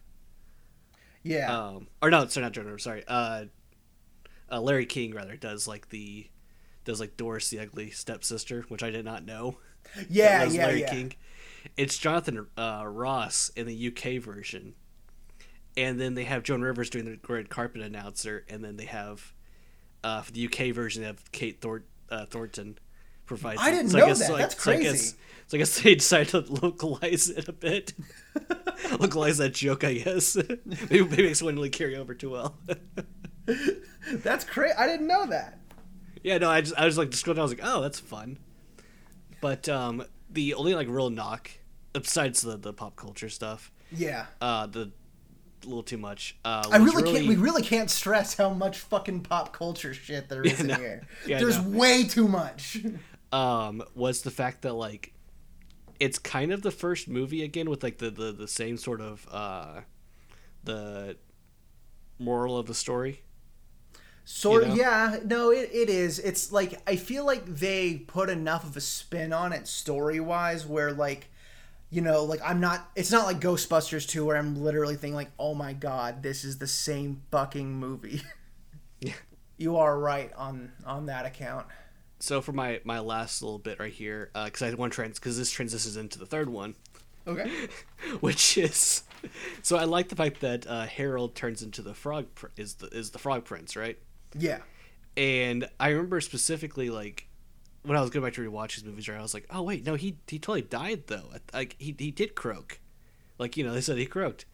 Yeah. 1.23 1.55
um, 1.55 1.87
or 2.01 2.09
no, 2.09 2.25
sorry, 2.27 2.45
not 2.45 2.53
Joan 2.53 2.65
Rivers. 2.65 2.83
Sorry, 2.83 3.03
uh, 3.07 3.45
uh, 4.51 4.61
Larry 4.61 4.85
King 4.85 5.13
rather 5.13 5.35
does 5.35 5.67
like 5.67 5.89
the 5.89 6.27
does 6.85 6.99
like 6.99 7.17
Doris 7.17 7.49
the 7.49 7.59
Ugly 7.59 7.91
Stepsister, 7.91 8.63
which 8.69 8.83
I 8.83 8.89
did 8.89 9.05
not 9.05 9.25
know. 9.25 9.57
yeah. 10.09 10.43
Yeah. 10.45 10.65
Larry 10.65 10.81
yeah. 10.81 10.89
King. 10.89 11.13
It's 11.77 11.97
Jonathan 11.97 12.47
uh, 12.57 12.83
Ross 12.87 13.51
in 13.55 13.67
the 13.67 13.87
UK 13.87 14.21
version, 14.21 14.75
and 15.75 15.99
then 15.99 16.13
they 16.15 16.23
have 16.23 16.43
Joan 16.43 16.61
Rivers 16.61 16.89
doing 16.89 17.05
the 17.05 17.19
red 17.31 17.49
carpet 17.49 17.81
announcer, 17.81 18.45
and 18.49 18.63
then 18.63 18.77
they 18.77 18.85
have 18.85 19.33
uh, 20.03 20.21
for 20.21 20.31
the 20.31 20.45
UK 20.45 20.73
version 20.73 21.01
they 21.01 21.07
have 21.07 21.31
Kate 21.33 21.59
Thor- 21.59 21.83
uh, 22.09 22.25
Thornton 22.25 22.77
provides. 23.29 23.61
I 23.61 23.71
didn't 23.71 23.91
So 23.91 23.99
know 23.99 24.05
guess, 24.07 24.19
that. 24.19 24.31
like- 24.33 24.41
That's 24.41 24.63
so 24.63 24.71
I 24.71 24.75
guess- 24.81 24.89
crazy. 24.91 25.15
So 25.47 25.57
I 25.57 25.59
guess 25.59 25.81
they 25.81 25.95
decided 26.03 26.29
to 26.29 26.53
localize 26.61 27.29
it 27.29 27.47
a 27.47 27.53
bit. 27.53 27.93
localize 28.99 29.37
that 29.39 29.53
joke, 29.55 29.83
I 29.83 29.93
guess. 29.95 30.35
maybe, 30.65 31.03
maybe 31.03 31.27
it 31.27 31.41
wouldn't 31.41 31.57
really 31.57 31.69
carry 31.71 31.95
over 31.95 32.13
too 32.13 32.29
well. 32.31 32.55
That's 34.11 34.43
crazy. 34.45 34.73
I 34.77 34.85
didn't 34.87 35.07
know 35.07 35.25
that. 35.27 35.57
Yeah, 36.23 36.37
no, 36.37 36.49
I 36.49 36.61
just 36.61 36.75
I 36.77 36.85
was 36.85 36.97
like 36.97 37.09
down, 37.11 37.39
I 37.39 37.41
was 37.41 37.51
like, 37.51 37.61
oh, 37.63 37.81
that's 37.81 37.99
fun. 37.99 38.37
But 39.41 39.67
um, 39.69 40.03
the 40.29 40.53
only 40.53 40.75
like 40.75 40.87
real 40.89 41.09
knock, 41.09 41.49
besides 41.93 42.41
the 42.41 42.57
the 42.57 42.73
pop 42.73 42.95
culture 42.95 43.29
stuff, 43.29 43.71
Yeah. 43.91 44.25
uh, 44.41 44.67
the 44.67 44.91
a 45.63 45.65
little 45.65 45.83
too 45.83 45.97
much. 45.97 46.37
Uh, 46.45 46.63
I 46.71 46.79
was 46.79 46.93
really, 46.93 47.11
can't. 47.11 47.27
We 47.27 47.35
really 47.37 47.63
can't 47.63 47.89
stress 47.89 48.35
how 48.37 48.49
much 48.51 48.77
fucking 48.79 49.21
pop 49.21 49.51
culture 49.53 49.93
shit 49.93 50.29
there 50.29 50.43
is 50.43 50.59
in 50.61 50.67
no. 50.67 50.75
here. 50.75 51.07
Yeah, 51.25 51.39
There's 51.39 51.57
know. 51.63 51.77
way 51.77 52.03
too 52.03 52.27
much. 52.27 52.77
Um 53.31 53.83
was 53.95 54.21
the 54.21 54.31
fact 54.31 54.61
that 54.63 54.73
like 54.73 55.13
it's 55.99 56.17
kind 56.17 56.51
of 56.51 56.61
the 56.61 56.71
first 56.71 57.07
movie 57.07 57.43
again 57.43 57.69
with 57.69 57.83
like 57.83 57.97
the 57.97 58.09
the, 58.09 58.31
the 58.31 58.47
same 58.47 58.77
sort 58.77 59.01
of 59.01 59.27
uh 59.31 59.81
the 60.63 61.15
moral 62.17 62.57
of 62.57 62.67
the 62.67 62.73
story. 62.73 63.21
Sort 64.25 64.63
You 64.63 64.69
know? 64.69 64.75
yeah, 64.75 65.17
no, 65.25 65.51
it, 65.51 65.69
it 65.73 65.89
is. 65.89 66.19
It's 66.19 66.51
like 66.51 66.79
I 66.87 66.95
feel 66.97 67.25
like 67.25 67.45
they 67.45 67.95
put 67.95 68.29
enough 68.29 68.63
of 68.63 68.77
a 68.77 68.81
spin 68.81 69.33
on 69.33 69.53
it 69.53 69.67
story 69.67 70.19
wise 70.19 70.65
where 70.67 70.91
like 70.91 71.29
you 71.89 72.01
know, 72.01 72.23
like 72.23 72.39
I'm 72.45 72.59
not 72.59 72.91
it's 72.95 73.11
not 73.11 73.25
like 73.25 73.39
Ghostbusters 73.39 74.07
2 74.07 74.25
where 74.25 74.37
I'm 74.37 74.61
literally 74.61 74.95
thinking 74.95 75.15
like, 75.15 75.31
"Oh 75.39 75.55
my 75.55 75.73
god, 75.73 76.21
this 76.21 76.43
is 76.43 76.59
the 76.59 76.67
same 76.67 77.21
fucking 77.31 77.71
movie." 77.73 78.21
Yeah. 78.99 79.13
You 79.61 79.75
are 79.75 79.99
right 79.99 80.31
on 80.37 80.71
on 80.85 81.07
that 81.07 81.25
account. 81.25 81.67
So 82.19 82.41
for 82.41 82.51
my 82.51 82.81
my 82.83 82.99
last 82.99 83.41
little 83.41 83.59
bit 83.59 83.79
right 83.79 83.93
here, 83.93 84.29
because 84.33 84.61
I 84.61 84.73
want 84.73 84.93
trans 84.93 85.19
because 85.19 85.37
this 85.37 85.51
transitions 85.51 85.97
into 85.97 86.19
the 86.19 86.25
third 86.25 86.49
one. 86.49 86.75
Okay. 87.27 87.49
which 88.21 88.57
is 88.57 89.03
so 89.61 89.77
I 89.77 89.83
like 89.83 90.09
the 90.09 90.15
fact 90.15 90.41
that 90.41 90.65
uh, 90.67 90.85
Harold 90.85 91.35
turns 91.35 91.61
into 91.61 91.81
the 91.81 91.93
frog 91.93 92.27
pr- 92.35 92.47
is 92.57 92.75
the 92.75 92.87
is 92.87 93.11
the 93.11 93.19
frog 93.19 93.45
prince, 93.45 93.75
right? 93.75 93.97
Yeah. 94.37 94.59
And 95.17 95.67
I 95.79 95.89
remember 95.89 96.21
specifically 96.21 96.89
like 96.89 97.27
when 97.83 97.97
I 97.97 98.01
was 98.01 98.09
going 98.09 98.25
back 98.25 98.33
to 98.33 98.49
rewatch 98.49 98.75
his 98.75 98.83
movies, 98.83 99.07
right? 99.07 99.17
I 99.17 99.21
was 99.21 99.33
like, 99.33 99.45
oh 99.49 99.61
wait, 99.61 99.85
no, 99.85 99.95
he 99.95 100.17
he 100.27 100.39
totally 100.39 100.61
died 100.61 101.03
though. 101.07 101.29
Like 101.53 101.75
he 101.79 101.95
he 101.97 102.11
did 102.11 102.35
croak, 102.35 102.79
like 103.37 103.57
you 103.57 103.63
know 103.63 103.73
they 103.73 103.81
said 103.81 103.97
he 103.97 104.05
croaked, 104.05 104.45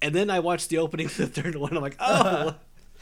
and 0.00 0.14
then 0.14 0.30
I 0.30 0.40
watched 0.40 0.68
the 0.68 0.78
opening 0.78 1.08
to 1.08 1.26
the 1.26 1.42
third 1.42 1.56
one. 1.56 1.76
I'm 1.76 1.82
like, 1.82 1.96
oh. 2.00 2.56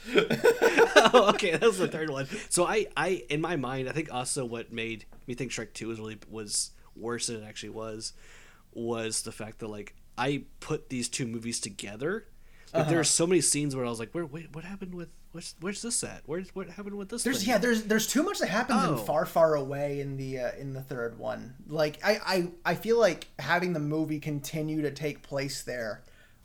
oh, 0.15 1.31
okay, 1.35 1.53
that 1.53 1.63
was 1.63 1.79
the 1.79 1.89
third 1.89 2.11
one. 2.11 2.27
So 2.49 2.65
I, 2.67 2.87
I, 2.97 3.25
in 3.29 3.41
my 3.41 3.57
mind, 3.57 3.89
I 3.89 3.93
think 3.93 4.13
also 4.13 4.45
what 4.45 4.73
made 4.73 5.05
me 5.27 5.35
think 5.35 5.53
Shrek 5.53 5.73
Two 5.75 5.89
was 5.89 5.99
really 5.99 6.19
was 6.29 6.71
worse 6.97 7.27
than 7.29 7.37
it 7.43 7.47
actually 7.47 7.71
was, 7.71 8.13
was 8.73 9.23
the 9.23 9.33
fact 9.33 9.59
that 9.61 9.69
like 9.69 9.95
I 10.19 10.45
put 10.61 10.89
these 10.89 11.09
two 11.09 11.27
movies 11.27 11.61
together. 11.61 12.27
Like 12.73 12.89
there 12.89 13.01
are 13.01 13.05
so 13.05 13.27
many 13.27 13.41
scenes 13.41 13.75
where 13.75 13.85
I 13.85 13.89
was 13.89 13.99
like, 13.99 14.13
"Where? 14.13 14.25
Wait, 14.25 14.55
what 14.55 14.63
happened 14.63 14.95
with? 14.95 15.09
Where's, 15.33 15.55
where's 15.61 15.83
this 15.83 16.05
at? 16.05 16.23
Where's 16.27 16.55
what 16.55 16.69
happened 16.69 16.95
with 16.97 17.09
this?" 17.09 17.25
There's 17.25 17.41
thing? 17.41 17.49
yeah, 17.49 17.59
there's 17.59 17.83
there's 17.83 18.07
too 18.07 18.23
much 18.23 18.39
that 18.39 18.49
happens 18.49 18.83
Oh. 18.85 18.93
in 18.93 19.05
Far 19.05 19.27
Far 19.27 19.57
Away 19.57 20.01
in 20.01 20.17
the 20.17 20.39
uh, 20.39 20.53
in 20.57 20.73
the 20.73 20.81
third 20.81 21.19
one. 21.19 21.55
Like 21.67 21.99
I, 22.05 22.21
I 22.25 22.49
I 22.65 22.75
feel 22.77 22.97
like 22.97 23.27
having 23.41 23.73
the 23.73 23.81
movie 23.81 24.21
continue 24.21 24.83
to 24.83 24.93
take 24.93 25.23
place 25.23 25.63
there 25.63 26.03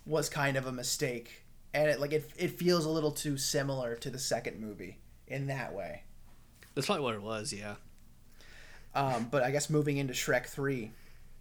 was 0.08 0.28
kind 0.28 0.58
of 0.58 0.66
a 0.66 0.72
mistake, 0.72 1.45
and 1.76 1.90
it 1.90 2.00
like 2.00 2.14
it 2.14 2.30
it 2.38 2.52
feels 2.52 2.86
a 2.86 2.90
little 2.90 3.12
too 3.12 3.38
similar 3.38 3.96
to 3.98 4.10
the 4.10 4.20
second 4.20 4.60
movie 4.60 4.98
in 5.28 5.48
that 5.48 5.74
way. 5.74 6.04
That's 6.74 6.88
probably 6.88 7.04
what 7.04 7.16
it 7.16 7.22
was. 7.22 7.54
Yeah, 7.54 7.76
Um, 8.94 9.28
but 9.30 9.44
I 9.44 9.52
guess 9.52 9.70
moving 9.70 9.98
into 9.98 10.14
Shrek 10.14 10.46
three, 10.46 10.92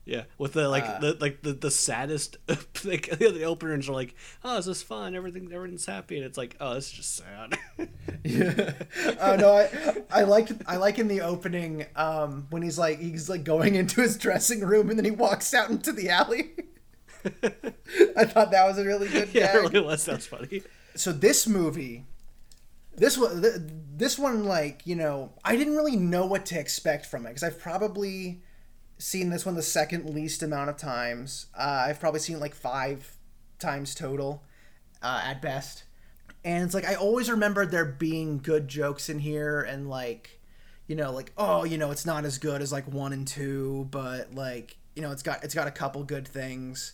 yeah. 0.05 0.25
With 0.37 0.53
the 0.53 0.69
like 0.69 0.85
Uh, 0.85 0.99
the 0.99 1.17
like 1.21 1.43
the, 1.43 1.53
the 1.53 1.71
saddest 1.71 2.37
like 2.85 3.09
the 3.19 3.45
openers 3.45 3.89
are 3.89 3.93
like, 3.95 4.15
"Oh, 4.45 4.57
this 4.57 4.67
is 4.67 4.83
fun? 4.83 5.15
Everything 5.15 5.51
everything's 5.53 5.87
happy," 5.87 6.17
and 6.17 6.27
it's 6.27 6.37
like, 6.37 6.57
"Oh, 6.61 6.73
it's 6.73 6.91
just 6.91 7.17
sad." 7.17 7.59
Yeah. 8.25 8.73
uh, 9.21 9.37
no, 9.37 9.53
I 9.57 10.03
I 10.11 10.23
like 10.25 10.49
I 10.67 10.77
like 10.77 10.99
in 10.99 11.09
the 11.09 11.23
opening 11.23 11.87
um, 11.97 12.47
when 12.51 12.63
he's 12.63 12.79
like 12.79 12.99
he's 12.99 13.29
like 13.31 13.45
going 13.45 13.77
into 13.77 14.01
his 14.03 14.19
dressing 14.19 14.61
room 14.61 14.91
and 14.91 14.99
then 14.99 15.05
he 15.05 15.11
walks 15.11 15.55
out 15.55 15.71
into 15.71 15.93
the 15.93 16.11
alley. 16.11 16.53
I 18.17 18.25
thought 18.25 18.51
that 18.51 18.67
was 18.67 18.79
a 18.79 18.85
really 18.85 19.09
good 19.09 19.31
yeah, 19.33 19.53
gag. 19.53 19.57
it 19.57 19.73
really 19.73 19.87
was. 19.87 20.05
That's 20.05 20.27
funny. 20.27 20.63
so 20.95 21.13
this 21.13 21.47
movie 21.47 22.05
this 22.97 23.19
one 23.19 23.45
this 23.97 24.19
one 24.19 24.45
like 24.45 24.83
you 24.85 24.95
know 24.95 25.33
i 25.45 25.57
didn't 25.57 25.77
really 25.77 25.97
know 25.97 26.27
what 26.27 26.47
to 26.47 26.59
expect 26.59 27.07
from 27.07 27.27
it 27.27 27.31
because 27.31 27.43
i've 27.43 27.59
probably 27.59 28.41
seen 28.99 29.31
this 29.31 29.45
one 29.45 29.55
the 29.55 29.63
second 29.63 30.09
least 30.09 30.43
amount 30.43 30.71
of 30.71 30.77
times 30.77 31.47
uh, 31.59 31.85
i've 31.89 31.99
probably 31.99 32.21
seen 32.21 32.37
it 32.37 32.41
like 32.41 32.55
five 32.55 33.17
times 33.59 33.95
total 33.95 34.43
uh, 35.03 35.23
at 35.25 35.43
best 35.43 35.85
and 36.45 36.65
it's 36.65 36.75
like 36.75 36.87
i 36.87 36.95
always 36.95 37.31
remembered 37.31 37.71
there 37.71 37.85
being 37.85 38.39
good 38.39 38.69
jokes 38.69 39.09
in 39.09 39.19
here 39.19 39.61
and 39.61 39.89
like 39.89 40.41
you 40.87 40.95
know 40.95 41.11
like 41.11 41.33
oh 41.37 41.65
you 41.65 41.77
know 41.77 41.91
it's 41.91 42.07
not 42.07 42.25
as 42.25 42.39
good 42.39 42.63
as 42.63 42.71
like 42.71 42.87
one 42.87 43.13
and 43.13 43.27
two 43.27 43.89
but 43.91 44.33
like 44.35 44.77
you 44.95 45.03
know 45.03 45.11
it's 45.11 45.23
got 45.23 45.43
it's 45.43 45.55
got 45.55 45.67
a 45.67 45.73
couple 45.73 46.03
good 46.05 46.27
things 46.27 46.93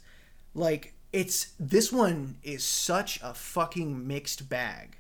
like 0.55 0.95
it's 1.13 1.53
this 1.59 1.93
one 1.93 2.37
is 2.43 2.65
such 2.65 3.21
a 3.23 3.35
fucking 3.35 4.07
mixed 4.07 4.49
bag. 4.49 4.97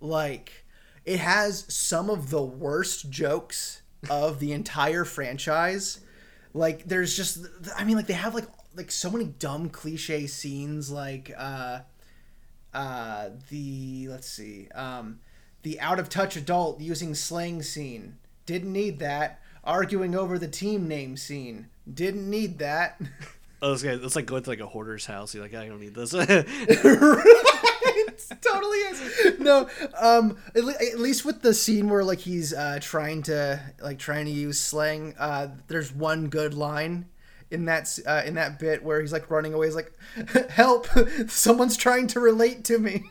Like 0.00 0.64
it 1.04 1.18
has 1.18 1.64
some 1.72 2.08
of 2.08 2.30
the 2.30 2.42
worst 2.42 3.10
jokes 3.10 3.82
of 4.10 4.38
the 4.38 4.52
entire 4.52 5.04
franchise. 5.04 6.00
Like 6.52 6.84
there's 6.84 7.16
just 7.16 7.46
i 7.76 7.84
mean 7.84 7.96
like 7.96 8.06
they 8.06 8.14
have 8.14 8.34
like 8.34 8.46
like 8.76 8.90
so 8.90 9.10
many 9.10 9.24
dumb 9.24 9.68
cliche 9.70 10.26
scenes 10.26 10.90
like 10.90 11.32
uh 11.36 11.80
uh 12.72 13.28
the 13.50 14.08
let's 14.08 14.28
see 14.28 14.68
um 14.74 15.20
the 15.62 15.80
out 15.80 15.98
of 15.98 16.08
touch 16.08 16.36
adult 16.36 16.80
using 16.80 17.14
slang 17.14 17.62
scene. 17.62 18.18
Didn't 18.46 18.72
need 18.72 18.98
that. 18.98 19.40
Arguing 19.64 20.14
over 20.14 20.38
the 20.38 20.46
team 20.46 20.86
name 20.86 21.16
scene. 21.16 21.68
Didn't 21.92 22.28
need 22.28 22.58
that 22.58 23.00
Oh, 23.64 23.72
this 23.72 23.82
guy, 23.82 23.92
it's 23.92 24.14
like 24.14 24.26
going 24.26 24.42
to 24.42 24.50
like 24.50 24.60
a 24.60 24.66
hoarder's 24.66 25.06
house. 25.06 25.34
You're 25.34 25.42
like, 25.42 25.54
I 25.54 25.66
don't 25.66 25.80
need 25.80 25.94
this. 25.94 26.12
it 26.18 26.46
totally 28.42 28.78
is. 28.78 29.38
No, 29.38 29.70
um, 29.98 30.36
at, 30.54 30.64
le- 30.64 30.74
at 30.74 30.98
least 30.98 31.24
with 31.24 31.40
the 31.40 31.54
scene 31.54 31.88
where 31.88 32.04
like 32.04 32.18
he's 32.18 32.52
uh, 32.52 32.78
trying 32.82 33.22
to 33.22 33.58
like 33.82 33.98
trying 33.98 34.26
to 34.26 34.30
use 34.30 34.60
slang. 34.60 35.14
Uh, 35.18 35.48
there's 35.68 35.90
one 35.90 36.28
good 36.28 36.52
line 36.52 37.06
in 37.50 37.64
that 37.64 37.98
uh, 38.06 38.20
in 38.26 38.34
that 38.34 38.58
bit 38.58 38.84
where 38.84 39.00
he's 39.00 39.14
like 39.14 39.30
running 39.30 39.54
away. 39.54 39.68
He's 39.68 39.76
like, 39.76 39.92
"Help! 40.50 40.86
Someone's 41.28 41.78
trying 41.78 42.06
to 42.08 42.20
relate 42.20 42.64
to 42.64 42.78
me." 42.78 43.04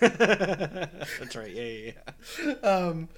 That's 0.00 1.36
right. 1.36 1.50
Yeah, 1.50 1.62
yeah, 1.62 1.92
yeah. 2.42 2.52
Um, 2.62 3.10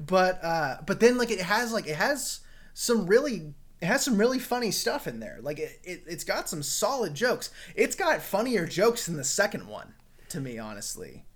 but 0.00 0.42
uh, 0.42 0.76
but 0.86 1.00
then 1.00 1.18
like 1.18 1.30
it 1.30 1.42
has 1.42 1.74
like 1.74 1.86
it 1.86 1.96
has 1.96 2.40
some 2.72 3.06
really 3.06 3.52
it 3.84 3.88
has 3.88 4.02
some 4.02 4.16
really 4.16 4.38
funny 4.38 4.70
stuff 4.70 5.06
in 5.06 5.20
there. 5.20 5.38
Like 5.42 5.58
it, 5.58 5.78
it 5.84 6.04
it's 6.06 6.24
got 6.24 6.48
some 6.48 6.62
solid 6.62 7.14
jokes. 7.14 7.50
It's 7.76 7.94
got 7.94 8.22
funnier 8.22 8.66
jokes 8.66 9.04
than 9.06 9.16
the 9.18 9.24
second 9.24 9.66
one, 9.68 9.92
to 10.30 10.40
me, 10.40 10.58
honestly. 10.58 11.26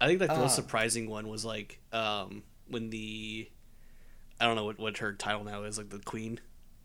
I 0.00 0.08
think 0.08 0.20
like 0.20 0.30
the 0.30 0.34
Uh. 0.36 0.40
most 0.40 0.56
surprising 0.56 1.08
one 1.08 1.28
was 1.28 1.44
like 1.44 1.78
um, 1.92 2.42
when 2.68 2.90
the 2.90 3.48
I 4.40 4.46
don't 4.46 4.56
know 4.56 4.64
what, 4.64 4.80
what 4.80 4.98
her 4.98 5.12
title 5.12 5.44
now 5.44 5.62
is, 5.62 5.78
like 5.78 5.90
the 5.90 6.00
queen, 6.00 6.40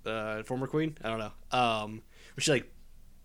uh, 0.06 0.44
former 0.44 0.68
queen. 0.68 0.96
I 1.04 1.10
don't 1.10 1.18
know. 1.18 1.32
Um, 1.52 2.04
where 2.36 2.42
she 2.42 2.52
like 2.52 2.72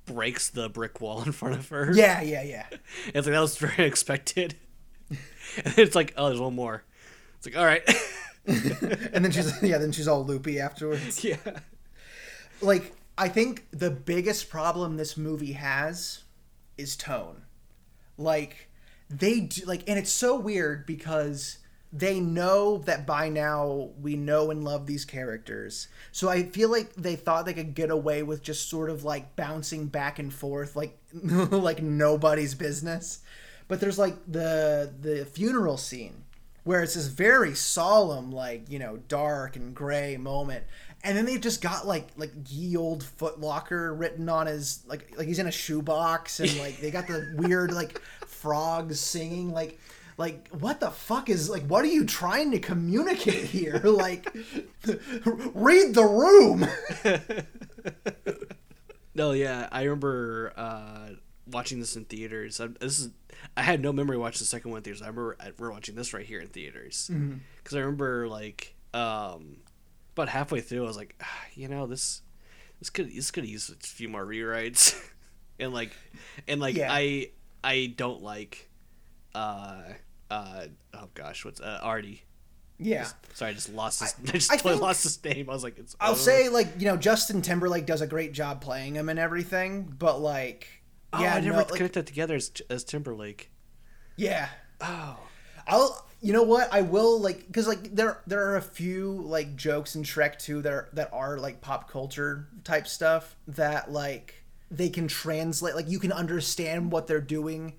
breaks 0.06 0.48
the 0.48 0.70
brick 0.70 1.02
wall 1.02 1.22
in 1.22 1.32
front 1.32 1.56
of 1.56 1.68
her. 1.68 1.92
Yeah, 1.94 2.22
yeah, 2.22 2.42
yeah. 2.42 2.66
it's 3.08 3.26
like 3.26 3.34
that 3.34 3.40
was 3.40 3.58
very 3.58 3.74
unexpected. 3.78 4.54
and 5.10 5.78
it's 5.78 5.94
like, 5.94 6.14
oh, 6.16 6.28
there's 6.28 6.40
one 6.40 6.54
more. 6.54 6.84
It's 7.36 7.46
like, 7.46 7.58
all 7.58 7.66
right. 7.66 7.82
and 8.46 9.22
then 9.24 9.30
she's 9.30 9.62
yeah, 9.62 9.76
then 9.76 9.92
she's 9.92 10.08
all 10.08 10.24
loopy 10.24 10.58
afterwards. 10.58 11.22
yeah. 11.22 11.36
Like 12.62 12.92
I 13.18 13.28
think 13.28 13.66
the 13.70 13.90
biggest 13.90 14.48
problem 14.48 14.96
this 14.96 15.16
movie 15.16 15.52
has 15.52 16.22
is 16.78 16.96
tone. 16.96 17.42
Like 18.16 18.68
they 19.10 19.40
do 19.40 19.64
like 19.66 19.88
and 19.88 19.98
it's 19.98 20.10
so 20.10 20.38
weird 20.38 20.86
because 20.86 21.58
they 21.92 22.18
know 22.20 22.78
that 22.78 23.06
by 23.06 23.28
now 23.28 23.90
we 24.00 24.16
know 24.16 24.50
and 24.50 24.64
love 24.64 24.86
these 24.86 25.04
characters. 25.04 25.88
So 26.10 26.28
I 26.28 26.44
feel 26.44 26.70
like 26.70 26.94
they 26.94 27.16
thought 27.16 27.44
they 27.44 27.52
could 27.52 27.74
get 27.74 27.90
away 27.90 28.22
with 28.22 28.42
just 28.42 28.70
sort 28.70 28.88
of 28.88 29.04
like 29.04 29.36
bouncing 29.36 29.86
back 29.86 30.18
and 30.18 30.32
forth 30.32 30.74
like 30.74 30.98
like 31.12 31.82
nobody's 31.82 32.54
business. 32.54 33.20
But 33.68 33.80
there's 33.80 33.98
like 33.98 34.16
the 34.26 34.92
the 35.00 35.26
funeral 35.26 35.76
scene 35.76 36.24
where 36.64 36.82
it's 36.82 36.94
this 36.94 37.08
very 37.08 37.54
solemn 37.54 38.30
like, 38.30 38.70
you 38.70 38.78
know, 38.78 38.98
dark 39.08 39.56
and 39.56 39.74
gray 39.74 40.16
moment. 40.16 40.64
And 41.04 41.16
then 41.16 41.24
they've 41.24 41.40
just 41.40 41.60
got 41.60 41.86
like 41.86 42.08
like 42.16 42.32
ye 42.48 42.76
old 42.76 43.04
footlocker 43.04 43.98
written 43.98 44.28
on 44.28 44.46
his 44.46 44.82
like 44.86 45.12
like 45.16 45.26
he's 45.26 45.38
in 45.38 45.46
a 45.46 45.52
shoebox 45.52 46.40
and 46.40 46.56
like 46.58 46.80
they 46.80 46.90
got 46.90 47.06
the 47.06 47.34
weird 47.36 47.72
like 47.72 48.00
frogs 48.26 49.00
singing 49.00 49.52
like 49.52 49.78
like 50.16 50.48
what 50.48 50.78
the 50.80 50.90
fuck 50.90 51.28
is 51.28 51.50
like 51.50 51.64
what 51.64 51.84
are 51.84 51.88
you 51.88 52.04
trying 52.04 52.50
to 52.52 52.58
communicate 52.58 53.44
here? 53.44 53.80
Like 53.84 54.32
read 55.54 55.94
the 55.94 56.04
room! 56.04 56.66
No 59.14 59.32
yeah 59.32 59.68
i 59.72 59.82
remember 59.82 60.52
uh 60.56 61.08
watching 61.46 61.80
this 61.80 61.96
in 61.96 62.04
theaters. 62.04 62.60
I, 62.60 62.68
this 62.68 63.00
is 63.00 63.10
i 63.56 63.62
had 63.62 63.80
no 63.80 63.92
memory 63.92 64.16
watching 64.16 64.38
the 64.38 64.44
second 64.44 64.70
one 64.70 64.78
in 64.78 64.84
theaters. 64.84 65.02
I 65.02 65.08
remember 65.08 65.36
we're 65.58 65.72
watching 65.72 65.96
this 65.96 66.14
right 66.14 66.24
here 66.24 66.40
in 66.40 66.48
theaters. 66.48 67.10
Because 67.10 67.20
mm-hmm. 67.20 67.76
i 67.76 67.80
remember 67.80 68.28
like 68.28 68.76
um 68.94 69.56
about 70.12 70.28
halfway 70.28 70.60
through 70.60 70.84
i 70.84 70.86
was 70.86 70.96
like 70.96 71.14
ah, 71.22 71.44
you 71.54 71.68
know 71.68 71.86
this 71.86 72.22
this 72.78 72.90
could 72.90 73.14
this 73.14 73.30
could 73.30 73.46
use 73.46 73.68
a 73.70 73.74
few 73.86 74.08
more 74.08 74.24
rewrites 74.24 74.98
and 75.58 75.72
like 75.72 75.92
and 76.46 76.60
like 76.60 76.76
yeah. 76.76 76.88
i 76.90 77.30
i 77.64 77.92
don't 77.96 78.22
like 78.22 78.68
uh, 79.34 79.82
uh, 80.30 80.66
oh 80.94 81.08
gosh, 81.14 81.44
what's 81.44 81.60
uh, 81.60 81.78
Artie? 81.82 82.22
Yeah. 82.78 83.02
Just, 83.02 83.36
sorry, 83.36 83.50
I 83.50 83.54
just 83.54 83.72
lost 83.72 84.00
his. 84.00 84.14
I, 84.14 84.22
I 84.28 84.32
just 84.32 84.52
I 84.52 84.56
totally 84.56 84.80
lost 84.80 85.02
his 85.02 85.22
name. 85.24 85.48
I 85.48 85.52
was 85.52 85.64
like, 85.64 85.78
it's. 85.78 85.96
I'll 86.00 86.14
say 86.14 86.48
like 86.48 86.68
you 86.78 86.86
know 86.86 86.96
Justin 86.96 87.42
Timberlake 87.42 87.86
does 87.86 88.00
a 88.00 88.06
great 88.06 88.32
job 88.32 88.60
playing 88.60 88.94
him 88.94 89.08
and 89.08 89.18
everything, 89.18 89.94
but 89.98 90.20
like. 90.20 90.66
Oh, 91.14 91.20
yeah, 91.20 91.34
I 91.34 91.40
never 91.40 91.58
no, 91.58 91.64
connect 91.64 91.92
that 91.94 92.06
together 92.06 92.36
as, 92.36 92.50
as 92.70 92.84
Timberlake. 92.84 93.50
Yeah. 94.16 94.48
Oh. 94.80 95.18
I'll. 95.66 96.06
You 96.22 96.32
know 96.32 96.44
what? 96.44 96.72
I 96.72 96.82
will 96.82 97.20
like 97.20 97.46
because 97.48 97.66
like 97.66 97.94
there 97.94 98.20
there 98.28 98.48
are 98.48 98.56
a 98.56 98.62
few 98.62 99.22
like 99.24 99.56
jokes 99.56 99.96
in 99.96 100.04
Shrek 100.04 100.38
2 100.38 100.62
that 100.62 100.72
are 100.72 100.88
that 100.92 101.10
are 101.12 101.36
like 101.36 101.60
pop 101.60 101.90
culture 101.90 102.48
type 102.62 102.86
stuff 102.86 103.36
that 103.48 103.90
like 103.90 104.44
they 104.70 104.88
can 104.88 105.08
translate 105.08 105.74
like 105.74 105.88
you 105.88 105.98
can 105.98 106.12
understand 106.12 106.92
what 106.92 107.06
they're 107.06 107.20
doing 107.20 107.74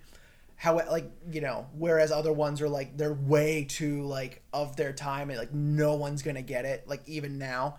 how 0.56 0.76
like 0.90 1.10
you 1.30 1.40
know 1.40 1.66
whereas 1.76 2.12
other 2.12 2.32
ones 2.32 2.60
are 2.62 2.68
like 2.68 2.96
they're 2.96 3.12
way 3.12 3.64
too 3.68 4.02
like 4.02 4.42
of 4.52 4.76
their 4.76 4.92
time 4.92 5.30
and 5.30 5.38
like 5.38 5.52
no 5.52 5.94
one's 5.94 6.22
gonna 6.22 6.42
get 6.42 6.64
it 6.64 6.86
like 6.86 7.02
even 7.06 7.38
now. 7.38 7.76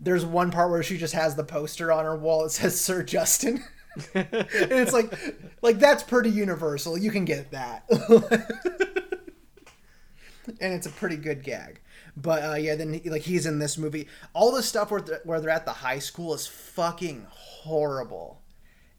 There's 0.00 0.26
one 0.26 0.50
part 0.50 0.70
where 0.70 0.82
she 0.82 0.98
just 0.98 1.14
has 1.14 1.36
the 1.36 1.44
poster 1.44 1.90
on 1.90 2.04
her 2.04 2.16
wall 2.16 2.42
that 2.42 2.50
says 2.52 2.80
sir 2.80 3.02
justin. 3.02 3.62
And 4.14 4.26
it's 4.42 4.92
like 4.92 5.10
like 5.62 5.78
that's 5.78 6.02
pretty 6.02 6.28
universal. 6.28 6.98
You 6.98 7.10
can 7.10 7.24
get 7.24 7.52
that 7.52 7.88
and 10.60 10.72
it's 10.72 10.86
a 10.86 10.90
pretty 10.90 11.16
good 11.16 11.42
gag 11.42 11.80
but 12.16 12.42
uh, 12.42 12.54
yeah 12.54 12.74
then 12.74 12.94
he, 12.94 13.10
like 13.10 13.22
he's 13.22 13.46
in 13.46 13.58
this 13.58 13.76
movie 13.76 14.06
all 14.32 14.52
the 14.52 14.62
stuff 14.62 14.90
where 14.90 15.00
they're, 15.00 15.20
where 15.24 15.40
they're 15.40 15.50
at 15.50 15.64
the 15.64 15.72
high 15.72 15.98
school 15.98 16.34
is 16.34 16.46
fucking 16.46 17.26
horrible 17.30 18.40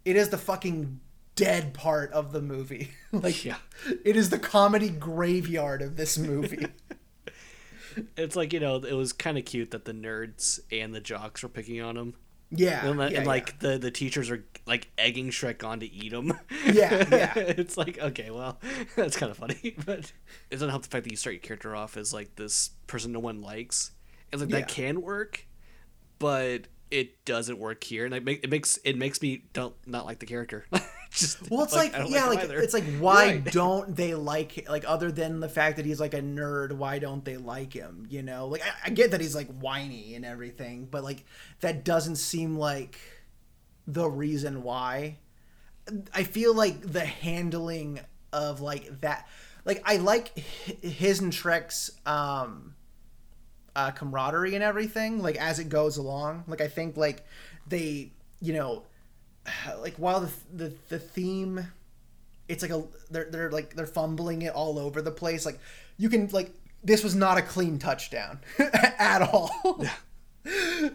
it 0.05 0.15
is 0.15 0.29
the 0.29 0.37
fucking 0.37 0.99
dead 1.37 1.73
part 1.73 2.11
of 2.11 2.33
the 2.33 2.41
movie. 2.41 2.91
like 3.13 3.45
yeah. 3.45 3.57
it 4.03 4.17
is 4.17 4.29
the 4.29 4.39
comedy 4.39 4.89
graveyard 4.89 5.81
of 5.81 5.95
this 5.95 6.17
movie. 6.17 6.67
it's 8.17 8.35
like, 8.35 8.51
you 8.51 8.59
know, 8.59 8.75
it 8.77 8.93
was 8.93 9.13
kind 9.13 9.37
of 9.37 9.45
cute 9.45 9.71
that 9.71 9.85
the 9.85 9.93
nerds 9.93 10.59
and 10.69 10.93
the 10.93 10.99
jocks 10.99 11.43
were 11.43 11.49
picking 11.49 11.81
on 11.81 11.95
him. 11.95 12.13
Yeah. 12.49 12.85
And, 12.85 12.99
yeah, 12.99 13.17
and 13.19 13.27
like 13.27 13.55
yeah. 13.61 13.71
the 13.71 13.77
the 13.77 13.91
teachers 13.91 14.29
are 14.29 14.45
like 14.65 14.89
egging 14.97 15.29
Shrek 15.29 15.63
on 15.63 15.79
to 15.79 15.91
eat 15.91 16.13
him. 16.13 16.33
Yeah, 16.65 17.05
yeah. 17.11 17.33
it's 17.37 17.77
like, 17.77 17.97
okay, 17.99 18.31
well, 18.31 18.59
that's 18.95 19.17
kind 19.17 19.31
of 19.31 19.37
funny, 19.37 19.75
but 19.85 19.99
it 19.99 20.13
doesn't 20.51 20.69
help 20.69 20.83
the 20.83 20.89
fact 20.89 21.05
that 21.05 21.11
you 21.11 21.17
start 21.17 21.33
your 21.33 21.41
character 21.41 21.75
off 21.75 21.97
as 21.97 22.13
like 22.13 22.35
this 22.35 22.71
person 22.87 23.11
no 23.11 23.19
one 23.19 23.41
likes. 23.41 23.91
It's 24.31 24.41
like 24.41 24.51
yeah. 24.51 24.59
that 24.59 24.67
can 24.67 25.01
work, 25.01 25.45
but 26.19 26.67
it 26.91 27.23
doesn't 27.25 27.59
work 27.59 27.83
here, 27.83 28.05
and 28.05 28.13
it, 28.13 28.23
make, 28.23 28.43
it 28.43 28.49
makes 28.49 28.77
it 28.83 28.97
makes 28.97 29.21
me 29.21 29.43
don't 29.53 29.75
not 29.85 30.05
like 30.05 30.19
the 30.19 30.25
character. 30.25 30.65
Just 31.11 31.49
well, 31.49 31.63
it's 31.63 31.73
like, 31.73 31.97
like 31.97 32.09
yeah, 32.09 32.25
like, 32.25 32.49
like 32.49 32.57
it's 32.57 32.73
like 32.73 32.83
why 32.99 33.25
right. 33.25 33.45
don't 33.51 33.95
they 33.95 34.13
like 34.13 34.67
like 34.69 34.83
other 34.87 35.11
than 35.11 35.39
the 35.39 35.49
fact 35.49 35.77
that 35.77 35.85
he's 35.85 35.99
like 35.99 36.13
a 36.13 36.21
nerd? 36.21 36.73
Why 36.73 36.99
don't 36.99 37.23
they 37.23 37.37
like 37.37 37.73
him? 37.73 38.05
You 38.09 38.23
know, 38.23 38.47
like 38.47 38.61
I, 38.61 38.87
I 38.87 38.89
get 38.89 39.11
that 39.11 39.21
he's 39.21 39.35
like 39.35 39.47
whiny 39.59 40.15
and 40.15 40.25
everything, 40.25 40.87
but 40.89 41.03
like 41.03 41.25
that 41.61 41.83
doesn't 41.83 42.17
seem 42.17 42.57
like 42.57 42.99
the 43.85 44.07
reason 44.07 44.63
why. 44.63 45.17
I 46.13 46.23
feel 46.23 46.53
like 46.53 46.81
the 46.81 47.05
handling 47.05 48.01
of 48.33 48.59
like 48.59 48.99
that, 49.01 49.27
like 49.63 49.81
I 49.85 49.97
like 49.97 50.37
his 50.37 51.21
and 51.21 51.31
Shrek's 51.31 51.91
um 52.05 52.75
uh, 53.77 53.91
camaraderie 53.91 54.55
and 54.55 54.63
everything 54.63 55.21
like 55.21 55.35
as 55.35 55.59
it 55.59 55.69
goes 55.69 55.97
along 55.97 56.43
like 56.47 56.61
i 56.61 56.67
think 56.67 56.97
like 56.97 57.23
they 57.67 58.11
you 58.41 58.51
know 58.51 58.81
like 59.79 59.95
while 59.95 60.21
the 60.21 60.31
the, 60.53 60.73
the 60.89 60.99
theme 60.99 61.67
it's 62.47 62.61
like 62.61 62.71
a 62.71 62.83
they're 63.11 63.29
they're 63.29 63.51
like 63.51 63.75
they're 63.75 63.85
fumbling 63.87 64.41
it 64.41 64.53
all 64.53 64.79
over 64.79 65.01
the 65.01 65.11
place 65.11 65.45
like 65.45 65.59
you 65.97 66.09
can 66.09 66.27
like 66.27 66.51
this 66.83 67.03
was 67.03 67.15
not 67.15 67.37
a 67.37 67.41
clean 67.41 67.79
touchdown 67.79 68.39
at 68.59 69.21
all. 69.21 69.83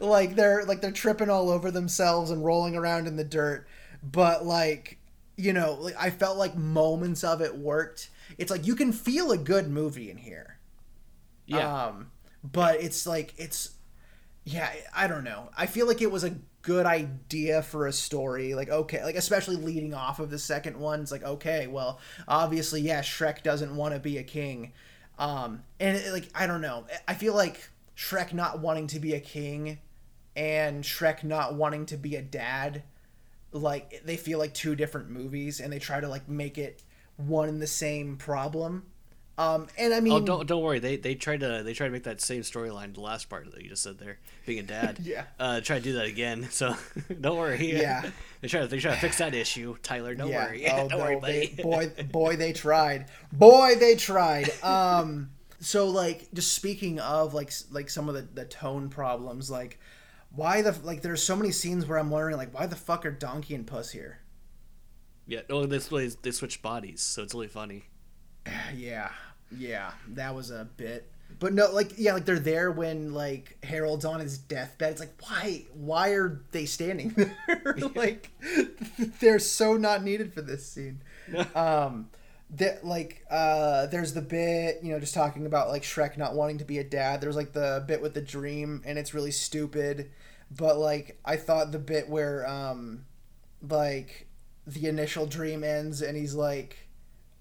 Like 0.01 0.35
they're 0.35 0.65
like 0.65 0.81
they're 0.81 0.91
tripping 0.93 1.29
all 1.29 1.51
over 1.51 1.71
themselves 1.71 2.31
and 2.31 2.43
rolling 2.43 2.75
around 2.75 3.07
in 3.07 3.17
the 3.17 3.25
dirt 3.25 3.67
but 4.03 4.47
like 4.47 4.97
you 5.37 5.53
know 5.53 5.75
like 5.79 5.95
i 5.99 6.09
felt 6.09 6.39
like 6.39 6.57
moments 6.57 7.23
of 7.23 7.43
it 7.43 7.59
worked. 7.59 8.09
It's 8.39 8.51
like 8.51 8.67
you 8.67 8.75
can 8.75 8.93
feel 8.93 9.31
a 9.31 9.37
good 9.37 9.69
movie 9.69 10.11
in 10.11 10.17
here. 10.17 10.59
Yeah. 11.45 11.89
Um 11.89 12.13
but 12.43 12.81
it's 12.81 13.07
like 13.07 13.35
it's 13.37 13.73
yeah 14.45 14.71
i 14.95 15.07
don't 15.07 15.25
know. 15.25 15.51
I 15.55 15.67
feel 15.67 15.87
like 15.87 16.01
it 16.01 16.11
was 16.11 16.25
a 16.25 16.35
good 16.63 16.87
idea 16.87 17.61
for 17.61 17.87
a 17.87 17.93
story 17.93 18.55
like 18.55 18.69
okay 18.69 19.03
like 19.05 19.17
especially 19.17 19.57
leading 19.57 19.93
off 19.95 20.21
of 20.21 20.31
the 20.31 20.39
second 20.39 20.79
one 20.79 21.01
it's 21.01 21.11
like 21.11 21.25
okay 21.25 21.67
well 21.67 21.99
obviously 22.29 22.81
yeah 22.81 23.01
shrek 23.01 23.43
doesn't 23.43 23.75
want 23.75 23.93
to 23.93 24.01
be 24.01 24.19
a 24.19 24.23
king. 24.23 24.73
Um 25.19 25.63
and 25.81 25.97
it, 25.97 26.13
like 26.13 26.29
i 26.35 26.47
don't 26.47 26.61
know 26.61 26.87
i 27.07 27.15
feel 27.15 27.35
like 27.35 27.69
shrek 27.97 28.33
not 28.33 28.61
wanting 28.61 28.87
to 28.89 29.01
be 29.01 29.15
a 29.15 29.21
king 29.21 29.79
and 30.37 30.83
shrek 30.85 31.25
not 31.25 31.55
wanting 31.55 31.85
to 31.87 31.97
be 31.97 32.17
a 32.17 32.23
dad 32.23 32.85
like 33.53 34.01
they 34.05 34.17
feel 34.17 34.39
like 34.39 34.55
two 34.55 34.75
different 34.75 35.11
movies 35.11 35.61
and 35.61 35.73
they 35.73 35.79
try 35.79 36.01
to 36.01 36.09
like 36.09 36.29
make 36.29 36.57
it 36.59 36.83
one 37.17 37.49
and 37.49 37.61
the 37.61 37.67
same 37.67 38.17
problem 38.17 38.85
um, 39.39 39.69
and 39.79 39.95
I 39.95 40.01
mean, 40.01 40.13
oh, 40.13 40.21
don't 40.21 40.47
don't 40.47 40.63
worry. 40.63 40.79
They 40.79 40.97
they 40.97 41.15
tried 41.15 41.41
to 41.41 41.63
they 41.65 41.73
tried 41.73 41.87
to 41.87 41.93
make 41.93 42.03
that 42.03 42.21
same 42.21 42.43
storyline. 42.43 42.93
The 42.93 43.01
last 43.01 43.31
part 43.31 43.51
that 43.51 43.63
you 43.63 43.71
just 43.71 43.83
said 43.83 43.99
there, 43.99 44.19
being 44.45 44.59
a 44.59 44.63
dad. 44.63 44.99
yeah. 45.03 45.25
Uh, 45.39 45.61
try 45.63 45.79
to 45.79 45.83
do 45.83 45.95
that 45.95 46.07
again. 46.07 46.49
So 46.53 46.77
don't 47.21 47.39
worry. 47.39 47.73
Yeah. 47.73 48.03
they 48.41 48.49
try 48.49 48.61
to 48.61 48.67
they 48.67 48.79
try 48.79 48.93
to 48.93 49.01
fix 49.01 49.19
that 49.19 49.35
issue. 49.35 49.77
Tyler, 49.83 50.15
don't 50.15 50.29
yeah. 50.29 50.47
worry. 50.47 50.67
Oh, 50.71 50.77
don't 50.77 50.91
no, 50.91 50.99
worry, 50.99 51.17
buddy. 51.17 51.47
They, 51.47 51.63
boy, 51.63 51.93
boy, 52.11 52.37
they 52.37 52.53
tried. 52.53 53.07
Boy, 53.33 53.75
they 53.77 53.97
tried. 53.97 54.51
Um. 54.63 55.31
So 55.61 55.89
like, 55.89 56.29
just 56.35 56.53
speaking 56.53 57.01
of 57.01 57.33
like 57.33 57.53
like 57.71 57.89
some 57.89 58.09
of 58.09 58.15
the 58.15 58.23
the 58.23 58.45
tone 58.45 58.91
problems, 58.91 59.51
like 59.51 59.81
why 60.31 60.61
the 60.61 60.77
like 60.83 61.01
there's 61.01 61.23
so 61.23 61.37
many 61.37 61.53
scenes 61.53 61.87
where 61.87 61.99
I'm 61.99 62.11
wondering 62.11 62.37
like 62.37 62.53
why 62.53 62.67
the 62.67 62.77
fuck 62.77 63.07
are 63.07 63.11
Donkey 63.11 63.55
and 63.55 63.67
Puss 63.67 63.93
here? 63.93 64.21
Yeah. 65.27 65.41
Oh, 65.49 65.65
this 65.65 65.91
way 65.91 66.09
they 66.09 66.33
switch 66.33 66.61
bodies, 66.61 67.01
so 67.01 67.23
it's 67.23 67.33
really 67.33 67.49
funny. 67.49 67.85
yeah, 68.75 69.11
yeah, 69.57 69.93
that 70.09 70.35
was 70.35 70.51
a 70.51 70.69
bit. 70.77 71.09
But 71.39 71.55
no, 71.55 71.71
like 71.73 71.93
yeah, 71.97 72.15
like 72.15 72.25
they're 72.25 72.39
there 72.39 72.71
when 72.71 73.15
like 73.15 73.57
Harold's 73.65 74.05
on 74.05 74.21
his 74.21 74.39
deathbed. 74.39 74.93
It's 74.93 75.01
like 75.01 75.15
why 75.21 75.65
why 75.73 76.11
are 76.11 76.43
they 76.53 76.67
standing 76.67 77.09
there? 77.47 77.77
like 77.95 78.31
they're 79.21 79.39
so 79.39 79.77
not 79.77 80.03
needed 80.03 80.33
for 80.33 80.43
this 80.43 80.67
scene. 80.67 81.01
um 81.55 82.11
that 82.51 82.85
like 82.85 83.25
uh 83.31 83.87
there's 83.87 84.13
the 84.13 84.21
bit, 84.21 84.81
you 84.83 84.93
know, 84.93 85.01
just 85.01 85.15
talking 85.15 85.47
about 85.47 85.69
like 85.69 85.83
Shrek 85.83 86.19
not 86.19 86.35
wanting 86.35 86.59
to 86.59 86.65
be 86.65 86.79
a 86.79 86.85
dad. 86.85 87.21
There's 87.21 87.37
like 87.37 87.53
the 87.53 87.83
bit 87.87 88.03
with 88.03 88.15
the 88.15 88.21
dream 88.21 88.83
and 88.85 88.99
it's 88.99 89.15
really 89.15 89.31
stupid. 89.31 90.11
But 90.51 90.77
like 90.77 91.19
I 91.25 91.37
thought 91.37 91.73
the 91.73 91.79
bit 91.79 92.09
where 92.09 92.47
um 92.47 93.07
like 93.67 94.27
the 94.67 94.87
initial 94.87 95.27
dream 95.27 95.65
ends 95.65 96.03
and 96.03 96.17
he's 96.17 96.35
like 96.35 96.82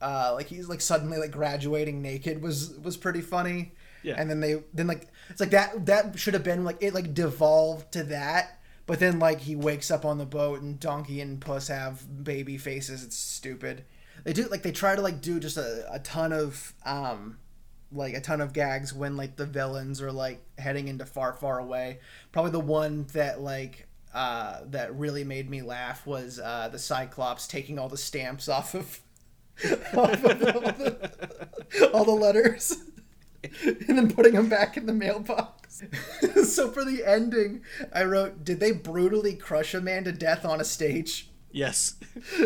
uh, 0.01 0.31
like 0.33 0.47
he's 0.47 0.67
like 0.67 0.81
suddenly 0.81 1.17
like 1.17 1.31
graduating 1.31 2.01
naked 2.01 2.41
was 2.41 2.77
was 2.79 2.97
pretty 2.97 3.21
funny. 3.21 3.73
Yeah. 4.03 4.15
And 4.17 4.29
then 4.29 4.39
they 4.39 4.63
then 4.73 4.87
like 4.87 5.07
it's 5.29 5.39
like 5.39 5.51
that 5.51 5.85
that 5.85 6.17
should 6.17 6.33
have 6.33 6.43
been 6.43 6.63
like 6.63 6.77
it 6.81 6.93
like 6.93 7.13
devolved 7.13 7.91
to 7.93 8.03
that. 8.05 8.59
But 8.87 8.99
then 8.99 9.19
like 9.19 9.41
he 9.41 9.55
wakes 9.55 9.91
up 9.91 10.03
on 10.05 10.17
the 10.17 10.25
boat 10.25 10.61
and 10.61 10.79
Donkey 10.79 11.21
and 11.21 11.39
Puss 11.39 11.67
have 11.67 12.23
baby 12.23 12.57
faces. 12.57 13.03
It's 13.03 13.15
stupid. 13.15 13.85
They 14.23 14.33
do 14.33 14.43
like 14.47 14.63
they 14.63 14.71
try 14.71 14.95
to 14.95 15.01
like 15.01 15.21
do 15.21 15.39
just 15.39 15.57
a, 15.57 15.85
a 15.91 15.99
ton 15.99 16.33
of 16.33 16.73
um 16.85 17.37
like 17.91 18.13
a 18.13 18.21
ton 18.21 18.41
of 18.41 18.53
gags 18.53 18.93
when 18.93 19.17
like 19.17 19.35
the 19.35 19.45
villains 19.45 20.01
are 20.01 20.11
like 20.11 20.41
heading 20.57 20.87
into 20.87 21.05
far 21.05 21.33
far 21.33 21.59
away. 21.59 21.99
Probably 22.31 22.51
the 22.51 22.59
one 22.59 23.05
that 23.13 23.41
like 23.41 23.87
uh 24.13 24.61
that 24.65 24.95
really 24.95 25.23
made 25.23 25.49
me 25.49 25.61
laugh 25.61 26.05
was 26.07 26.39
uh 26.39 26.69
the 26.71 26.79
Cyclops 26.79 27.47
taking 27.47 27.77
all 27.77 27.89
the 27.89 27.97
stamps 27.97 28.49
off 28.49 28.73
of 28.73 28.99
off 29.95 30.23
of 30.23 30.43
all 30.43 30.61
the, 30.61 31.89
all 31.93 32.05
the 32.05 32.11
letters 32.11 32.77
and 33.43 33.97
then 33.97 34.11
putting 34.11 34.33
them 34.33 34.49
back 34.49 34.77
in 34.77 34.85
the 34.85 34.93
mailbox. 34.93 35.83
so 36.45 36.69
for 36.71 36.83
the 36.85 37.03
ending, 37.05 37.61
I 37.93 38.03
wrote, 38.03 38.43
"Did 38.43 38.59
they 38.59 38.71
brutally 38.71 39.33
crush 39.35 39.73
a 39.73 39.81
man 39.81 40.03
to 40.03 40.11
death 40.11 40.45
on 40.45 40.61
a 40.61 40.65
stage?" 40.65 41.29
Yes. 41.51 41.95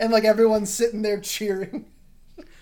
And 0.00 0.12
like 0.12 0.24
everyone's 0.24 0.72
sitting 0.72 1.02
there 1.02 1.18
cheering. 1.18 1.86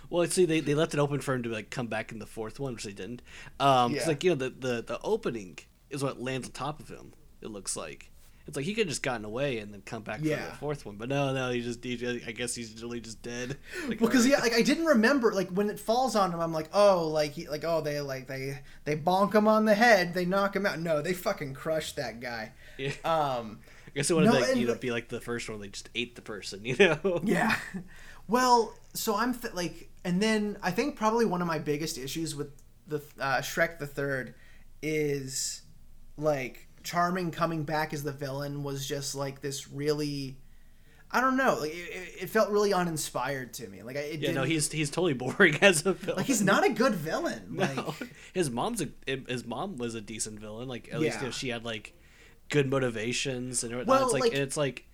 Well, 0.09 0.27
see, 0.29 0.47
they, 0.47 0.61
they 0.61 0.75
left 0.75 0.95
it 0.95 0.99
open 1.01 1.21
for 1.21 1.35
him 1.35 1.43
to 1.43 1.51
like 1.51 1.69
come 1.71 1.87
back 1.87 2.11
in 2.11 2.19
the 2.19 2.27
fourth 2.27 2.59
one, 2.59 2.73
which 2.73 2.85
they 2.85 2.93
didn't. 2.93 3.21
Um, 3.61 3.93
Yeah. 3.95 4.07
like 4.07 4.25
you 4.25 4.31
know, 4.31 4.37
the, 4.37 4.51
the 4.51 4.83
the 4.83 4.99
opening 5.03 5.59
is 5.91 6.03
what 6.03 6.21
lands 6.23 6.49
on 6.49 6.53
top 6.53 6.81
of 6.81 6.89
him. 6.89 7.13
It 7.43 7.49
looks 7.51 7.77
like 7.77 8.11
it's 8.47 8.57
like 8.57 8.65
he 8.67 8.75
could 8.75 8.83
have 8.87 8.89
just 8.89 9.03
gotten 9.03 9.25
away 9.25 9.59
and 9.59 9.73
then 9.73 9.83
come 9.87 10.03
back 10.03 10.19
for 10.19 10.25
the 10.27 10.37
fourth 10.59 10.85
one, 10.85 10.97
but 10.97 11.09
no, 11.09 11.33
no, 11.33 11.51
he 11.51 11.61
just 11.61 11.83
he, 11.85 11.97
just- 11.97 12.27
I 12.27 12.33
guess 12.33 12.55
he's 12.55 12.83
really 12.83 13.01
just 13.01 13.23
dead. 13.23 13.57
Like, 13.89 13.99
because 13.99 14.25
alright. 14.27 14.39
yeah, 14.39 14.41
like 14.41 14.55
I 14.55 14.63
didn't 14.63 14.85
remember 14.87 15.33
like 15.33 15.51
when 15.51 15.69
it 15.71 15.79
falls 15.81 16.15
on 16.17 16.33
him. 16.33 16.41
I'm 16.41 16.53
like, 16.53 16.69
oh, 16.73 17.09
like 17.09 17.33
he, 17.33 17.49
like 17.49 17.65
oh 17.65 17.81
they 17.81 18.01
like 18.01 18.27
they 18.29 18.61
they 18.85 18.97
bonk 18.97 19.35
him 19.35 19.47
on 19.49 19.65
the 19.65 19.75
head, 19.75 20.15
they 20.15 20.25
knock 20.25 20.55
him 20.57 20.67
out. 20.67 20.79
No, 20.81 21.03
they 21.03 21.13
fucking 21.13 21.55
crushed 21.55 21.97
that 21.97 22.21
guy. 22.21 22.53
Yeah. 22.79 22.91
Um, 23.05 23.61
I 23.87 23.91
guess 23.95 24.11
it 24.11 24.15
would 24.15 24.25
no, 24.25 24.33
like, 24.33 24.57
you 24.57 24.67
know 24.67 24.75
be 24.75 24.91
like 24.91 25.09
the 25.09 25.21
first 25.21 25.49
one. 25.49 25.61
They 25.61 25.69
just 25.69 25.91
ate 25.95 26.15
the 26.17 26.23
person, 26.23 26.65
you 26.65 26.77
know. 26.77 27.21
yeah. 27.25 27.57
Well, 28.29 28.75
so 28.95 29.17
I'm 29.17 29.35
th- 29.35 29.55
like, 29.55 29.91
and 30.05 30.23
then 30.23 30.57
I 30.63 30.71
think 30.71 30.97
probably 30.97 31.25
one 31.27 31.43
of 31.43 31.47
my 31.49 31.59
biggest 31.59 31.99
issues 31.99 32.35
with 32.35 32.49
the 32.87 33.03
uh, 33.21 33.39
Shrek 33.39 33.79
the 33.79 33.87
Third 33.87 34.35
is 34.83 35.63
like 36.17 36.69
Charming 36.83 37.31
coming 37.31 37.65
back 37.65 37.93
as 37.93 38.03
the 38.03 38.13
villain 38.13 38.63
was 38.63 38.87
just 38.87 39.15
like 39.15 39.41
this 39.41 39.69
really. 39.69 40.37
I 41.15 41.21
don't 41.21 41.37
know. 41.37 41.59
Like 41.61 41.73
it, 41.75 42.23
it- 42.23 42.31
felt 42.31 42.49
really 42.51 42.73
uninspired 42.73 43.53
to 43.55 43.69
me. 43.69 43.83
Like 43.83 43.97
I, 43.97 44.01
it 44.01 44.21
Yeah, 44.21 44.33
no, 44.33 44.45
he's 44.45 44.73
he's 44.73 44.91
totally 44.91 45.13
boring 45.13 45.57
as 45.63 45.85
a 45.85 45.93
villain. 45.93 46.17
like 46.19 46.27
he's 46.27 46.41
not 46.43 46.65
a 46.67 46.71
good 46.71 46.95
villain. 46.95 47.43
No, 47.51 47.65
Like 47.65 48.09
his 48.33 48.51
mom's 48.51 48.81
a 48.83 48.89
his 49.29 49.45
mom 49.45 49.77
was 49.77 49.95
a 49.95 50.01
decent 50.01 50.41
villain. 50.41 50.69
Like 50.69 50.89
at 50.93 51.01
least 51.01 51.17
Yeah. 51.17 51.21
you 51.21 51.27
know, 51.27 51.31
she 51.33 51.49
had 51.51 51.65
like 51.67 51.93
good 52.49 52.69
motivations 52.71 53.63
and 53.63 53.87
Well, 53.87 54.05
it's 54.05 54.13
like, 54.15 54.23
like- 54.23 54.33
it's 54.35 54.57
like. 54.57 54.85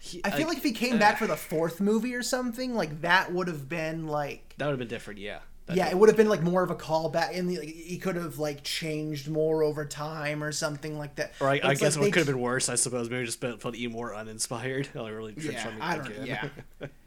he- 0.00 0.20
I 0.22 0.30
feel 0.32 0.48
like 0.48 0.58
if 0.58 0.62
he 0.64 0.72
came 0.72 0.98
back 0.98 1.14
uh, 1.14 1.18
for 1.18 1.26
the 1.26 1.36
fourth 1.36 1.80
movie 1.80 2.14
or 2.14 2.22
something, 2.22 2.74
like 2.74 3.00
that 3.00 3.32
would 3.32 3.48
have 3.48 3.66
been 3.68 4.06
like 4.06 4.54
that 4.58 4.66
would 4.66 4.72
have 4.72 4.78
been 4.78 4.88
different. 4.88 5.18
Yeah. 5.20 5.38
Yeah, 5.72 5.88
it 5.88 5.96
would 5.96 6.10
have 6.10 6.16
been 6.16 6.28
like 6.28 6.42
more 6.42 6.62
of 6.62 6.70
a 6.70 6.74
callback, 6.74 7.36
and 7.38 7.50
like, 7.56 7.68
he 7.68 7.96
could 7.96 8.16
have 8.16 8.38
like 8.38 8.62
changed 8.64 9.28
more 9.30 9.62
over 9.62 9.86
time 9.86 10.44
or 10.44 10.52
something 10.52 10.98
like 10.98 11.14
that. 11.16 11.32
Or 11.40 11.48
I, 11.48 11.54
I 11.54 11.74
guess 11.74 11.82
like 11.82 11.96
what 11.96 12.04
they- 12.04 12.10
could 12.10 12.18
have 12.20 12.26
been 12.26 12.40
worse, 12.40 12.68
I 12.68 12.74
suppose. 12.74 13.08
Maybe 13.08 13.24
just 13.24 13.40
felt, 13.40 13.74
even 13.74 13.92
more 13.96 14.14
uninspired. 14.14 14.88
I 14.94 15.08
really 15.08 15.34
Yeah, 15.38 15.70
I 15.80 15.96
don't- 15.96 16.06
again. 16.08 16.26
yeah. 16.26 16.48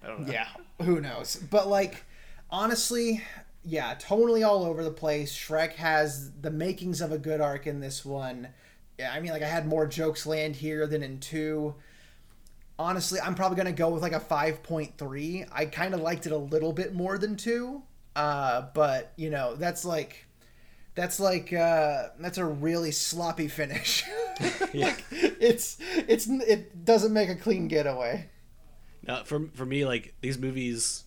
I 0.04 0.08
don't 0.08 0.26
know. 0.28 0.34
Yeah, 0.34 0.48
who 0.82 1.00
knows? 1.02 1.36
But 1.36 1.68
like, 1.68 2.04
honestly, 2.50 3.24
yeah, 3.64 3.94
totally 4.00 4.42
all 4.44 4.64
over 4.66 4.84
the 4.84 4.90
place. 4.92 5.32
Shrek 5.38 5.74
has 5.74 6.32
the 6.42 6.50
makings 6.50 7.00
of 7.02 7.12
a 7.12 7.20
good 7.20 7.42
arc 7.42 7.68
in 7.68 7.80
this 7.80 8.04
one. 8.04 8.48
Yeah, 8.98 9.12
I 9.14 9.20
mean, 9.20 9.32
like 9.34 9.44
I 9.44 9.48
had 9.48 9.68
more 9.68 9.86
jokes 9.86 10.26
land 10.26 10.56
here 10.56 10.88
than 10.88 11.04
in 11.04 11.20
two. 11.20 11.76
Honestly, 12.80 13.20
I'm 13.20 13.36
probably 13.36 13.58
gonna 13.58 13.72
go 13.72 13.90
with 13.90 14.02
like 14.04 14.14
a 14.14 14.20
five 14.20 14.64
point 14.64 14.98
three. 14.98 15.46
I 15.52 15.66
kind 15.66 15.94
of 15.94 16.00
liked 16.02 16.26
it 16.26 16.32
a 16.32 16.38
little 16.38 16.74
bit 16.74 16.94
more 16.96 17.18
than 17.18 17.36
two, 17.36 17.82
uh, 18.18 18.66
but 18.74 19.14
you 19.16 19.30
know 19.30 19.56
that's 19.56 19.86
like. 19.86 20.26
That's 20.96 21.20
like 21.20 21.54
uh, 21.54 22.08
that's 22.18 22.40
a 22.40 22.46
really 22.46 22.92
sloppy 22.92 23.48
finish. 23.48 24.04
Yeah. 24.74 24.96
it's 25.12 25.78
it's 25.80 26.28
it 26.28 26.86
doesn't 26.86 27.14
make 27.14 27.30
a 27.30 27.36
clean 27.36 27.68
getaway. 27.68 28.30
No, 29.08 29.24
for 29.24 29.48
for 29.54 29.66
me, 29.66 29.86
like 29.86 30.14
these 30.22 30.38
movies, 30.38 31.06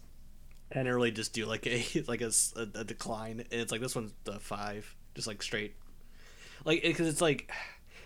really 0.74 1.11
just 1.11 1.32
do 1.32 1.44
like 1.46 1.66
a 1.66 1.84
like 2.08 2.22
a 2.22 2.84
decline, 2.84 3.40
and 3.50 3.61
it's 3.61 3.70
like 3.72 3.80
this 3.80 3.94
one's 3.94 4.12
the 4.24 4.40
five, 4.40 4.94
just 5.14 5.26
like 5.26 5.42
straight, 5.42 5.74
like 6.64 6.82
because 6.82 7.06
it's 7.08 7.20
like, 7.20 7.50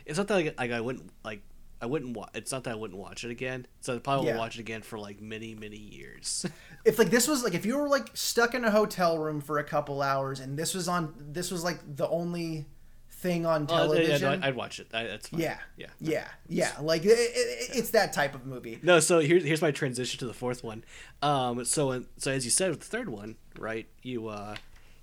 it's 0.04 0.18
not 0.18 0.26
that 0.28 0.34
like, 0.34 0.58
like 0.58 0.72
I 0.72 0.80
wouldn't 0.80 1.10
like 1.24 1.42
I 1.84 1.86
wouldn't 1.86 2.16
watch. 2.16 2.30
It's 2.34 2.50
not 2.50 2.64
that 2.64 2.72
I 2.72 2.74
wouldn't 2.76 2.98
watch 2.98 3.24
it 3.24 3.30
again. 3.30 3.66
So 3.80 3.94
I 3.94 3.98
probably 3.98 4.26
Yeah. 4.26 4.32
will 4.32 4.40
watch 4.40 4.56
it 4.56 4.60
again 4.60 4.82
for 4.82 4.98
like 4.98 5.20
many 5.20 5.54
many 5.54 5.76
years. 5.76 6.44
if 6.84 6.98
like 6.98 7.10
this 7.10 7.28
was 7.28 7.44
like 7.44 7.54
if 7.54 7.64
you 7.66 7.76
were 7.78 7.88
like 7.88 8.08
stuck 8.14 8.54
in 8.54 8.64
a 8.64 8.70
hotel 8.70 9.18
room 9.18 9.40
for 9.40 9.58
a 9.58 9.64
couple 9.64 10.02
hours 10.02 10.40
and 10.40 10.58
this 10.58 10.74
was 10.74 10.88
on 10.88 11.14
this 11.18 11.50
was 11.50 11.62
like 11.62 11.78
the 11.96 12.08
only 12.08 12.64
thing 13.10 13.46
on 13.46 13.62
Oh, 13.70 13.74
yeah, 13.74 13.78
television 14.18 14.40
no, 14.40 14.46
I'd 14.46 14.56
watch 14.56 14.80
it. 14.80 14.88
I, 14.92 15.04
that's 15.04 15.28
fine. 15.28 15.40
yeah 15.40 15.58
yeah, 15.78 15.86
yeah 16.00 16.28
yeah 16.48 16.72
like 16.80 17.04
it, 17.04 17.08
it, 17.18 17.70
it's 17.78 17.90
that 17.90 18.12
type 18.12 18.34
of 18.34 18.44
movie 18.46 18.78
No, 18.82 19.00
so 19.00 19.20
here's 19.20 19.44
here's 19.44 19.62
my 19.62 19.70
transition 19.70 20.18
to 20.20 20.26
the 20.26 20.34
fourth 20.34 20.62
one. 20.64 20.84
Um, 21.22 21.64
so 21.64 22.04
so 22.18 22.30
as 22.32 22.44
you 22.44 22.50
said 22.50 22.70
with 22.70 22.80
the 22.80 22.86
third 22.86 23.08
one, 23.08 23.36
right? 23.58 23.86
You 24.02 24.28
uh, 24.28 24.56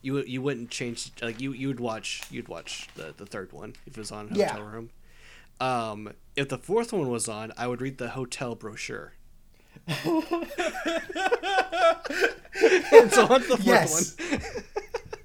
you 0.03 0.19
you 0.23 0.41
wouldn't 0.41 0.69
change 0.69 1.11
like 1.21 1.39
you 1.41 1.51
you 1.53 1.67
would 1.67 1.79
watch 1.79 2.21
you'd 2.29 2.47
watch 2.47 2.89
the 2.95 3.13
the 3.17 3.25
third 3.25 3.51
one 3.53 3.75
if 3.87 3.93
it 3.97 3.99
was 3.99 4.11
on 4.11 4.29
Yeah. 4.33 4.49
hotel 4.51 4.65
room. 4.67 4.89
Um, 5.61 6.13
if 6.35 6.49
the 6.49 6.57
fourth 6.57 6.91
one 6.91 7.09
was 7.09 7.29
on, 7.29 7.53
I 7.57 7.67
would 7.67 7.81
read 7.81 7.97
the 7.99 8.09
hotel 8.09 8.55
brochure. 8.55 9.13
and 9.87 10.05
so 13.11 13.25
on 13.27 13.41
the 13.41 13.57
fourth 13.57 13.65
Yes. 13.65 14.15
one. 14.19 14.41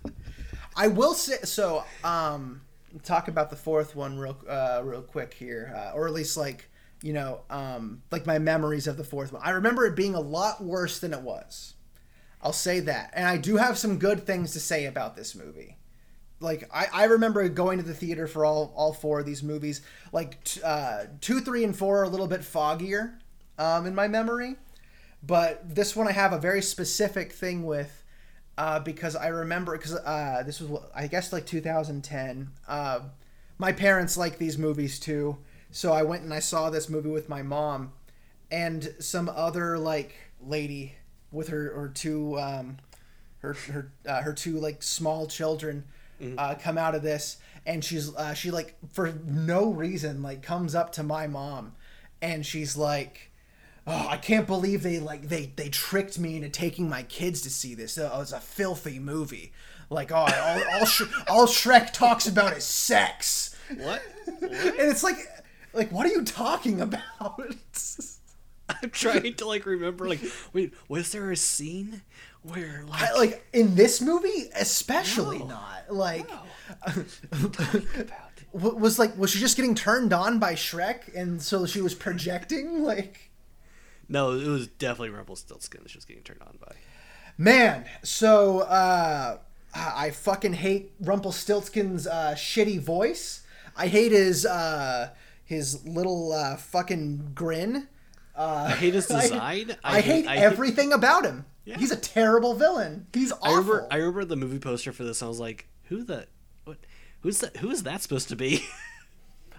i 0.77 0.87
will 0.89 1.15
say 1.15 1.37
so 1.45 1.85
um 2.05 2.61
talk 3.03 3.29
about 3.29 3.51
the 3.51 3.57
fourth 3.57 3.95
one 3.97 4.19
real 4.19 4.37
uh 4.49 4.81
real 4.85 5.03
quick 5.03 5.35
here 5.35 5.73
uh, 5.77 5.93
or 5.95 6.07
at 6.07 6.13
least 6.13 6.37
like 6.37 6.69
you 7.03 7.13
know 7.13 7.41
um 7.51 8.03
like 8.11 8.25
my 8.27 8.39
memories 8.39 8.87
of 8.87 8.97
the 8.97 9.05
fourth 9.05 9.33
one 9.33 9.43
i 9.45 9.51
remember 9.51 9.85
it 9.87 9.97
being 9.97 10.15
a 10.15 10.21
lot 10.21 10.63
worse 10.63 10.99
than 11.01 11.13
it 11.13 11.21
was 11.23 11.75
I'll 12.43 12.53
say 12.53 12.81
that. 12.81 13.11
And 13.15 13.27
I 13.27 13.39
do 13.39 13.57
have 13.57 13.77
some 13.79 13.99
good 13.99 14.25
things 14.27 14.53
to 14.53 14.61
say 14.61 14.85
about 14.85 15.17
this 15.17 15.35
movie. 15.35 15.79
Like 16.41 16.69
I, 16.73 16.87
I 16.93 17.05
remember 17.05 17.49
going 17.49 17.79
to 17.79 17.85
the 17.85 17.95
theater 17.95 18.27
for 18.27 18.45
all 18.45 18.73
all 18.77 18.93
four 18.93 19.21
of 19.21 19.27
these 19.27 19.43
movies. 19.43 19.83
Like 20.13 20.43
t- 20.45 20.61
uh, 20.63 21.07
two, 21.21 21.41
three, 21.41 21.65
and 21.65 21.77
four 21.77 22.01
are 22.01 22.05
a 22.05 22.09
little 22.09 22.27
bit 22.27 22.41
foggier 22.41 23.15
um, 23.59 23.87
in 23.87 23.95
my 23.95 24.09
memory, 24.09 24.57
but 25.23 25.75
this 25.75 25.97
one 25.97 26.07
I 26.09 26.13
have 26.13 26.33
a 26.33 26.39
very 26.39 26.63
specific 26.63 27.33
thing 27.33 27.65
with 27.65 28.05
uh, 28.59 28.81
because 28.81 29.17
I 29.17 29.29
remember 29.29 29.77
because 29.77 29.95
uh, 29.95 30.43
this 30.45 30.61
was 30.61 30.83
I 30.95 31.07
guess 31.07 31.33
like 31.33 31.47
2010. 31.47 32.51
Uh, 32.69 33.01
my 33.59 33.73
parents 33.73 34.17
like 34.19 34.37
these 34.39 34.59
movies 34.59 34.99
too, 34.99 35.39
so 35.71 35.93
I 35.93 36.03
went 36.03 36.23
and 36.23 36.35
I 36.35 36.41
saw 36.41 36.69
this 36.69 36.89
movie 36.89 37.11
with 37.11 37.29
my 37.29 37.43
mom 37.43 37.93
and 38.51 38.95
some 38.99 39.29
other 39.29 39.79
like 39.79 40.15
lady 40.41 40.95
with 41.33 41.49
her 41.49 41.73
her 41.75 41.89
two 41.89 42.39
um, 42.39 42.77
her 43.39 43.55
her 43.55 43.93
uh, 44.07 44.23
her 44.23 44.33
two 44.33 44.59
like 44.59 44.83
small 44.83 45.27
children 45.27 45.85
uh, 46.39 46.55
come 46.55 46.79
out 46.79 46.95
of 46.95 47.03
this 47.03 47.37
and 47.67 47.85
she's 47.85 48.15
uh, 48.15 48.33
she 48.35 48.51
like 48.51 48.77
for 48.93 49.13
no 49.25 49.71
reason 49.71 50.23
like 50.23 50.43
comes 50.43 50.75
up 50.75 50.93
to 50.93 51.03
my 51.03 51.27
mom 51.27 51.73
and 52.23 52.47
she's 52.47 52.77
like 52.77 53.31
oh 53.87 54.07
i 54.09 54.17
can't 54.17 54.47
believe 54.47 54.83
they 54.83 54.99
like 54.99 55.29
they 55.29 55.53
they 55.57 55.69
tricked 55.69 56.19
me 56.19 56.37
into 56.37 56.49
taking 56.49 56.89
my 56.89 57.03
kids 57.03 57.43
to 57.43 57.51
see 57.51 57.75
this 57.75 57.99
oh 57.99 58.21
it's 58.21 58.33
a 58.33 58.41
filthy 58.41 58.99
movie 58.99 59.53
like 59.91 60.11
oh 60.11 60.17
all 60.17 60.63
all, 60.75 60.87
Sh- 60.87 61.03
all 61.29 61.47
shrek 61.47 61.93
talks 61.93 62.27
about 62.27 62.57
is 62.57 62.65
sex 62.65 63.55
What? 63.77 64.03
and 64.41 64.51
it's 64.53 65.03
like 65.03 65.17
like 65.75 65.93
what 65.93 66.07
are 66.07 66.11
you 66.11 66.25
talking 66.25 66.81
about 66.81 67.41
I'm 68.83 68.91
trying 68.91 69.35
to 69.35 69.47
like 69.47 69.65
remember. 69.65 70.09
Like, 70.09 70.21
wait, 70.53 70.75
was 70.89 71.13
there 71.13 71.31
a 71.31 71.37
scene 71.37 72.03
where 72.53 72.85
like, 72.89 73.03
I, 73.03 73.15
like 73.15 73.47
in 73.53 73.75
this 73.75 74.01
movie 74.01 74.51
especially 74.59 75.39
No. 75.41 75.47
not 75.47 75.85
like 75.91 76.29
about 76.31 76.47
w- 78.53 78.77
was 78.77 78.99
like 78.99 79.17
was 79.17 79.31
she 79.31 79.39
just 79.39 79.57
getting 79.57 79.75
turned 79.75 80.13
on 80.13 80.39
by 80.39 80.55
Shrek 80.55 81.15
and 81.15 81.41
so 81.43 81.67
she 81.67 81.81
was 81.81 81.95
projecting 81.95 82.83
like 82.85 83.31
No, 84.09 84.33
it 84.33 84.47
was 84.47 84.67
definitely 84.69 85.11
Rumpelstiltskin 85.11 85.83
that 85.83 85.91
she 85.91 85.99
was 85.99 86.05
getting 86.05 86.23
turned 86.23 86.43
on 86.43 86.59
by. 86.61 86.75
man 87.39 87.85
so 88.03 88.61
uh 88.61 89.39
I 89.75 90.11
fucking 90.11 90.55
hate 90.55 90.93
Rumpelstiltskin's 91.03 92.07
uh 92.07 92.35
shitty 92.37 92.81
voice 92.81 93.43
I 93.77 93.89
hate 93.89 94.13
his 94.13 94.47
uh 94.47 95.11
his 95.45 95.87
little 95.87 96.33
uh 96.33 96.57
fucking 96.57 97.33
grin 97.35 97.89
uh 98.37 98.69
I 98.71 98.75
hate 98.77 98.95
his 98.95 99.07
design. 99.09 99.77
I, 99.85 100.01
hate, 100.01 100.27
I 100.27 100.37
everything 100.37 100.93
about 100.93 101.25
him 101.25 101.45
Yeah. 101.67 101.77
He's 101.79 101.91
a 101.91 101.97
terrible 101.97 102.55
villain. 102.55 103.09
He's 103.13 103.33
awful. 103.33 103.45
I 103.45 103.51
remember 103.51 103.89
I 103.91 103.97
remember 103.97 104.25
the 104.25 104.37
movie 104.37 104.61
poster 104.61 104.93
for 104.93 105.05
this. 105.05 105.23
I 105.23 105.27
was 105.27 105.41
like, 105.41 105.69
who 105.85 106.05
the 106.05 106.29
what? 106.65 106.79
Who's 107.21 107.41
that? 107.41 107.59
Who 107.59 107.71
is 107.71 107.83
that 107.83 108.03
supposed 108.03 108.29
to 108.31 108.37
be? 108.37 108.65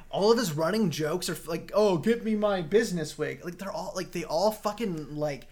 all 0.09 0.31
of 0.31 0.37
his 0.37 0.53
running 0.53 0.89
jokes 0.89 1.29
are 1.29 1.37
like, 1.47 1.71
"Oh, 1.73 1.97
give 1.97 2.23
me 2.23 2.35
my 2.35 2.61
business 2.61 3.17
wig." 3.17 3.43
Like 3.43 3.57
they're 3.57 3.71
all 3.71 3.93
like 3.95 4.11
they 4.11 4.23
all 4.23 4.51
fucking 4.51 5.15
like 5.15 5.47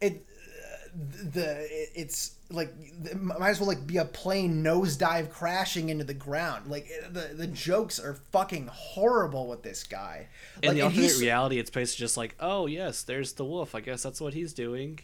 it. 0.00 0.24
Uh, 0.24 0.94
the 1.32 1.66
it's 1.94 2.36
like 2.50 2.72
it 3.04 3.20
might 3.20 3.50
as 3.50 3.60
well 3.60 3.68
like 3.68 3.86
be 3.86 3.98
a 3.98 4.04
plane 4.04 4.64
nosedive 4.64 5.30
crashing 5.30 5.90
into 5.90 6.04
the 6.04 6.14
ground. 6.14 6.70
Like 6.70 6.86
eh, 6.90 7.08
the 7.10 7.34
the 7.34 7.46
jokes 7.46 8.00
are 8.00 8.14
fucking 8.32 8.68
horrible 8.68 9.46
with 9.46 9.62
this 9.62 9.84
guy. 9.84 10.28
In 10.62 10.70
like, 10.70 10.76
the 10.76 10.82
alternate 10.82 11.18
reality, 11.18 11.58
it's 11.58 11.70
basically 11.70 12.04
just 12.04 12.16
like, 12.16 12.34
oh 12.40 12.66
yes, 12.66 13.02
there's 13.02 13.34
the 13.34 13.44
wolf. 13.44 13.74
I 13.74 13.80
guess 13.80 14.02
that's 14.02 14.20
what 14.20 14.34
he's 14.34 14.54
doing. 14.54 15.00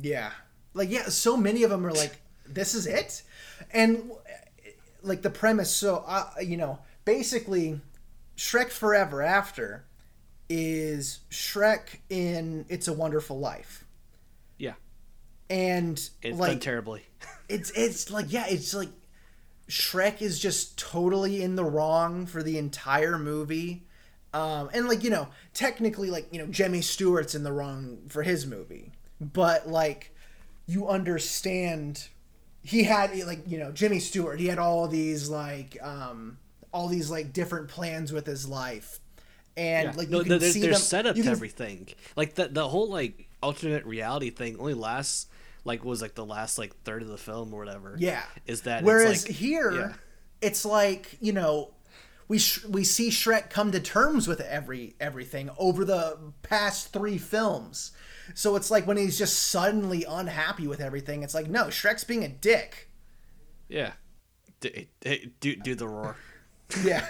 Yeah. 0.00 0.30
Like 0.74 0.90
yeah, 0.90 1.08
so 1.08 1.36
many 1.36 1.62
of 1.62 1.70
them 1.70 1.86
are 1.86 1.92
like 1.92 2.20
this 2.46 2.74
is 2.74 2.86
it. 2.86 3.22
And 3.72 4.10
like 5.02 5.22
the 5.22 5.30
premise 5.30 5.70
so 5.70 6.04
uh, 6.06 6.30
you 6.42 6.56
know, 6.56 6.78
basically 7.04 7.80
Shrek 8.36 8.70
Forever 8.70 9.22
After 9.22 9.84
is 10.48 11.20
Shrek 11.30 11.98
in 12.08 12.66
It's 12.68 12.88
a 12.88 12.92
Wonderful 12.92 13.38
Life. 13.38 13.84
Yeah, 14.58 14.74
And 15.50 15.92
it's 15.98 16.12
done 16.22 16.38
like 16.38 16.60
terribly. 16.60 17.02
it's 17.48 17.70
it's 17.70 18.10
like 18.10 18.32
yeah, 18.32 18.46
it's 18.48 18.74
like 18.74 18.90
Shrek 19.68 20.22
is 20.22 20.38
just 20.38 20.78
totally 20.78 21.42
in 21.42 21.56
the 21.56 21.64
wrong 21.64 22.26
for 22.26 22.42
the 22.42 22.58
entire 22.58 23.18
movie. 23.18 23.84
Um, 24.32 24.68
and 24.72 24.86
like 24.86 25.02
you 25.02 25.10
know, 25.10 25.28
technically, 25.54 26.10
like 26.10 26.28
you 26.32 26.38
know, 26.38 26.46
Jimmy 26.46 26.82
Stewart's 26.82 27.34
in 27.34 27.42
the 27.42 27.52
wrong 27.52 27.98
for 28.08 28.22
his 28.22 28.46
movie, 28.46 28.92
but 29.20 29.68
like 29.68 30.14
you 30.66 30.88
understand, 30.88 32.08
he 32.62 32.84
had 32.84 33.16
like 33.26 33.40
you 33.46 33.58
know 33.58 33.70
Jimmy 33.72 33.98
Stewart. 34.00 34.40
He 34.40 34.46
had 34.46 34.58
all 34.58 34.88
these 34.88 35.28
like 35.28 35.76
um, 35.82 36.38
all 36.72 36.88
these 36.88 37.10
like 37.10 37.32
different 37.32 37.68
plans 37.68 38.12
with 38.12 38.26
his 38.26 38.48
life, 38.48 39.00
and 39.56 39.88
Yeah. 39.92 39.96
like 39.96 40.08
no, 40.08 40.18
you 40.18 40.24
can 40.24 40.38
there's, 40.38 40.52
see 40.52 40.60
there's 40.60 40.76
them. 40.76 40.82
setup 40.82 41.16
you 41.16 41.22
to 41.22 41.26
can- 41.28 41.32
everything. 41.36 41.88
Like 42.16 42.34
the 42.34 42.48
the 42.48 42.68
whole 42.68 42.88
like 42.90 43.28
alternate 43.42 43.84
reality 43.86 44.30
thing 44.30 44.56
only 44.58 44.74
lasts 44.74 45.26
like 45.64 45.84
was 45.84 46.00
like 46.02 46.14
the 46.14 46.24
last 46.24 46.58
like 46.58 46.74
third 46.84 47.02
of 47.02 47.08
the 47.08 47.18
film 47.18 47.52
or 47.54 47.58
whatever. 47.64 47.96
Yeah. 47.98 48.22
is 48.46 48.62
that 48.62 48.78
it's 48.80 48.86
Whereas 48.86 49.26
like- 49.28 49.36
here, 49.36 49.72
yeah. 49.72 49.92
it's 50.40 50.64
like 50.64 51.16
you 51.20 51.32
know, 51.32 51.70
we 52.28 52.38
sh- 52.38 52.64
we 52.64 52.84
see 52.84 53.08
Shrek 53.10 53.50
come 53.50 53.70
to 53.72 53.80
terms 53.80 54.26
with 54.28 54.40
every 54.40 54.94
everything 55.00 55.50
over 55.58 55.84
the 55.84 56.18
past 56.42 56.92
three 56.92 57.18
films. 57.18 57.92
So 58.34 58.56
it's 58.56 58.70
like 58.70 58.86
when 58.86 58.96
he's 58.96 59.16
just 59.18 59.38
suddenly 59.50 60.04
unhappy 60.08 60.66
with 60.66 60.80
everything, 60.80 61.22
it's 61.22 61.34
like 61.34 61.48
no, 61.48 61.64
Shrek's 61.66 62.04
being 62.04 62.24
a 62.24 62.28
dick. 62.28 62.90
yeah, 63.68 63.92
D- 64.60 64.88
d- 65.00 65.32
do 65.40 65.56
do 65.56 65.74
the 65.74 65.88
roar. 65.88 66.16
Yeah, 66.82 67.06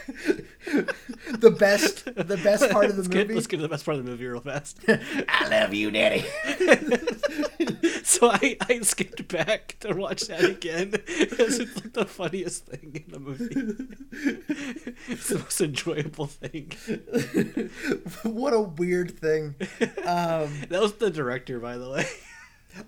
the 1.38 1.50
best 1.58 2.04
the 2.04 2.38
best 2.44 2.70
part 2.70 2.84
of 2.90 2.96
the 2.96 2.96
let's 3.02 3.08
get, 3.08 3.20
movie. 3.28 3.34
let's 3.36 3.46
get 3.46 3.56
to 3.56 3.62
the 3.62 3.70
best 3.70 3.86
part 3.86 3.96
of 3.96 4.04
the 4.04 4.10
movie 4.10 4.26
real 4.26 4.40
fast. 4.42 4.78
I 5.28 5.48
love 5.48 5.72
you, 5.72 5.90
Daddy. 5.90 6.26
so 8.02 8.30
I, 8.30 8.56
I 8.68 8.80
skipped 8.80 9.28
back 9.28 9.76
to 9.80 9.94
watch 9.94 10.22
that 10.22 10.44
again 10.44 10.90
because 10.90 11.08
it's 11.58 11.76
like 11.76 11.92
the 11.92 12.04
funniest 12.04 12.66
thing 12.66 13.04
in 13.06 13.12
the 13.12 13.18
movie. 13.18 13.54
it's 15.08 15.28
the 15.28 15.38
most 15.38 15.60
enjoyable 15.60 16.26
thing. 16.26 16.72
what 18.22 18.52
a 18.52 18.60
weird 18.60 19.18
thing. 19.18 19.54
Um, 20.04 20.50
That 20.68 20.80
was 20.80 20.94
the 20.94 21.10
director, 21.10 21.58
by 21.58 21.78
the 21.78 21.90
way. 21.90 22.06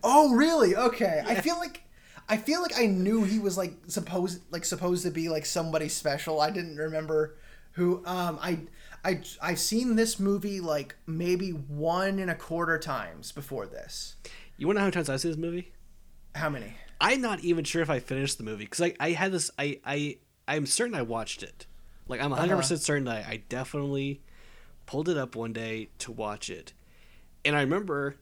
Oh, 0.02 0.34
really? 0.34 0.76
Okay. 0.76 1.22
I 1.26 1.36
feel 1.36 1.58
like 1.58 1.82
I 2.28 2.36
feel 2.36 2.60
like 2.60 2.78
I 2.78 2.86
knew 2.86 3.24
he 3.24 3.38
was 3.38 3.56
like 3.56 3.74
supposed 3.86 4.42
like 4.50 4.64
supposed 4.64 5.04
to 5.04 5.10
be 5.10 5.28
like 5.28 5.46
somebody 5.46 5.88
special. 5.88 6.40
I 6.40 6.50
didn't 6.50 6.76
remember 6.76 7.36
who. 7.72 8.04
Um, 8.04 8.38
I 8.42 8.58
I 9.04 9.20
I've 9.40 9.58
seen 9.58 9.96
this 9.96 10.18
movie 10.20 10.60
like 10.60 10.96
maybe 11.06 11.50
one 11.50 12.18
and 12.18 12.30
a 12.30 12.34
quarter 12.34 12.78
times 12.78 13.32
before 13.32 13.66
this. 13.66 14.16
You 14.58 14.66
want 14.66 14.74
to 14.76 14.80
know 14.80 14.82
how 14.82 14.86
many 14.86 14.92
times 14.92 15.08
I've 15.08 15.20
seen 15.20 15.30
this 15.30 15.38
movie? 15.38 15.72
How 16.34 16.50
many? 16.50 16.74
I'm 17.00 17.20
not 17.20 17.40
even 17.40 17.62
sure 17.64 17.80
if 17.80 17.88
I 17.88 18.00
finished 18.00 18.38
the 18.38 18.44
movie 18.44 18.64
because 18.64 18.80
I, 18.80 18.94
I 18.98 19.10
had 19.12 19.30
this 19.30 19.52
I 19.56 19.80
I 19.84 20.18
I'm 20.48 20.66
certain 20.66 20.96
I 20.96 21.02
watched 21.02 21.44
it. 21.44 21.66
Like 22.08 22.20
I'm 22.20 22.30
100 22.30 22.56
percent 22.56 22.80
certain 22.80 23.04
that 23.04 23.24
I, 23.24 23.30
I 23.30 23.42
definitely 23.48 24.20
pulled 24.84 25.08
it 25.08 25.16
up 25.16 25.36
one 25.36 25.52
day 25.52 25.90
to 25.98 26.10
watch 26.10 26.50
it, 26.50 26.72
and 27.44 27.54
I 27.54 27.60
remember, 27.60 28.16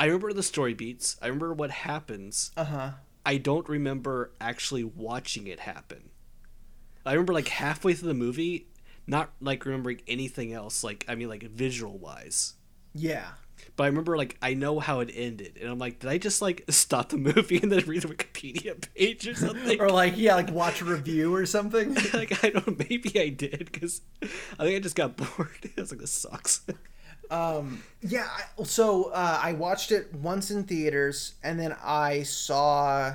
I 0.00 0.06
remember 0.06 0.32
the 0.32 0.42
story 0.42 0.74
beats. 0.74 1.16
I 1.22 1.26
remember 1.26 1.52
what 1.54 1.70
happens. 1.70 2.50
Uh 2.56 2.64
huh. 2.64 2.90
I 3.24 3.36
don't 3.36 3.68
remember 3.68 4.32
actually 4.40 4.82
watching 4.82 5.46
it 5.46 5.60
happen. 5.60 6.10
I 7.04 7.12
remember 7.12 7.32
like 7.32 7.48
halfway 7.48 7.94
through 7.94 8.08
the 8.08 8.14
movie, 8.14 8.66
not 9.06 9.30
like 9.40 9.64
remembering 9.64 10.00
anything 10.08 10.52
else. 10.52 10.82
Like 10.82 11.04
I 11.06 11.14
mean, 11.14 11.28
like 11.28 11.44
visual 11.44 11.98
wise. 11.98 12.54
Yeah. 12.94 13.32
But 13.76 13.84
I 13.84 13.86
remember 13.88 14.16
like 14.16 14.36
I 14.40 14.54
know 14.54 14.80
how 14.80 15.00
it 15.00 15.10
ended, 15.14 15.58
and 15.60 15.70
I'm 15.70 15.78
like, 15.78 16.00
did 16.00 16.10
I 16.10 16.18
just 16.18 16.40
like 16.40 16.64
stop 16.68 17.10
the 17.10 17.18
movie 17.18 17.58
and 17.62 17.70
then 17.70 17.84
read 17.86 18.02
the 18.02 18.08
Wikipedia 18.08 18.82
page 18.94 19.26
or 19.28 19.34
something? 19.34 19.80
Or 19.80 19.90
like 19.90 20.16
yeah, 20.16 20.34
like 20.34 20.50
watch 20.50 20.80
a 20.80 20.84
review 20.84 21.34
or 21.34 21.46
something. 21.46 21.94
like 22.14 22.44
I 22.44 22.50
don't. 22.50 22.78
Maybe 22.78 23.20
I 23.20 23.28
did 23.28 23.70
because 23.72 24.00
I 24.22 24.64
think 24.64 24.76
I 24.76 24.78
just 24.80 24.96
got 24.96 25.16
bored. 25.36 25.70
I 25.76 25.80
was 25.80 25.90
like, 25.90 26.00
this 26.00 26.10
sucks. 26.10 26.62
Um, 27.30 27.82
yeah. 28.02 28.28
So 28.64 29.04
uh, 29.04 29.40
I 29.42 29.52
watched 29.52 29.92
it 29.92 30.14
once 30.14 30.50
in 30.50 30.64
theaters, 30.64 31.34
and 31.42 31.58
then 31.58 31.76
I 31.82 32.22
saw, 32.22 33.14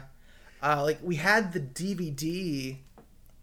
uh, 0.61 0.83
like, 0.83 0.99
we 1.01 1.15
had 1.15 1.53
the 1.53 1.59
DVD, 1.59 2.77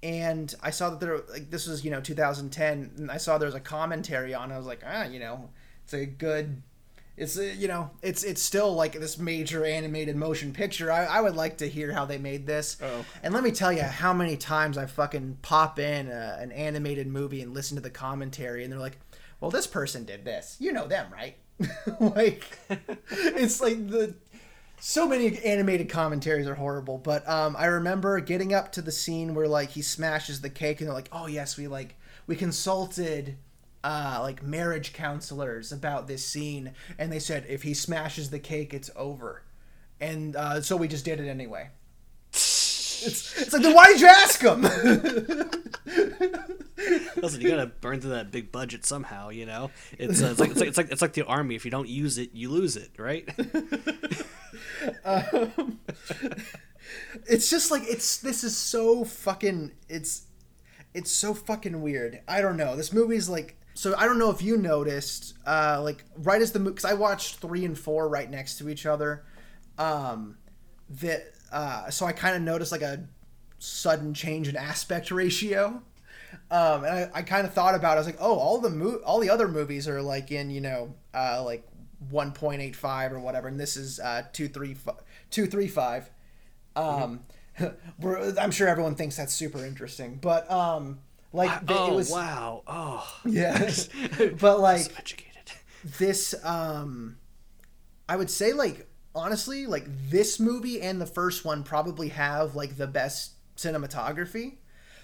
and 0.03 0.55
I 0.62 0.70
saw 0.70 0.90
that 0.90 1.01
there, 1.01 1.18
like, 1.30 1.51
this 1.51 1.66
was 1.66 1.84
you 1.84 1.90
know 1.90 2.01
2010, 2.01 2.92
and 2.96 3.11
I 3.11 3.16
saw 3.16 3.38
there 3.38 3.46
was 3.46 3.55
a 3.55 3.61
commentary 3.61 4.34
on. 4.34 4.51
it. 4.51 4.55
I 4.55 4.59
was 4.59 4.66
like, 4.66 4.82
ah, 4.86 5.05
you 5.05 5.20
know, 5.20 5.51
it's 5.84 5.94
a 5.94 6.07
good. 6.07 6.62
It's 7.18 7.36
you 7.36 7.66
know 7.66 7.90
it's 8.00 8.22
it's 8.22 8.40
still 8.40 8.74
like 8.74 8.92
this 8.92 9.18
major 9.18 9.64
animated 9.64 10.16
motion 10.16 10.52
picture. 10.52 10.90
I, 10.90 11.04
I 11.04 11.20
would 11.20 11.34
like 11.34 11.58
to 11.58 11.68
hear 11.68 11.92
how 11.92 12.04
they 12.04 12.18
made 12.18 12.46
this. 12.46 12.76
Oh. 12.82 13.04
And 13.22 13.34
let 13.34 13.42
me 13.42 13.50
tell 13.50 13.72
you 13.72 13.82
how 13.82 14.12
many 14.12 14.36
times 14.36 14.78
I 14.78 14.86
fucking 14.86 15.38
pop 15.42 15.78
in 15.78 16.08
a, 16.08 16.38
an 16.40 16.52
animated 16.52 17.08
movie 17.08 17.42
and 17.42 17.52
listen 17.52 17.76
to 17.76 17.82
the 17.82 17.90
commentary, 17.90 18.62
and 18.62 18.72
they're 18.72 18.78
like, 18.78 18.98
"Well, 19.40 19.50
this 19.50 19.66
person 19.66 20.04
did 20.04 20.24
this. 20.24 20.56
You 20.60 20.72
know 20.72 20.86
them, 20.86 21.12
right?" 21.12 21.36
like, 22.00 22.44
it's 23.10 23.60
like 23.60 23.88
the 23.88 24.14
so 24.80 25.08
many 25.08 25.38
animated 25.38 25.88
commentaries 25.88 26.46
are 26.46 26.54
horrible. 26.54 26.98
But 26.98 27.28
um, 27.28 27.56
I 27.58 27.66
remember 27.66 28.20
getting 28.20 28.54
up 28.54 28.70
to 28.72 28.82
the 28.82 28.92
scene 28.92 29.34
where 29.34 29.48
like 29.48 29.70
he 29.70 29.82
smashes 29.82 30.40
the 30.40 30.50
cake, 30.50 30.80
and 30.80 30.88
they're 30.88 30.94
like, 30.94 31.10
"Oh 31.12 31.26
yes, 31.26 31.56
we 31.56 31.66
like 31.66 31.96
we 32.26 32.36
consulted." 32.36 33.36
Uh, 33.84 34.18
like 34.20 34.42
marriage 34.42 34.92
counselors 34.92 35.70
about 35.70 36.08
this 36.08 36.24
scene, 36.24 36.72
and 36.98 37.12
they 37.12 37.20
said 37.20 37.46
if 37.48 37.62
he 37.62 37.74
smashes 37.74 38.30
the 38.30 38.38
cake, 38.38 38.74
it's 38.74 38.90
over, 38.96 39.44
and 40.00 40.34
uh, 40.34 40.60
so 40.60 40.76
we 40.76 40.88
just 40.88 41.04
did 41.04 41.20
it 41.20 41.28
anyway. 41.28 41.68
It's, 43.00 43.40
it's 43.40 43.52
like, 43.52 43.62
then 43.62 43.74
why 43.74 43.86
did 43.86 44.00
you 44.00 44.08
ask 44.08 44.42
him? 44.42 44.62
Listen, 47.16 47.40
you 47.40 47.48
gotta 47.48 47.66
burn 47.66 48.00
through 48.00 48.10
that 48.10 48.32
big 48.32 48.50
budget 48.50 48.84
somehow. 48.84 49.30
You 49.30 49.46
know, 49.46 49.70
it's, 49.98 50.22
uh, 50.22 50.26
it's 50.26 50.40
like 50.40 50.50
it's 50.50 50.60
like 50.60 50.68
it's 50.68 50.78
like 50.78 50.90
it's 50.90 51.02
like 51.02 51.12
the 51.12 51.24
army. 51.24 51.54
If 51.54 51.64
you 51.64 51.70
don't 51.70 51.88
use 51.88 52.18
it, 52.18 52.30
you 52.32 52.50
lose 52.50 52.76
it, 52.76 52.90
right? 52.98 53.28
it's 57.28 57.50
just 57.50 57.70
like 57.70 57.82
it's 57.84 58.18
this 58.18 58.42
is 58.42 58.56
so 58.56 59.04
fucking 59.04 59.72
it's 59.88 60.22
it's 60.94 61.10
so 61.10 61.34
fucking 61.34 61.82
weird. 61.82 62.20
I 62.26 62.40
don't 62.40 62.56
know. 62.56 62.76
This 62.76 62.92
movie's 62.92 63.28
like 63.28 63.56
so 63.78 63.94
I 63.96 64.06
don't 64.06 64.18
know 64.18 64.30
if 64.30 64.42
you 64.42 64.56
noticed 64.56 65.34
uh 65.46 65.80
like 65.82 66.04
right 66.16 66.42
as 66.42 66.52
the 66.52 66.58
movie 66.58 66.74
cuz 66.74 66.84
I 66.84 66.94
watched 66.94 67.36
3 67.36 67.64
and 67.64 67.78
4 67.78 68.08
right 68.08 68.30
next 68.30 68.58
to 68.58 68.68
each 68.68 68.86
other 68.86 69.24
um 69.78 70.36
that 70.90 71.32
uh 71.52 71.88
so 71.90 72.06
I 72.06 72.12
kind 72.12 72.36
of 72.36 72.42
noticed 72.42 72.72
like 72.72 72.82
a 72.82 73.04
sudden 73.58 74.14
change 74.14 74.48
in 74.48 74.56
aspect 74.56 75.10
ratio. 75.22 75.82
Um, 76.50 76.84
and 76.84 76.86
I, 76.86 77.10
I 77.14 77.22
kind 77.22 77.46
of 77.46 77.54
thought 77.54 77.74
about 77.74 77.92
it. 77.92 77.94
I 77.94 77.98
was 78.00 78.06
like, 78.06 78.18
oh, 78.20 78.38
all 78.38 78.58
the 78.58 78.70
mo- 78.70 79.00
all 79.04 79.18
the 79.18 79.30
other 79.30 79.48
movies 79.48 79.88
are 79.88 80.02
like 80.02 80.30
in 80.30 80.50
you 80.50 80.60
know 80.60 80.94
uh, 81.14 81.42
like 81.42 81.66
1.85 82.12 83.12
or 83.12 83.20
whatever, 83.20 83.48
and 83.48 83.58
this 83.58 83.76
is 83.76 83.98
uh, 83.98 84.22
235. 84.32 84.96
235. 85.30 86.10
Um, 86.76 87.20
we're, 87.98 88.34
I'm 88.38 88.50
sure 88.50 88.68
everyone 88.68 88.94
thinks 88.94 89.16
that's 89.16 89.34
super 89.34 89.64
interesting, 89.64 90.18
but 90.20 90.50
um, 90.50 91.00
like 91.32 91.66
the, 91.66 91.78
oh 91.78 91.92
it 91.92 91.94
was 91.94 92.10
wow! 92.10 92.62
Oh, 92.66 93.20
yeah, 93.24 93.70
but 94.40 94.60
like 94.60 94.82
so 94.82 94.92
educated. 94.96 95.52
this 95.98 96.34
um 96.44 97.16
i 98.08 98.16
would 98.16 98.30
say 98.30 98.52
like 98.52 98.88
honestly 99.14 99.66
like 99.66 99.86
this 100.10 100.40
movie 100.40 100.80
and 100.80 101.00
the 101.00 101.06
first 101.06 101.44
one 101.44 101.62
probably 101.62 102.08
have 102.08 102.54
like 102.54 102.76
the 102.76 102.86
best 102.86 103.32
cinematography 103.56 104.56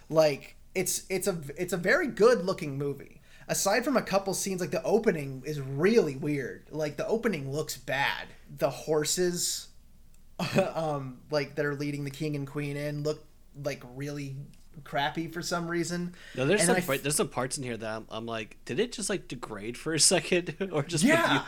like 0.09 0.57
it's 0.75 1.05
it's 1.09 1.27
a 1.27 1.39
it's 1.57 1.73
a 1.73 1.77
very 1.77 2.07
good 2.07 2.45
looking 2.45 2.79
movie 2.79 3.21
aside 3.49 3.85
from 3.85 3.97
a 3.97 4.03
couple 4.03 4.35
scenes, 4.35 4.61
like 4.61 4.71
the 4.71 4.83
opening 4.83 5.43
is 5.45 5.61
really 5.61 6.17
weird. 6.17 6.67
Like 6.71 6.97
the 6.97 7.07
opening 7.07 7.53
looks 7.53 7.77
bad. 7.77 8.29
The 8.59 8.71
horses, 8.71 9.69
um, 10.75 11.21
like 11.31 11.55
that 11.57 11.65
are 11.65 11.75
leading 11.75 12.05
the 12.05 12.11
king 12.11 12.37
and 12.37 12.47
queen 12.47 12.77
in, 12.77 13.03
look 13.03 13.25
like 13.63 13.83
really 13.95 14.37
crappy 14.83 15.29
for 15.29 15.41
some 15.43 15.69
reason. 15.69 16.15
No, 16.37 16.47
there's 16.47 16.61
And 16.69 16.85
some 16.85 16.95
f- 16.95 17.03
there's 17.03 17.15
some 17.17 17.29
parts 17.29 17.57
in 17.59 17.63
here 17.65 17.77
that 17.77 17.89
I'm, 17.97 18.07
I'm 18.09 18.27
like, 18.27 18.57
did 18.65 18.81
it 18.81 18.93
just 18.93 19.09
like 19.09 19.29
degrade 19.29 19.77
for 19.79 19.95
a 19.95 20.01
second, 20.01 20.57
or 20.73 20.83
just 20.83 21.05
Yeah. 21.05 21.45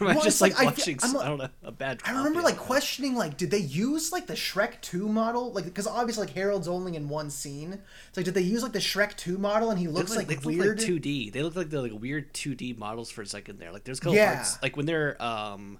or 0.00 0.10
am 0.10 0.18
I 0.18 0.20
just 0.22 0.40
like, 0.40 0.52
like 0.54 0.62
I 0.62 0.64
watching? 0.66 0.98
Like- 1.02 1.14
I 1.24 1.28
don't 1.28 1.38
know 1.38 1.48
a 1.62 1.72
bad. 1.72 2.00
I 2.04 2.12
remember 2.16 2.42
like 2.42 2.56
questioning 2.58 3.14
like 3.14 3.36
did 3.36 3.50
they 3.50 3.58
use 3.58 4.12
like 4.12 4.26
the 4.26 4.34
Shrek 4.34 4.80
2 4.82 5.08
model 5.08 5.52
like 5.52 5.64
because 5.64 5.86
obviously 5.86 6.26
like 6.26 6.34
Harold's 6.34 6.68
only 6.68 6.96
in 6.96 7.08
one 7.08 7.30
scene 7.30 7.78
it's 8.08 8.16
like 8.16 8.24
did 8.26 8.34
they 8.34 8.40
use 8.42 8.62
like 8.62 8.72
the 8.72 8.78
Shrek 8.78 9.16
2 9.16 9.38
model 9.38 9.70
and 9.70 9.78
he 9.78 9.88
looks 9.88 10.10
look 10.10 10.18
like, 10.18 10.26
they 10.28 10.34
look 10.36 10.44
weird 10.44 10.80
like 10.80 10.88
2D. 10.88 11.32
They 11.32 11.42
look 11.42 11.56
like 11.56 11.70
they're 11.70 11.80
like 11.80 11.92
weird 12.00 12.32
2D 12.34 12.76
models 12.76 13.10
for 13.10 13.22
a 13.22 13.26
second 13.26 13.58
there. 13.58 13.72
Like 13.72 13.84
there's 13.84 13.98
a 13.98 14.00
couple 14.02 14.16
Yeah. 14.16 14.34
parts 14.34 14.58
like 14.62 14.76
when 14.76 14.86
they're 14.86 15.20
um 15.22 15.78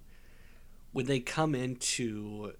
when 0.92 1.06
they 1.06 1.20
come 1.20 1.54
into 1.54 2.52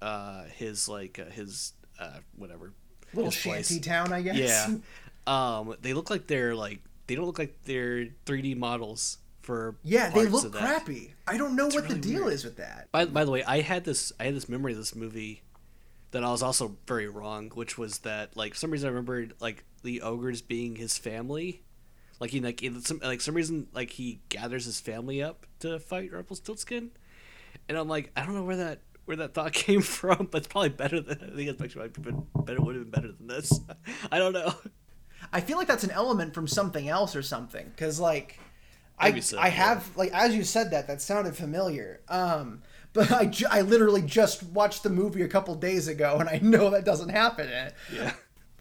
uh 0.00 0.44
his 0.44 0.88
like 0.88 1.18
uh, 1.18 1.30
his 1.30 1.72
uh 1.98 2.18
whatever 2.36 2.72
little 3.14 3.30
place. 3.30 3.68
shanty 3.68 3.80
town 3.80 4.12
I 4.12 4.22
guess 4.22 4.36
Yeah. 4.36 4.74
Um 5.26 5.76
they 5.82 5.92
look 5.92 6.08
like 6.10 6.26
they're 6.26 6.54
like 6.54 6.80
they 7.06 7.14
don't 7.14 7.26
look 7.26 7.38
like 7.38 7.54
they're 7.64 8.06
3D 8.26 8.56
models 8.56 9.18
for 9.42 9.76
yeah 9.82 10.10
they 10.10 10.26
look 10.26 10.52
crappy 10.52 11.14
I 11.26 11.36
don't 11.36 11.54
know 11.56 11.66
what 11.68 11.88
the 11.88 11.94
deal 11.94 12.22
weird. 12.22 12.32
is 12.34 12.44
with 12.44 12.56
that 12.56 12.88
By, 12.92 13.04
by 13.04 13.24
the 13.24 13.30
way, 13.30 13.42
I 13.44 13.60
had 13.60 13.84
this 13.84 14.12
I 14.18 14.24
had 14.24 14.34
this 14.34 14.48
memory 14.48 14.72
of 14.72 14.78
this 14.78 14.94
movie 14.94 15.42
that 16.12 16.24
I 16.24 16.30
was 16.30 16.42
also 16.42 16.76
very 16.88 17.08
wrong, 17.08 17.50
which 17.54 17.78
was 17.78 17.98
that 18.00 18.36
like 18.36 18.54
for 18.54 18.58
some 18.58 18.70
reason 18.70 18.88
I 18.88 18.90
remembered 18.90 19.34
like 19.40 19.64
the 19.82 20.02
ogres 20.02 20.42
being 20.42 20.76
his 20.76 20.98
family. 20.98 21.62
Like 22.18 22.30
he 22.30 22.40
like 22.40 22.62
in 22.62 22.80
some 22.82 22.98
like 23.02 23.20
some 23.20 23.34
reason 23.34 23.68
like 23.72 23.90
he 23.90 24.20
gathers 24.28 24.64
his 24.64 24.80
family 24.80 25.22
up 25.22 25.46
to 25.60 25.78
fight 25.78 26.12
Rumpelstiltskin, 26.12 26.90
and 27.68 27.78
I'm 27.78 27.88
like 27.88 28.10
I 28.16 28.24
don't 28.24 28.34
know 28.34 28.44
where 28.44 28.56
that 28.56 28.80
where 29.10 29.16
that 29.16 29.34
thought 29.34 29.52
came 29.66 29.82
from, 29.82 30.28
but 30.30 30.38
it's 30.38 30.46
probably 30.46 30.70
better 30.70 31.00
than 31.00 31.18
I 31.20 31.36
think 31.36 31.50
it's 31.50 31.60
actually 31.60 31.88
been 31.88 32.26
better 32.44 32.62
would 32.62 32.76
have 32.76 32.90
been 32.90 33.02
better 33.02 33.12
than 33.12 33.26
this. 33.26 33.60
I 34.12 34.18
don't 34.18 34.32
know. 34.32 34.54
I 35.32 35.40
feel 35.40 35.58
like 35.58 35.66
that's 35.68 35.84
an 35.84 35.90
element 35.90 36.32
from 36.32 36.46
something 36.46 36.88
else 36.88 37.14
or 37.14 37.22
something 37.22 37.66
because 37.68 38.00
like 38.00 38.38
I 38.98 39.18
so, 39.20 39.36
I 39.38 39.46
yeah. 39.46 39.50
have 39.50 39.96
like 39.96 40.12
as 40.12 40.34
you 40.34 40.44
said 40.44 40.70
that 40.70 40.86
that 40.86 41.02
sounded 41.02 41.36
familiar 41.36 42.00
um 42.08 42.62
but 42.92 43.12
I, 43.12 43.26
ju- 43.26 43.46
I 43.48 43.60
literally 43.60 44.02
just 44.02 44.42
watched 44.42 44.82
the 44.82 44.90
movie 44.90 45.22
a 45.22 45.28
couple 45.28 45.54
days 45.54 45.86
ago 45.88 46.16
and 46.18 46.28
I 46.28 46.40
know 46.42 46.70
that 46.70 46.84
doesn't 46.84 47.10
happen. 47.10 47.48
Yeah. 47.92 48.14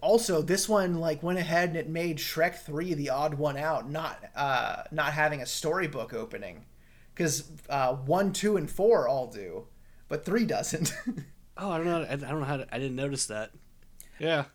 also 0.04 0.42
this 0.42 0.68
one 0.68 0.96
like 0.96 1.24
went 1.24 1.40
ahead 1.40 1.70
and 1.70 1.78
it 1.78 1.90
made 1.90 2.18
Shrek 2.18 2.56
3 2.56 2.94
the 2.96 3.10
odd 3.10 3.36
one 3.36 3.58
out 3.58 3.90
not 3.90 4.24
uh 4.36 4.84
not 4.92 5.14
having 5.14 5.42
a 5.42 5.46
storybook 5.46 6.14
opening 6.14 6.66
cuz 7.16 7.52
uh 7.70 7.94
1 7.94 8.34
2 8.34 8.58
and 8.58 8.70
4 8.70 9.08
all 9.08 9.28
do 9.28 9.66
but 10.10 10.26
3 10.26 10.46
doesn't 10.46 10.94
Oh, 11.62 11.72
I 11.72 11.78
don't 11.78 11.88
know. 11.88 12.04
I, 12.04 12.14
I 12.14 12.16
don't 12.16 12.40
know 12.40 12.46
how 12.46 12.56
to. 12.56 12.68
I 12.74 12.80
didn't 12.80 12.96
notice 12.96 13.26
that. 13.26 13.52
Yeah. 14.18 14.46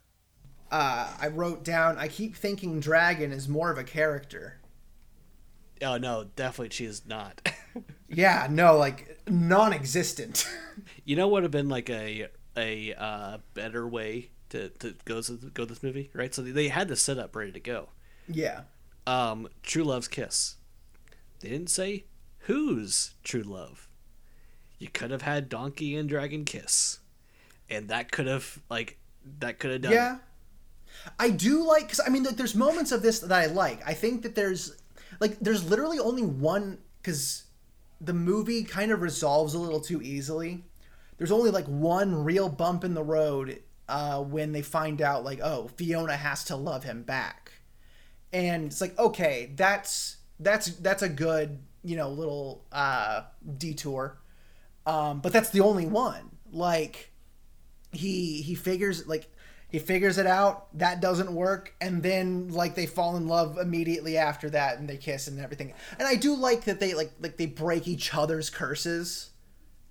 uh 0.70 1.12
I 1.20 1.28
wrote 1.28 1.62
down 1.64 1.98
I 1.98 2.08
keep 2.08 2.34
thinking 2.36 2.80
Dragon 2.80 3.30
is 3.32 3.48
more 3.48 3.70
of 3.70 3.78
a 3.78 3.84
character 3.84 4.60
Oh 5.82 5.96
no, 5.98 6.24
definitely 6.36 6.70
she 6.70 6.84
is 6.84 7.06
not. 7.06 7.46
yeah 8.08 8.46
no 8.50 8.76
like 8.76 9.18
non-existent 9.28 10.48
You 11.04 11.16
know 11.16 11.26
what 11.28 11.34
would 11.34 11.42
have 11.44 11.50
been 11.52 11.68
like 11.68 11.88
a 11.90 12.28
a 12.56 12.94
uh, 12.94 13.38
better 13.54 13.86
way 13.88 14.30
to, 14.50 14.68
to 14.68 14.94
go 15.04 15.20
to 15.20 15.32
go 15.52 15.64
this 15.64 15.82
movie, 15.82 16.10
right? 16.14 16.32
So 16.34 16.42
they 16.42 16.68
had 16.68 16.88
the 16.88 16.96
setup 16.96 17.34
ready 17.36 17.52
to 17.52 17.60
go. 17.60 17.88
yeah 18.28 18.62
Um, 19.06 19.48
True 19.62 19.84
Love's 19.84 20.08
Kiss. 20.08 20.56
They 21.40 21.48
didn't 21.50 21.70
say 21.70 22.04
whose 22.40 23.14
True 23.24 23.42
Love. 23.42 23.88
You 24.84 24.90
could 24.90 25.12
have 25.12 25.22
had 25.22 25.48
Donkey 25.48 25.96
and 25.96 26.06
Dragon 26.06 26.44
Kiss, 26.44 26.98
and 27.70 27.88
that 27.88 28.12
could 28.12 28.26
have 28.26 28.58
like 28.68 28.98
that 29.38 29.58
could 29.58 29.70
have 29.70 29.80
done. 29.80 29.92
Yeah. 29.94 30.18
I 31.18 31.30
do 31.30 31.66
like 31.66 31.88
cuz 31.88 32.00
I 32.06 32.10
mean 32.10 32.22
like 32.22 32.36
there's 32.36 32.54
moments 32.54 32.92
of 32.92 33.00
this 33.00 33.20
that 33.20 33.32
I 33.32 33.46
like. 33.46 33.80
I 33.88 33.94
think 33.94 34.20
that 34.24 34.34
there's 34.34 34.76
like 35.20 35.40
there's 35.40 35.64
literally 35.64 35.98
only 35.98 36.22
one 36.22 36.80
cuz 37.02 37.44
the 37.98 38.12
movie 38.12 38.62
kind 38.62 38.92
of 38.92 39.00
resolves 39.00 39.54
a 39.54 39.58
little 39.58 39.80
too 39.80 40.02
easily. 40.02 40.66
There's 41.16 41.32
only 41.32 41.50
like 41.50 41.64
one 41.64 42.22
real 42.22 42.50
bump 42.50 42.84
in 42.84 42.92
the 42.92 43.02
road 43.02 43.62
uh 43.88 44.22
when 44.22 44.52
they 44.52 44.60
find 44.60 45.00
out 45.00 45.24
like 45.24 45.40
oh, 45.42 45.68
Fiona 45.78 46.18
has 46.18 46.44
to 46.44 46.56
love 46.56 46.84
him 46.84 47.04
back. 47.04 47.52
And 48.34 48.66
it's 48.66 48.82
like 48.82 48.98
okay, 48.98 49.50
that's 49.56 50.18
that's 50.38 50.66
that's 50.66 51.00
a 51.02 51.08
good, 51.08 51.60
you 51.82 51.96
know, 51.96 52.10
little 52.10 52.66
uh 52.70 53.22
detour. 53.56 54.18
Um 54.86 55.20
but 55.20 55.32
that's 55.32 55.50
the 55.50 55.60
only 55.60 55.86
one. 55.86 56.30
Like 56.52 57.12
he 57.92 58.42
he 58.42 58.54
figures 58.54 59.06
like 59.06 59.30
he 59.70 59.78
figures 59.78 60.18
it 60.18 60.26
out 60.26 60.76
that 60.78 61.00
doesn't 61.00 61.32
work 61.32 61.74
and 61.80 62.02
then 62.02 62.48
like 62.48 62.74
they 62.74 62.86
fall 62.86 63.16
in 63.16 63.26
love 63.26 63.58
immediately 63.58 64.16
after 64.16 64.50
that 64.50 64.78
and 64.78 64.88
they 64.88 64.96
kiss 64.96 65.26
and 65.28 65.40
everything 65.40 65.72
and 65.98 66.06
i 66.06 66.14
do 66.16 66.34
like 66.34 66.64
that 66.64 66.80
they 66.80 66.94
like 66.94 67.12
like 67.20 67.36
they 67.36 67.46
break 67.46 67.86
each 67.88 68.12
other's 68.14 68.50
curses 68.50 69.30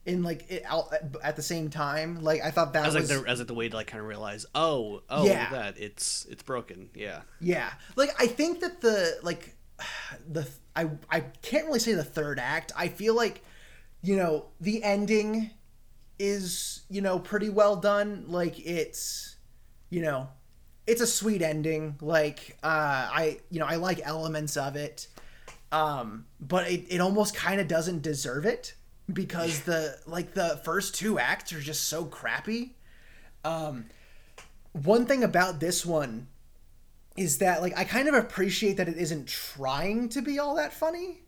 in 0.06 0.22
like 0.22 0.50
it 0.50 0.64
out 0.66 0.94
at 1.24 1.36
the 1.38 1.41
same 1.41 1.70
time 1.70 2.22
like 2.22 2.41
i 2.41 2.52
thought 2.52 2.74
that 2.74 2.86
As 2.86 2.94
like 2.94 3.02
was 3.04 3.10
the 3.10 3.24
as 3.28 3.39
like 3.39 3.48
the 3.48 3.54
way 3.54 3.70
to 3.70 3.76
like 3.76 3.88
kind 3.88 4.02
of 4.02 4.08
realize, 4.08 4.46
oh, 4.54 5.02
oh, 5.10 5.26
Yeah. 5.26 5.50
that, 5.52 5.78
it's 5.78 6.26
it's 6.30 6.44
broken. 6.44 6.89
Yeah. 6.94 7.22
Yeah, 7.39 7.72
like 7.96 8.10
I 8.20 8.28
think 8.28 8.60
that 8.60 8.82
the 8.82 9.18
like 9.24 9.56
the 10.30 10.46
I 10.76 10.89
I 11.10 11.22
can't 11.41 11.66
really 11.68 11.80
say 11.80 11.94
the 11.94 12.04
third 12.04 12.38
act. 12.38 12.74
I 12.76 12.89
feel 12.89 13.16
like 13.16 13.44
you 14.04 14.18
know 14.18 14.45
the 14.60 14.84
ending 14.84 15.49
is 16.20 16.82
you 16.89 17.01
know 17.01 17.18
pretty 17.18 17.49
well 17.49 17.76
done. 17.76 18.26
Like 18.28 18.60
it's 18.60 19.38
you 19.89 20.01
know 20.01 20.30
it's 20.86 21.01
a 21.01 21.08
sweet 21.08 21.41
ending. 21.41 21.95
Like 22.01 22.58
uh, 22.62 22.68
I 22.68 23.39
you 23.49 23.60
know 23.60 23.66
I 23.66 23.78
like 23.78 24.01
elements 24.04 24.58
of 24.58 24.76
it, 24.76 25.08
um, 25.72 26.26
but 26.39 26.70
it 26.70 26.86
it 26.89 27.01
almost 27.01 27.34
kind 27.34 27.60
of 27.60 27.68
doesn't 27.68 28.04
deserve 28.04 28.45
it 28.45 28.76
because 29.12 29.62
the 29.62 29.97
like 30.06 30.34
the 30.34 30.62
first 30.64 30.95
two 30.95 31.18
acts 31.18 31.54
are 31.54 31.62
just 31.62 31.88
so 31.88 32.06
crappy. 32.06 32.76
Um, 33.45 33.86
one 34.74 35.06
thing 35.06 35.24
about 35.24 35.60
this 35.60 35.86
one 35.86 36.28
is 37.16 37.38
that 37.38 37.62
like 37.62 37.78
I 37.78 37.86
kind 37.86 38.08
of 38.08 38.16
appreciate 38.16 38.78
that 38.78 38.89
it 38.89 38.97
isn't 38.97 39.28
trying 39.28 40.10
to 40.10 40.22
be 40.22 40.39
all 40.39 40.56
that 40.56 40.74
funny. 40.74 41.23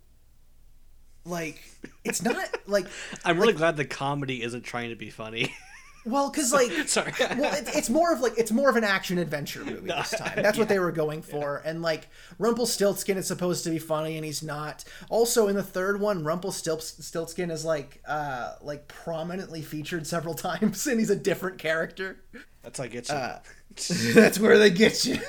Like 1.25 1.61
it's 2.03 2.21
not 2.21 2.37
like 2.67 2.85
I'm 3.25 3.39
really 3.39 3.53
glad 3.53 3.77
the 3.77 3.85
comedy 3.85 4.43
isn't 4.43 4.63
trying 4.63 4.89
to 4.89 4.95
be 4.95 5.09
funny. 5.09 5.53
well 6.05 6.29
cuz 6.29 6.53
like 6.53 6.71
Sorry. 6.87 7.11
well 7.19 7.55
it, 7.55 7.67
it's 7.75 7.89
more 7.89 8.13
of 8.13 8.19
like 8.19 8.33
it's 8.37 8.51
more 8.51 8.69
of 8.69 8.75
an 8.75 8.83
action 8.83 9.17
adventure 9.17 9.65
movie 9.65 9.87
this 9.87 10.11
time. 10.11 10.41
That's 10.43 10.57
what 10.57 10.69
they 10.69 10.77
were 10.77 10.91
going 10.91 11.23
for 11.23 11.63
and 11.65 11.81
like 11.81 12.07
Rumpelstiltskin 12.37 13.17
is 13.17 13.25
supposed 13.27 13.63
to 13.63 13.71
be 13.71 13.79
funny 13.79 14.15
and 14.17 14.23
he's 14.23 14.43
not. 14.43 14.83
Also 15.09 15.47
in 15.47 15.55
the 15.55 15.63
third 15.63 15.99
one 15.99 16.23
Rumpelstiltskin 16.23 17.49
is 17.49 17.65
like 17.65 18.01
uh 18.07 18.53
like 18.61 18.87
prominently 18.87 19.63
featured 19.63 20.05
several 20.05 20.35
times 20.35 20.85
and 20.85 20.99
he's 20.99 21.09
a 21.09 21.15
different 21.15 21.57
character. 21.57 22.17
That's 22.61 22.77
how 22.77 22.85
I 22.85 22.87
get 22.87 23.09
you. 23.09 23.15
Uh, 23.15 23.39
That's 24.13 24.39
where 24.39 24.57
they 24.57 24.69
get 24.71 25.05
you. 25.05 25.19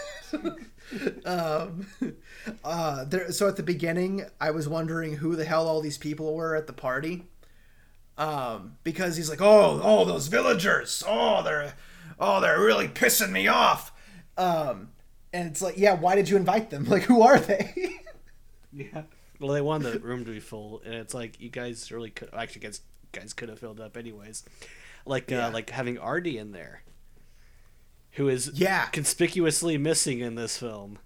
um, 1.24 1.86
uh, 2.64 3.04
there, 3.04 3.30
so 3.32 3.48
at 3.48 3.56
the 3.56 3.62
beginning, 3.62 4.24
I 4.40 4.50
was 4.50 4.68
wondering 4.68 5.14
who 5.14 5.36
the 5.36 5.44
hell 5.44 5.66
all 5.68 5.80
these 5.80 5.98
people 5.98 6.34
were 6.34 6.54
at 6.54 6.66
the 6.66 6.72
party. 6.72 7.24
Um, 8.18 8.76
because 8.82 9.16
he's 9.16 9.28
like, 9.28 9.42
oh, 9.42 9.80
oh, 9.82 10.04
those 10.06 10.28
villagers. 10.28 11.02
Oh, 11.06 11.42
they're, 11.42 11.74
oh, 12.18 12.40
they're 12.40 12.60
really 12.60 12.88
pissing 12.88 13.30
me 13.30 13.46
off. 13.46 13.92
Um, 14.38 14.88
and 15.34 15.48
it's 15.50 15.60
like, 15.60 15.76
yeah, 15.76 15.94
why 15.94 16.14
did 16.14 16.28
you 16.30 16.36
invite 16.36 16.70
them? 16.70 16.84
Like, 16.88 17.02
who 17.02 17.20
are 17.22 17.38
they? 17.38 18.00
yeah. 18.72 19.02
Well, 19.38 19.52
they 19.52 19.60
wanted 19.60 19.92
the 19.92 19.98
room 20.00 20.24
to 20.24 20.30
be 20.30 20.40
full, 20.40 20.80
and 20.84 20.94
it's 20.94 21.12
like 21.12 21.38
you 21.40 21.50
guys 21.50 21.92
really 21.92 22.08
could 22.08 22.30
actually 22.32 22.62
guys 22.62 22.80
guys 23.12 23.34
could 23.34 23.50
have 23.50 23.58
filled 23.58 23.80
up 23.80 23.98
anyways. 23.98 24.44
Like 25.04 25.30
Yeah. 25.30 25.48
uh, 25.48 25.50
like 25.50 25.68
having 25.68 25.98
Artie 25.98 26.38
in 26.38 26.52
there, 26.52 26.82
who 28.16 28.28
is 28.28 28.50
Yeah. 28.54 28.86
conspicuously 28.86 29.78
missing 29.78 30.18
in 30.20 30.34
this 30.34 30.58
film. 30.58 30.98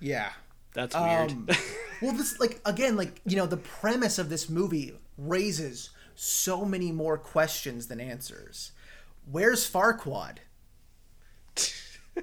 yeah. 0.00 0.32
That's 0.74 0.96
weird. 0.96 1.32
Um, 1.32 1.48
well, 2.02 2.12
this 2.12 2.40
like 2.40 2.58
again, 2.64 2.96
like 2.96 3.20
you 3.26 3.36
know, 3.36 3.44
the 3.44 3.58
premise 3.58 4.18
of 4.18 4.30
this 4.30 4.48
movie 4.48 4.94
raises 5.18 5.90
so 6.14 6.64
many 6.64 6.90
more 6.92 7.18
questions 7.18 7.88
than 7.88 8.00
answers. 8.00 8.72
Where's 9.30 9.70
Farquaad? 9.70 10.38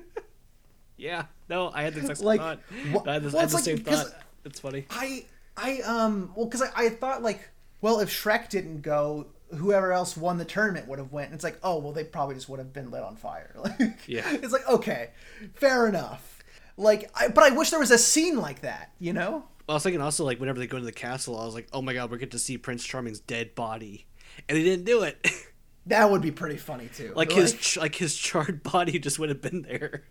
yeah. 0.98 1.26
No, 1.48 1.72
I 1.74 1.84
had 1.84 1.94
the 1.94 2.00
exact 2.02 2.20
same 2.20 2.26
Like, 2.28 2.40
thought. 2.40 2.60
wha- 2.92 3.04
I 3.08 3.14
had, 3.14 3.24
this, 3.24 3.34
well, 3.34 3.40
I 3.40 3.44
had 3.44 3.50
the 3.50 3.56
like- 3.56 3.64
same 3.64 3.78
thought. 3.80 4.08
It's 4.46 4.60
funny. 4.60 4.86
I 4.90 5.26
I 5.58 5.82
um 5.82 6.32
well 6.36 6.46
because 6.46 6.62
I, 6.62 6.70
I 6.86 6.90
thought 6.90 7.22
like 7.22 7.50
well 7.82 8.00
if 8.00 8.10
Shrek 8.10 8.50
didn't 8.50 8.82
go 8.82 9.28
whoever 9.58 9.92
else 9.92 10.16
won 10.16 10.38
the 10.38 10.46
tournament 10.46 10.88
would 10.88 11.00
have 11.00 11.12
went 11.12 11.28
and 11.28 11.36
it's 11.36 11.44
like 11.44 11.60
oh 11.64 11.80
well 11.80 11.92
they 11.92 12.04
probably 12.04 12.36
just 12.36 12.48
would 12.50 12.60
have 12.60 12.72
been 12.74 12.92
lit 12.92 13.04
on 13.04 13.16
fire 13.16 13.54
like 13.58 13.98
Yeah. 14.08 14.24
it's 14.34 14.54
like 14.54 14.68
okay 14.70 15.10
fair 15.56 15.88
enough 15.88 16.44
Like, 16.78 17.10
I, 17.14 17.28
but 17.28 17.44
I 17.44 17.50
wish 17.56 17.72
there 17.72 17.80
was 17.80 17.92
a 17.92 17.98
scene 17.98 18.38
like 18.38 18.62
that. 18.62 18.92
You 19.00 19.12
know? 19.14 19.44
I 19.68 19.74
was 19.74 19.84
thinking 19.84 20.02
also 20.02 20.24
like 20.24 20.40
whenever 20.40 20.60
they 20.60 20.66
go 20.68 20.78
into 20.78 20.86
the 20.86 20.92
castle, 20.94 21.38
I 21.38 21.46
was 21.46 21.54
like, 21.54 21.68
oh 21.74 21.82
my 21.82 21.94
god, 21.94 22.10
we're 22.10 22.18
going 22.18 22.30
to 22.30 22.40
see 22.40 22.58
Prince 22.58 22.84
Charming's 22.86 23.20
dead 23.20 23.54
body, 23.54 24.06
and 24.48 24.58
they 24.58 24.64
didn't 24.64 24.86
do 24.86 25.04
it. 25.04 25.18
That 25.86 26.12
would 26.12 26.22
be 26.22 26.30
pretty 26.30 26.58
funny 26.58 26.88
too. 26.96 27.14
like 27.16 27.32
his 27.32 27.76
like 27.76 27.96
his 27.96 28.16
charred 28.16 28.62
body 28.62 29.00
just 29.00 29.18
would 29.18 29.30
have 29.30 29.42
been 29.42 29.64
there. 29.64 30.04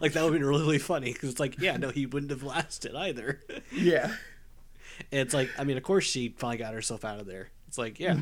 like 0.00 0.12
that 0.14 0.22
would 0.24 0.32
have 0.32 0.32
been 0.32 0.44
really, 0.44 0.62
really 0.62 0.78
funny 0.78 1.12
because 1.12 1.30
it's 1.30 1.38
like, 1.38 1.60
yeah, 1.60 1.76
no, 1.76 1.90
he 1.90 2.06
wouldn't 2.06 2.30
have 2.30 2.42
lasted 2.42 2.96
either. 2.96 3.40
yeah. 3.72 4.14
And 5.12 5.20
it's 5.20 5.32
like, 5.34 5.48
I 5.58 5.64
mean, 5.64 5.76
of 5.76 5.82
course 5.84 6.04
she 6.04 6.34
finally 6.38 6.58
got 6.58 6.74
herself 6.74 7.04
out 7.04 7.20
of 7.20 7.26
there. 7.26 7.50
It's 7.70 7.78
like, 7.78 8.00
yeah, 8.00 8.16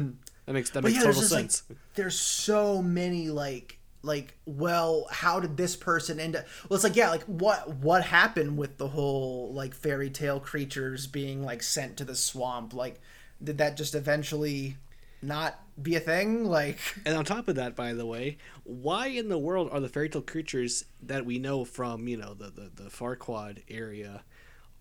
that 0.44 0.52
makes 0.52 0.70
that 0.70 0.82
Mm-hmm. 0.82 0.82
But 0.82 0.84
makes 0.84 0.96
yeah, 0.96 1.02
total 1.04 1.22
sense. 1.22 1.62
like 1.70 1.78
there's 1.94 2.18
so 2.20 2.82
many 2.82 3.30
like 3.30 3.78
like 4.02 4.36
well 4.46 5.08
how 5.10 5.40
did 5.40 5.56
this 5.56 5.74
person 5.74 6.20
end 6.20 6.36
up 6.36 6.44
well 6.68 6.76
it's 6.76 6.84
like 6.84 6.94
yeah 6.94 7.10
like 7.10 7.24
what 7.24 7.68
what 7.76 8.04
happened 8.04 8.56
with 8.56 8.76
the 8.78 8.86
whole 8.88 9.52
like 9.52 9.74
fairy 9.74 10.08
tale 10.10 10.38
creatures 10.38 11.06
being 11.08 11.42
like 11.42 11.62
sent 11.62 11.96
to 11.96 12.04
the 12.04 12.14
swamp 12.14 12.72
like 12.72 13.00
did 13.42 13.58
that 13.58 13.76
just 13.76 13.94
eventually 13.96 14.76
not 15.20 15.58
be 15.82 15.96
a 15.96 16.00
thing 16.00 16.44
like 16.44 16.78
And 17.04 17.16
on 17.16 17.24
top 17.24 17.48
of 17.48 17.56
that, 17.56 17.74
by 17.74 17.92
the 17.92 18.06
way, 18.06 18.36
why 18.62 19.08
in 19.08 19.28
the 19.28 19.38
world 19.38 19.68
are 19.72 19.80
the 19.80 19.88
fairy 19.88 20.08
tale 20.08 20.22
creatures 20.22 20.84
that 21.02 21.24
we 21.26 21.38
know 21.40 21.64
from, 21.64 22.06
you 22.06 22.16
know, 22.16 22.34
the, 22.34 22.50
the, 22.50 22.70
the 22.84 22.90
Farquaad 22.90 23.62
area 23.68 24.22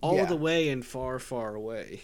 all 0.00 0.16
Yeah. 0.16 0.26
the 0.26 0.36
way 0.36 0.68
and 0.68 0.86
far, 0.86 1.18
far 1.18 1.56
away? 1.56 2.02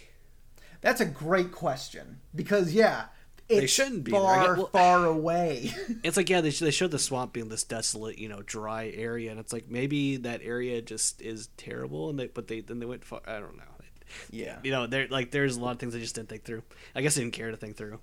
That's 0.84 1.00
a 1.00 1.04
great 1.06 1.50
question 1.50 2.20
because 2.34 2.72
yeah 2.72 3.06
it's 3.48 3.70
shouldn't 3.72 4.04
be 4.04 4.10
far 4.12 4.46
get- 4.46 4.56
well- 4.56 4.66
far 4.68 5.04
away 5.06 5.70
It's 6.04 6.16
like, 6.16 6.30
yeah, 6.30 6.40
they, 6.40 6.50
they 6.50 6.70
showed 6.70 6.92
the 6.92 6.98
swamp 6.98 7.32
being 7.34 7.48
this 7.50 7.62
desolate, 7.64 8.18
you 8.18 8.28
know, 8.28 8.40
dry 8.42 8.90
area, 8.94 9.30
and 9.30 9.38
it's 9.40 9.52
like 9.52 9.68
maybe 9.68 10.16
that 10.18 10.40
area 10.42 10.80
just 10.80 11.20
is 11.20 11.48
terrible, 11.58 12.08
and 12.10 12.18
they, 12.18 12.26
but 12.28 12.46
they 12.48 12.60
then 12.60 12.78
they 12.78 12.86
went 12.86 13.04
far. 13.04 13.20
I 13.26 13.40
don't 13.40 13.56
know. 13.56 13.64
yeah 14.30 14.58
You 14.62 14.70
know, 14.70 14.86
there 14.86 15.06
like 15.08 15.30
there's 15.30 15.56
a 15.56 15.60
lot 15.60 15.72
of 15.72 15.78
things 15.78 15.94
I 15.94 15.98
just 15.98 16.14
didn't 16.14 16.28
think 16.30 16.44
through. 16.44 16.62
I 16.94 17.02
guess 17.02 17.18
I 17.18 17.20
didn't 17.20 17.34
care 17.34 17.50
to 17.50 17.56
think 17.56 17.76
through. 17.76 17.98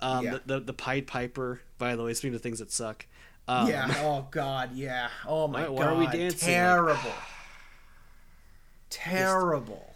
Um, 0.00 0.24
Yeah. 0.24 0.38
the, 0.46 0.54
the 0.54 0.60
the 0.66 0.72
Pied 0.72 1.06
Piper, 1.06 1.60
by 1.78 1.94
the 1.94 2.02
way, 2.02 2.12
speaking 2.14 2.34
of 2.34 2.42
things 2.42 2.58
that 2.58 2.72
suck. 2.72 3.06
Um, 3.46 3.68
yeah 3.68 3.92
oh 3.98 4.26
god 4.30 4.70
yeah 4.74 5.08
oh 5.26 5.46
my 5.48 5.62
Why- 5.62 5.66
god 5.66 5.72
why 5.78 5.84
are 5.86 5.94
we 5.98 6.06
dancing? 6.06 6.48
Like, 6.48 6.56
terrible 6.56 7.12
terrible 8.90 9.86
I 9.90 9.91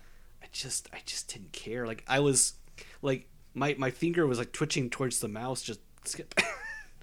just 0.61 0.89
I 0.93 0.99
just 1.07 1.33
didn't 1.33 1.53
care. 1.53 1.87
Like 1.87 2.05
I 2.09 2.21
was 2.21 2.55
like 3.03 3.29
my 3.55 3.75
my 3.79 3.91
finger 3.91 4.27
was 4.27 4.39
like 4.39 4.53
twitching 4.53 4.91
towards 4.91 5.21
the 5.21 5.29
mouse. 5.29 5.63
Just 5.63 5.81
skip. 6.05 6.35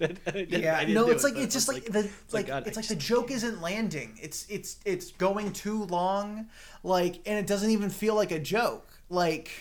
Yeah 0.00 0.76
I 0.76 0.80
didn't 0.80 0.94
no 0.94 1.08
it's 1.08 1.22
it, 1.24 1.34
like 1.34 1.42
it's 1.42 1.54
just 1.54 1.68
was 1.68 1.76
like, 1.76 1.84
the 1.84 2.10
like, 2.32 2.46
God, 2.48 2.64
I 2.64 2.66
it's 2.66 2.76
like 2.76 2.88
the 2.88 2.96
joke 2.96 3.30
isn't 3.30 3.62
landing 3.62 4.18
it's 4.20 4.44
it's 4.50 4.78
it's 4.84 5.12
going 5.12 5.52
too 5.52 5.84
long 5.84 6.48
like 6.82 7.20
and 7.26 7.38
it 7.38 7.46
doesn't 7.46 7.70
even 7.70 7.90
feel 7.90 8.16
like 8.16 8.32
a 8.32 8.40
joke 8.40 8.88
like 9.08 9.52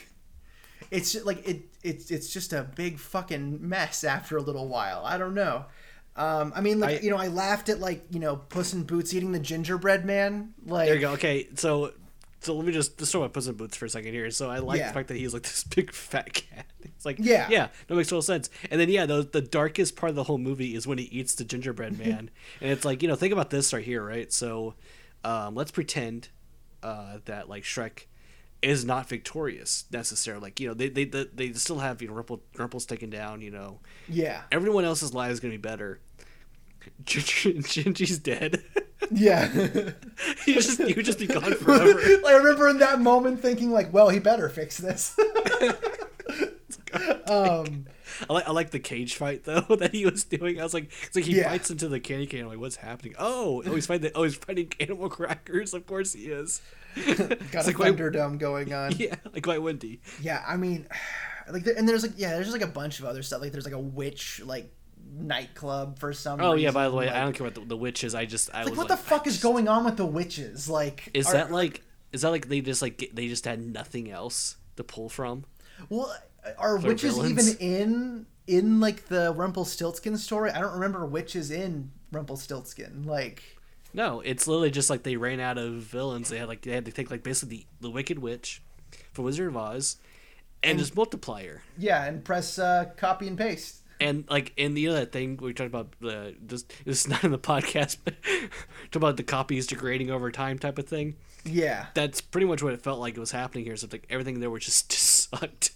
it's 0.90 1.12
ju- 1.14 1.22
like 1.24 1.48
it 1.48 1.62
it's 1.84 2.10
it's 2.10 2.34
just 2.34 2.52
a 2.52 2.64
big 2.64 2.98
fucking 2.98 3.60
mess 3.70 4.04
after 4.04 4.36
a 4.38 4.42
little 4.42 4.68
while 4.68 5.04
i 5.06 5.20
don't 5.20 5.36
know 5.36 5.66
um 6.16 6.52
i 6.56 6.62
mean 6.62 6.80
like 6.80 7.00
I- 7.00 7.04
you 7.04 7.12
know 7.12 7.18
i 7.18 7.28
laughed 7.28 7.70
at 7.70 7.80
like 7.80 8.04
you 8.10 8.20
know 8.20 8.36
puss 8.38 8.74
in 8.74 8.84
boots 8.84 9.14
eating 9.14 9.34
the 9.34 9.40
gingerbread 9.40 10.04
man 10.04 10.56
like 10.66 10.88
There 10.88 10.96
you 10.96 11.02
go. 11.02 11.12
Okay, 11.12 11.48
so 11.54 11.94
so 12.44 12.56
let 12.56 12.66
me 12.66 12.72
just 12.72 12.98
just 12.98 13.12
talk 13.12 13.20
about 13.20 13.34
Puss 13.34 13.48
in 13.48 13.56
Boots 13.56 13.76
for 13.78 13.86
a 13.86 13.90
second 13.90 14.14
here. 14.14 14.30
So 14.32 14.50
I 14.50 14.60
like 14.60 14.80
Yeah. 14.80 14.88
the 14.88 14.94
fact 14.94 15.08
that 15.10 15.18
he's 15.18 15.34
like 15.34 15.44
this 15.52 15.64
big 15.64 15.92
fat 15.94 16.34
cat. 16.34 16.66
It's 16.84 17.06
like 17.06 17.18
Yeah. 17.20 17.48
yeah, 17.50 17.68
that 17.88 17.96
makes 17.96 18.10
total 18.10 18.22
sense. 18.22 18.50
And 18.70 18.80
then 18.80 18.90
yeah, 18.90 19.06
the 19.06 19.24
the 19.24 19.42
darkest 19.42 19.96
part 19.96 20.10
of 20.12 20.16
the 20.16 20.24
whole 20.26 20.38
movie 20.38 20.76
is 20.76 20.86
when 20.88 20.98
he 20.98 21.06
eats 21.06 21.36
the 21.36 21.44
gingerbread 21.44 21.98
man, 22.06 22.30
and 22.62 22.72
it's 22.72 22.86
like 22.86 23.02
you 23.02 23.08
know 23.08 23.16
think 23.16 23.34
about 23.34 23.50
this 23.50 23.74
right 23.74 23.84
here, 23.84 24.04
right? 24.06 24.32
So 24.32 24.76
um, 25.24 25.56
let's 25.56 25.72
pretend 25.72 26.30
uh, 26.82 27.20
that 27.26 27.48
like 27.50 27.64
Shrek 27.64 28.06
is 28.62 28.86
not 28.86 29.10
victorious 29.10 29.86
necessarily. 29.92 30.42
Like 30.44 30.60
you 30.60 30.68
know 30.68 30.74
they 30.74 30.90
they 30.90 31.06
they, 31.06 31.26
they 31.34 31.54
still 31.54 31.80
have 31.80 32.02
you 32.02 32.08
know 32.08 32.14
Rumple 32.14 32.42
Rumple's 32.58 32.86
taken 32.86 33.10
down. 33.10 33.42
You 33.42 33.52
know 33.52 33.80
yeah 34.08 34.42
everyone 34.52 34.86
else's 34.86 35.14
life 35.14 35.32
is 35.32 35.40
gonna 35.40 35.52
be 35.54 35.58
better. 35.58 36.00
Gingy's 37.06 38.20
dead. 38.20 38.64
yeah 39.12 39.48
he 40.46 40.54
would 40.54 40.64
just 40.64 40.82
he 40.82 40.94
would 40.94 41.06
just 41.06 41.20
be 41.20 41.28
gone 41.28 41.54
forever. 41.56 42.00
i 42.26 42.34
remember 42.38 42.70
in 42.70 42.78
that 42.80 43.02
moment 43.02 43.42
thinking 43.42 43.70
like 43.72 43.92
well 43.94 44.10
he 44.10 44.20
better 44.20 44.48
fix 44.50 44.78
this 44.78 45.16
um 47.28 47.86
I 48.30 48.34
like 48.34 48.48
I 48.48 48.52
like 48.52 48.70
the 48.70 48.80
cage 48.80 49.16
fight 49.16 49.44
though 49.44 49.62
that 49.62 49.92
he 49.92 50.06
was 50.06 50.24
doing. 50.24 50.60
I 50.60 50.64
was 50.64 50.74
like, 50.74 50.92
it's 51.08 51.16
like 51.16 51.26
he 51.26 51.38
Yeah. 51.38 51.50
fights 51.50 51.72
into 51.72 51.88
the 51.88 52.00
candy 52.00 52.28
cane. 52.28 52.42
I'm 52.44 52.48
like, 52.50 52.60
what's 52.60 52.76
happening? 52.76 53.16
Oh, 53.18 53.64
oh, 53.66 53.74
he's 53.74 53.88
fighting. 53.88 54.04
The, 54.04 54.12
oh, 54.18 54.24
he's 54.24 54.36
fighting 54.36 54.72
animal 54.80 55.10
crackers. 55.10 55.74
Of 55.74 55.88
course 55.88 56.14
he 56.14 56.26
is. 56.28 56.62
got 56.96 57.10
a 57.10 57.72
like, 57.72 57.76
thunderdome 57.76 58.38
going 58.38 58.72
on 58.72 58.92
Yeah, 58.98 59.16
like 59.34 59.48
why 59.48 59.58
wouldn't 59.58 59.82
he? 59.82 60.00
Yeah, 60.22 60.44
I 60.48 60.58
mean, 60.58 60.88
like, 61.52 61.66
and 61.66 61.90
there's 61.90 62.04
like, 62.04 62.14
yeah, 62.18 62.34
there's 62.34 62.46
just 62.46 62.58
like 62.58 62.68
a 62.68 62.72
bunch 62.72 63.00
of 63.00 63.06
other 63.06 63.24
stuff. 63.24 63.42
Like, 63.42 63.52
there's 63.52 63.66
like 63.66 63.74
a 63.74 63.80
witch 63.80 64.42
like 64.46 64.72
nightclub 65.16 66.00
for 66.00 66.14
some. 66.14 66.42
Oh 66.42 66.54
yeah. 66.54 66.72
By 66.72 66.90
the 66.90 66.96
way, 66.96 67.08
like, 67.08 67.16
I 67.16 67.22
don't 67.24 67.34
care 67.34 67.48
about 67.48 67.62
the, 67.62 67.68
the 67.68 67.78
witches. 67.78 68.16
I 68.16 68.26
just 68.26 68.54
I 68.54 68.60
like, 68.64 68.70
was 68.72 68.78
what 68.78 68.90
like, 68.90 69.00
the 69.00 69.04
fuck 69.06 69.22
I 69.26 69.30
is 69.30 69.34
just- 69.36 69.44
going 69.44 69.68
on 69.68 69.86
with 69.86 69.98
the 69.98 70.06
witches? 70.06 70.70
Like, 70.70 71.10
Is 71.14 71.28
are- 71.28 71.34
that 71.34 71.52
like 71.52 71.82
is 72.12 72.22
that 72.22 72.30
like 72.30 72.48
they 72.48 72.62
just 72.62 72.82
like 72.82 73.10
they 73.14 73.28
just 73.28 73.46
had 73.46 73.60
nothing 73.62 74.10
else 74.12 74.58
to 74.76 74.84
pull 74.84 75.10
from? 75.10 75.46
well, 75.90 76.16
are 76.58 76.78
They're 76.80 76.92
witches 76.92 77.16
villains? 77.16 77.60
even 77.60 77.72
in 77.72 78.26
in 78.48 78.80
like 78.80 79.08
the 79.08 79.34
Rumpelstiltskin 79.34 80.18
story? 80.18 80.52
I 80.52 80.60
don't 80.60 80.74
remember 80.74 81.06
witches 81.06 81.50
in 81.52 81.92
Rumpelstiltskin. 82.12 83.04
Like, 83.04 83.42
No, 83.94 84.22
it's 84.22 84.48
literally 84.48 84.72
just 84.72 84.90
like 84.90 85.04
they 85.04 85.16
ran 85.18 85.40
out 85.40 85.58
of 85.58 85.74
villains. 85.76 86.30
They 86.30 86.38
had 86.38 86.48
like 86.48 86.62
they 86.62 86.72
had 86.72 86.86
to 86.86 86.92
take 86.92 87.10
like 87.12 87.24
basically 87.24 87.68
the, 87.80 87.88
the 87.88 87.90
Wicked 87.92 88.20
Witch 88.20 88.62
from 89.14 89.26
Wizard 89.26 89.48
of 89.48 89.58
Oz, 89.58 89.98
and 90.62 90.78
just 90.80 90.96
multiplier. 90.96 91.62
yeah, 91.78 92.04
and 92.06 92.24
press 92.24 92.60
uh, 92.60 92.86
copy 92.98 93.28
and 93.28 93.38
paste. 93.38 93.80
And 94.00 94.26
like 94.30 94.54
in 94.58 94.74
the 94.74 94.88
other 94.90 95.06
thing 95.06 95.38
we 95.38 95.54
talked 95.54 95.68
about 95.70 95.94
the 96.02 96.36
this 96.42 96.64
this 96.86 97.02
is 97.06 97.08
not 97.10 97.24
in 97.24 97.32
the 97.32 97.40
podcast, 97.40 97.98
but 98.04 98.16
talk 98.92 98.96
about 98.96 99.18
the 99.18 99.24
copies 99.24 99.68
degrading 99.68 100.12
over 100.12 100.32
time 100.32 100.60
type 100.60 100.78
of 100.78 100.88
thing. 100.88 101.16
Yeah, 101.46 101.88
That's 101.94 102.22
pretty 102.22 102.48
much 102.48 102.64
what 102.64 102.74
it 102.74 102.82
felt 102.82 103.00
like 103.00 103.16
it 103.18 103.20
was 103.20 103.32
happening 103.32 103.66
here. 103.66 103.76
So 103.76 103.88
like 103.92 104.06
everything 104.10 104.40
there 104.40 104.50
was 104.50 104.64
just, 104.64 104.90
just 104.92 105.30
sucked. 105.30 105.72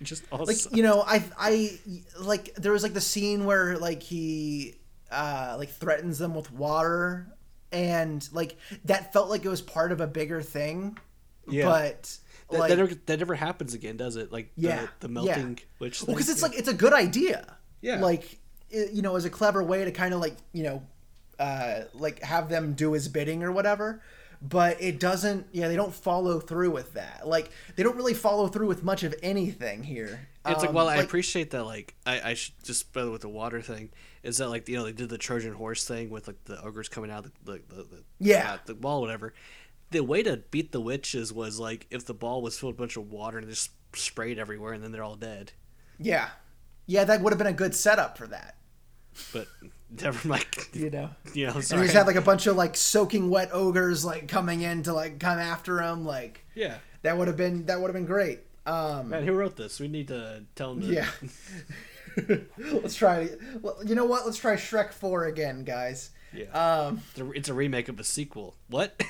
It 0.00 0.04
just 0.04 0.22
all 0.32 0.44
like 0.46 0.56
sucked. 0.56 0.74
you 0.74 0.82
know 0.82 1.02
i 1.06 1.22
i 1.38 1.78
like 2.18 2.54
there 2.54 2.72
was 2.72 2.82
like 2.82 2.94
the 2.94 3.02
scene 3.02 3.44
where 3.44 3.76
like 3.76 4.02
he 4.02 4.76
uh 5.10 5.56
like 5.58 5.68
threatens 5.68 6.16
them 6.18 6.34
with 6.34 6.50
water 6.52 7.26
and 7.70 8.26
like 8.32 8.56
that 8.86 9.12
felt 9.12 9.28
like 9.28 9.44
it 9.44 9.48
was 9.50 9.60
part 9.60 9.92
of 9.92 10.00
a 10.00 10.06
bigger 10.06 10.40
thing 10.40 10.96
Yeah. 11.46 11.66
but 11.66 12.16
that, 12.50 12.58
like 12.58 12.68
that, 12.70 12.76
never, 12.78 12.94
that 13.06 13.18
never 13.18 13.34
happens 13.34 13.74
again, 13.74 13.96
does 13.96 14.16
it? 14.16 14.32
Like 14.32 14.50
Yeah, 14.56 14.86
the, 15.00 15.08
the 15.08 15.12
yeah. 15.22 15.34
melting 15.36 15.58
witch. 15.78 16.02
well 16.02 16.14
because 16.14 16.26
thing? 16.26 16.32
it's 16.34 16.42
like 16.42 16.54
it's 16.58 16.68
a 16.68 16.74
good 16.74 16.92
idea 16.92 17.56
Yeah. 17.80 18.00
like 18.00 18.38
it, 18.70 18.92
you 18.92 19.02
know 19.02 19.16
as 19.16 19.24
a 19.24 19.30
clever 19.30 19.62
way 19.62 19.84
to 19.84 19.90
kind 19.92 20.14
of 20.14 20.20
like 20.20 20.36
you 20.52 20.62
know 20.62 20.82
uh 21.38 21.82
like 21.94 22.22
have 22.22 22.48
them 22.48 22.74
do 22.74 22.92
his 22.92 23.08
bidding 23.08 23.42
or 23.42 23.50
whatever 23.52 24.02
but 24.42 24.80
it 24.80 24.98
doesn't 25.00 25.46
yeah 25.52 25.68
they 25.68 25.76
don't 25.76 25.94
follow 25.94 26.38
through 26.40 26.70
with 26.70 26.94
that 26.94 27.26
like 27.26 27.50
they 27.76 27.82
don't 27.82 27.96
really 27.96 28.14
follow 28.14 28.46
through 28.48 28.66
with 28.66 28.82
much 28.84 29.02
of 29.02 29.14
anything 29.22 29.82
here 29.82 30.28
It's 30.46 30.60
like, 30.60 30.70
Um, 30.70 30.74
well, 30.74 30.88
I 30.88 30.96
appreciate 30.96 31.50
that. 31.50 31.64
Like, 31.64 31.94
I, 32.06 32.30
I 32.30 32.34
should 32.34 32.54
just 32.64 32.92
brother 32.94 33.10
with 33.10 33.20
the 33.20 33.28
water 33.28 33.60
thing 33.60 33.90
is 34.22 34.38
that 34.38 34.48
like 34.48 34.66
you 34.70 34.76
know 34.78 34.84
they 34.84 34.92
did 34.92 35.10
the 35.10 35.18
Trojan 35.18 35.52
horse 35.52 35.84
thing 35.86 36.08
with 36.08 36.26
like 36.28 36.42
the 36.44 36.58
ogres 36.62 36.88
coming 36.88 37.10
out 37.10 37.24
the 37.24 37.32
the, 37.44 37.60
the, 37.68 37.82
the 37.82 38.04
Yeah. 38.20 38.52
uh, 38.54 38.58
the 38.64 38.74
ball 38.74 39.02
whatever. 39.02 39.34
The 39.90 40.00
way 40.00 40.22
to 40.22 40.36
beat 40.50 40.72
the 40.72 40.80
witches 40.80 41.32
was 41.32 41.58
like 41.58 41.86
if 41.90 42.04
the 42.06 42.14
ball 42.14 42.42
was 42.42 42.58
filled 42.58 42.74
with 42.74 42.78
a 42.78 42.82
bunch 42.82 42.96
of 42.96 43.10
water 43.10 43.38
and 43.38 43.48
just 43.48 43.70
sprayed 43.94 44.38
everywhere 44.38 44.72
and 44.72 44.82
then 44.84 44.92
they're 44.92 45.02
all 45.02 45.16
dead. 45.16 45.52
Yeah. 45.98 46.28
Yeah, 46.86 47.04
that 47.04 47.20
would 47.20 47.32
have 47.32 47.38
been 47.38 47.46
a 47.46 47.52
good 47.52 47.74
setup 47.74 48.16
for 48.16 48.26
that. 48.28 48.56
But 49.32 49.48
never 49.90 50.26
mind. 50.28 50.46
You 50.72 50.90
know. 50.90 51.10
You 51.34 51.46
know, 51.46 51.52
And 51.52 51.56
you 51.56 51.62
sorry. 51.62 51.82
just 51.82 51.94
have 51.96 52.06
like 52.06 52.16
a 52.16 52.20
bunch 52.20 52.46
of 52.46 52.56
like 52.56 52.76
soaking 52.76 53.30
wet 53.30 53.50
ogres 53.52 54.04
like 54.04 54.28
coming 54.28 54.60
in 54.62 54.84
to 54.84 54.92
like 54.92 55.18
come 55.18 55.38
after 55.38 55.80
him. 55.80 56.04
Like 56.06 56.46
yeah. 56.54 56.76
that 57.02 57.18
would 57.18 57.26
have 57.28 57.36
been 57.36 57.66
that 57.66 57.80
would 57.80 57.88
have 57.88 57.94
been 57.94 58.06
great. 58.06 58.40
Um 58.66 59.08
Man, 59.10 59.24
who 59.24 59.32
wrote 59.32 59.56
this? 59.56 59.80
We 59.80 59.88
need 59.88 60.08
to 60.08 60.44
tell 60.54 60.74
them. 60.74 60.90
yeah. 60.92 61.08
Let's 62.58 62.94
try 62.94 63.28
well, 63.60 63.78
you 63.84 63.94
know 63.94 64.04
what? 64.04 64.24
Let's 64.24 64.38
try 64.38 64.54
Shrek 64.54 64.92
4 64.92 65.26
again, 65.26 65.64
guys. 65.64 66.10
Yeah. 66.32 66.46
Um 66.52 67.02
It's 67.10 67.20
a, 67.20 67.30
it's 67.32 67.48
a 67.48 67.54
remake 67.54 67.88
of 67.88 67.98
a 68.00 68.04
sequel. 68.04 68.56
What? 68.68 69.00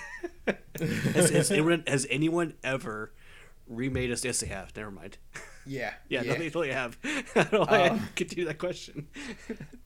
has, 0.78 1.30
has, 1.30 1.50
anyone, 1.50 1.84
has 1.86 2.06
anyone 2.10 2.54
ever 2.64 3.12
remade 3.68 4.10
us? 4.10 4.24
Yes, 4.24 4.40
they 4.40 4.46
have. 4.48 4.74
Never 4.76 4.90
mind. 4.90 5.18
yeah. 5.66 5.94
Yeah, 6.08 6.22
no, 6.22 6.34
they 6.34 6.50
totally 6.50 6.72
have. 6.72 6.98
I 7.04 7.24
don't 7.34 7.52
know 7.52 7.60
why 7.60 7.88
I 7.88 8.00
continue 8.16 8.44
that 8.46 8.58
question. 8.58 9.08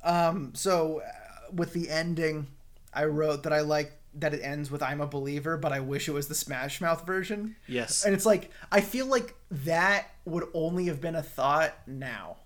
Um 0.03 0.53
so 0.55 1.01
uh, 1.01 1.53
with 1.53 1.72
the 1.72 1.89
ending, 1.91 2.47
I 2.93 3.05
wrote 3.05 3.43
that 3.45 3.53
I 3.53 3.61
like 3.61 3.93
that 4.16 4.32
it 4.32 4.41
ends 4.43 4.70
with 4.70 4.82
I'm 4.82 5.01
a 5.01 5.07
believer, 5.07 5.57
but 5.57 5.72
I 5.72 5.80
wish 5.80 6.09
it 6.09 6.12
was 6.12 6.28
the 6.28 6.35
Smash 6.37 6.80
Mouth 6.80 7.05
version. 7.05 7.57
Yes. 7.66 8.05
And 8.05 8.14
it's 8.14 8.24
like 8.26 8.51
I 8.70 8.80
feel 8.80 9.07
like 9.07 9.35
that 9.51 10.07
would 10.24 10.45
only 10.55 10.87
have 10.87 11.01
been 11.01 11.16
a 11.16 11.22
thought 11.22 11.74
now. 11.87 12.37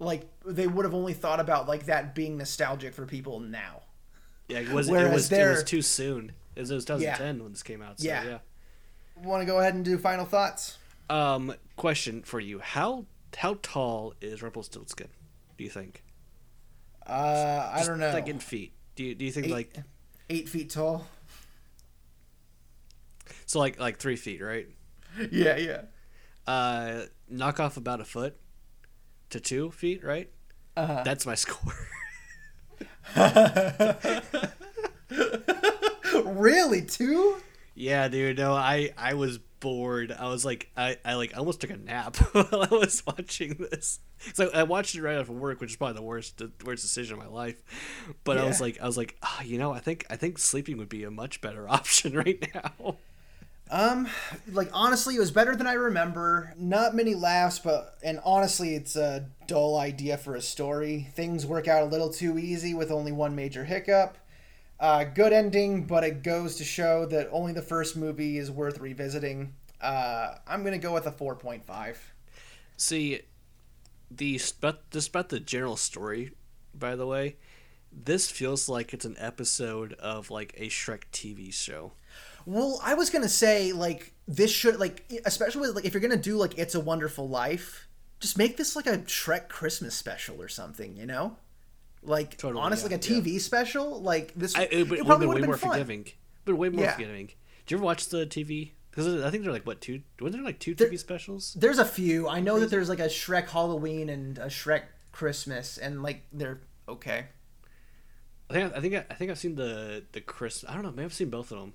Like 0.00 0.28
they 0.44 0.66
would 0.66 0.84
have 0.84 0.94
only 0.94 1.12
thought 1.12 1.40
about 1.40 1.68
like 1.68 1.86
that 1.86 2.14
being 2.14 2.36
nostalgic 2.36 2.94
for 2.94 3.04
people 3.06 3.40
now. 3.40 3.82
Yeah, 4.48 4.60
it 4.60 4.70
was 4.70 4.88
it 4.88 4.92
Whereas 4.92 5.12
was 5.12 5.32
it 5.32 5.48
was 5.48 5.64
too 5.64 5.82
soon. 5.82 6.32
It 6.54 6.60
was 6.60 6.84
2010 6.84 7.42
when 7.42 7.52
this 7.52 7.62
came 7.62 7.82
out. 7.82 8.00
So, 8.00 8.06
Yeah. 8.06 8.24
yeah. 8.24 8.38
Want 9.22 9.42
to 9.42 9.46
go 9.46 9.58
ahead 9.58 9.74
and 9.74 9.84
do 9.84 9.98
final 9.98 10.24
thoughts? 10.24 10.78
Um, 11.10 11.54
question 11.76 12.22
for 12.22 12.38
you: 12.40 12.60
How 12.60 13.06
how 13.36 13.58
tall 13.62 14.14
is 14.20 14.42
Rumpelstiltskin? 14.42 15.08
Do 15.56 15.64
you 15.64 15.70
think? 15.70 16.04
Uh, 17.06 17.70
I 17.72 17.84
don't 17.84 17.98
know. 17.98 18.12
Like 18.12 18.28
in 18.28 18.38
feet. 18.38 18.72
Do 18.94 19.04
you 19.04 19.14
do 19.14 19.24
you 19.24 19.32
think 19.32 19.46
eight, 19.46 19.52
like 19.52 19.76
eight 20.30 20.48
feet 20.48 20.70
tall. 20.70 21.06
so 23.46 23.58
like 23.58 23.78
like 23.80 23.98
three 23.98 24.16
feet, 24.16 24.40
right? 24.40 24.68
Yeah, 25.32 25.56
yeah. 25.56 25.80
Uh, 26.46 27.06
knock 27.28 27.58
off 27.58 27.76
about 27.76 28.00
a 28.00 28.04
foot 28.04 28.38
to 29.30 29.40
two 29.40 29.70
feet, 29.70 30.04
right? 30.04 30.30
Uh-huh. 30.76 31.02
That's 31.04 31.26
my 31.26 31.34
score. 31.34 31.74
really, 36.24 36.82
two? 36.82 37.36
yeah, 37.74 38.08
dude. 38.08 38.38
No, 38.38 38.54
I 38.54 38.90
I 38.96 39.14
was 39.14 39.38
bored. 39.60 40.12
I 40.12 40.28
was 40.28 40.44
like 40.44 40.70
I 40.76 40.96
I 41.04 41.14
like 41.14 41.36
almost 41.36 41.60
took 41.60 41.70
a 41.70 41.76
nap 41.76 42.16
while 42.32 42.66
I 42.70 42.74
was 42.74 43.02
watching 43.06 43.54
this. 43.54 44.00
So 44.34 44.50
I 44.52 44.64
watched 44.64 44.94
it 44.94 45.02
right 45.02 45.18
after 45.18 45.32
work, 45.32 45.60
which 45.60 45.70
is 45.70 45.76
probably 45.76 45.96
the 45.96 46.02
worst 46.02 46.38
the 46.38 46.50
worst 46.64 46.82
decision 46.82 47.14
of 47.14 47.20
my 47.20 47.28
life. 47.28 47.60
But 48.24 48.38
I 48.38 48.44
was 48.44 48.60
like 48.60 48.80
I 48.80 48.86
was 48.86 48.96
like, 48.96 49.16
ah, 49.22 49.42
you 49.42 49.58
know, 49.58 49.72
I 49.72 49.80
think 49.80 50.06
I 50.10 50.16
think 50.16 50.38
sleeping 50.38 50.76
would 50.78 50.88
be 50.88 51.04
a 51.04 51.10
much 51.10 51.40
better 51.40 51.68
option 51.68 52.14
right 52.14 52.46
now. 52.54 52.96
Um, 53.70 54.08
like 54.50 54.70
honestly, 54.72 55.16
it 55.16 55.20
was 55.20 55.30
better 55.30 55.54
than 55.54 55.66
I 55.66 55.74
remember. 55.74 56.54
Not 56.56 56.94
many 56.94 57.14
laughs, 57.14 57.58
but 57.58 57.98
and 58.02 58.20
honestly, 58.24 58.74
it's 58.74 58.96
a 58.96 59.26
dull 59.46 59.76
idea 59.76 60.16
for 60.16 60.34
a 60.34 60.42
story. 60.42 61.08
Things 61.14 61.46
work 61.46 61.68
out 61.68 61.82
a 61.82 61.86
little 61.86 62.10
too 62.10 62.38
easy 62.38 62.74
with 62.74 62.90
only 62.90 63.12
one 63.12 63.34
major 63.34 63.64
hiccup. 63.64 64.16
Uh, 64.80 65.04
good 65.04 65.32
ending, 65.32 65.84
but 65.84 66.04
it 66.04 66.22
goes 66.22 66.56
to 66.56 66.64
show 66.64 67.04
that 67.06 67.28
only 67.32 67.52
the 67.52 67.62
first 67.62 67.96
movie 67.96 68.38
is 68.38 68.50
worth 68.50 68.78
revisiting. 68.78 69.54
Uh, 69.80 70.34
I'm 70.46 70.64
gonna 70.64 70.78
go 70.78 70.94
with 70.94 71.06
a 71.06 71.12
four 71.12 71.34
point 71.34 71.66
five. 71.66 72.12
See, 72.76 73.22
the 74.10 74.40
but 74.60 74.88
despite 74.90 75.28
the 75.28 75.40
general 75.40 75.76
story, 75.76 76.32
by 76.74 76.96
the 76.96 77.06
way, 77.06 77.36
this 77.92 78.30
feels 78.30 78.68
like 78.68 78.92
it's 78.94 79.04
an 79.04 79.16
episode 79.18 79.94
of 79.94 80.30
like 80.30 80.54
a 80.56 80.68
Shrek 80.68 81.02
TV 81.12 81.52
show. 81.52 81.92
Well, 82.48 82.80
I 82.82 82.94
was 82.94 83.10
gonna 83.10 83.28
say 83.28 83.72
like 83.72 84.14
this 84.26 84.50
should 84.50 84.80
like 84.80 85.04
especially 85.26 85.60
with, 85.68 85.76
like 85.76 85.84
if 85.84 85.92
you're 85.92 86.00
gonna 86.00 86.16
do 86.16 86.38
like 86.38 86.56
It's 86.58 86.74
a 86.74 86.80
Wonderful 86.80 87.28
Life, 87.28 87.86
just 88.20 88.38
make 88.38 88.56
this 88.56 88.74
like 88.74 88.86
a 88.86 88.96
Shrek 88.98 89.48
Christmas 89.50 89.94
special 89.94 90.40
or 90.40 90.48
something, 90.48 90.96
you 90.96 91.04
know? 91.04 91.36
Like 92.02 92.38
Totally, 92.38 92.62
honestly, 92.62 92.88
yeah, 92.90 92.96
like 92.96 93.04
a 93.04 93.08
TV 93.28 93.38
special, 93.38 94.00
like 94.00 94.32
this. 94.34 94.56
I, 94.56 94.62
it, 94.62 94.88
would 94.88 94.92
it 94.92 94.98
have 95.00 95.06
probably 95.06 95.26
been 95.26 95.28
would 95.28 95.34
way 95.34 95.40
have 95.42 95.46
more 95.48 95.56
fun. 95.58 95.72
forgiving. 95.72 96.06
But 96.46 96.54
way 96.56 96.70
more 96.70 96.84
Yeah. 96.86 96.92
forgiving. 96.92 97.26
Did 97.26 97.34
you 97.72 97.76
ever 97.76 97.84
watch 97.84 98.08
the 98.08 98.24
TV? 98.26 98.70
Because 98.90 99.22
I 99.22 99.28
think 99.30 99.42
they're 99.44 99.52
like 99.52 99.66
what 99.66 99.82
two? 99.82 100.00
Were 100.18 100.30
there 100.30 100.40
like 100.42 100.58
two 100.58 100.74
There- 100.74 100.88
TV 100.88 100.98
specials? 100.98 101.52
There's 101.52 101.78
a 101.78 101.84
few. 101.84 102.28
I 102.28 102.40
know 102.40 102.58
that 102.60 102.70
there's 102.70 102.88
like 102.88 102.98
a 102.98 103.08
Shrek 103.08 103.48
Halloween 103.50 104.08
and 104.08 104.38
a 104.38 104.46
Shrek 104.46 104.84
Christmas, 105.12 105.76
and 105.76 106.02
like 106.02 106.22
they're 106.32 106.60
okay. 106.88 107.26
I 108.48 108.54
think 108.54 108.74
I 108.74 108.80
think 108.80 108.94
I, 108.94 109.04
I 109.10 109.14
think 109.14 109.30
I've 109.30 109.38
seen 109.38 109.56
the 109.56 110.04
the 110.12 110.22
Chris. 110.22 110.64
I 110.66 110.72
don't 110.72 110.82
know. 110.82 110.90
Maybe 110.92 111.04
I've 111.04 111.12
seen 111.12 111.28
both 111.28 111.52
of 111.52 111.58
them. 111.58 111.74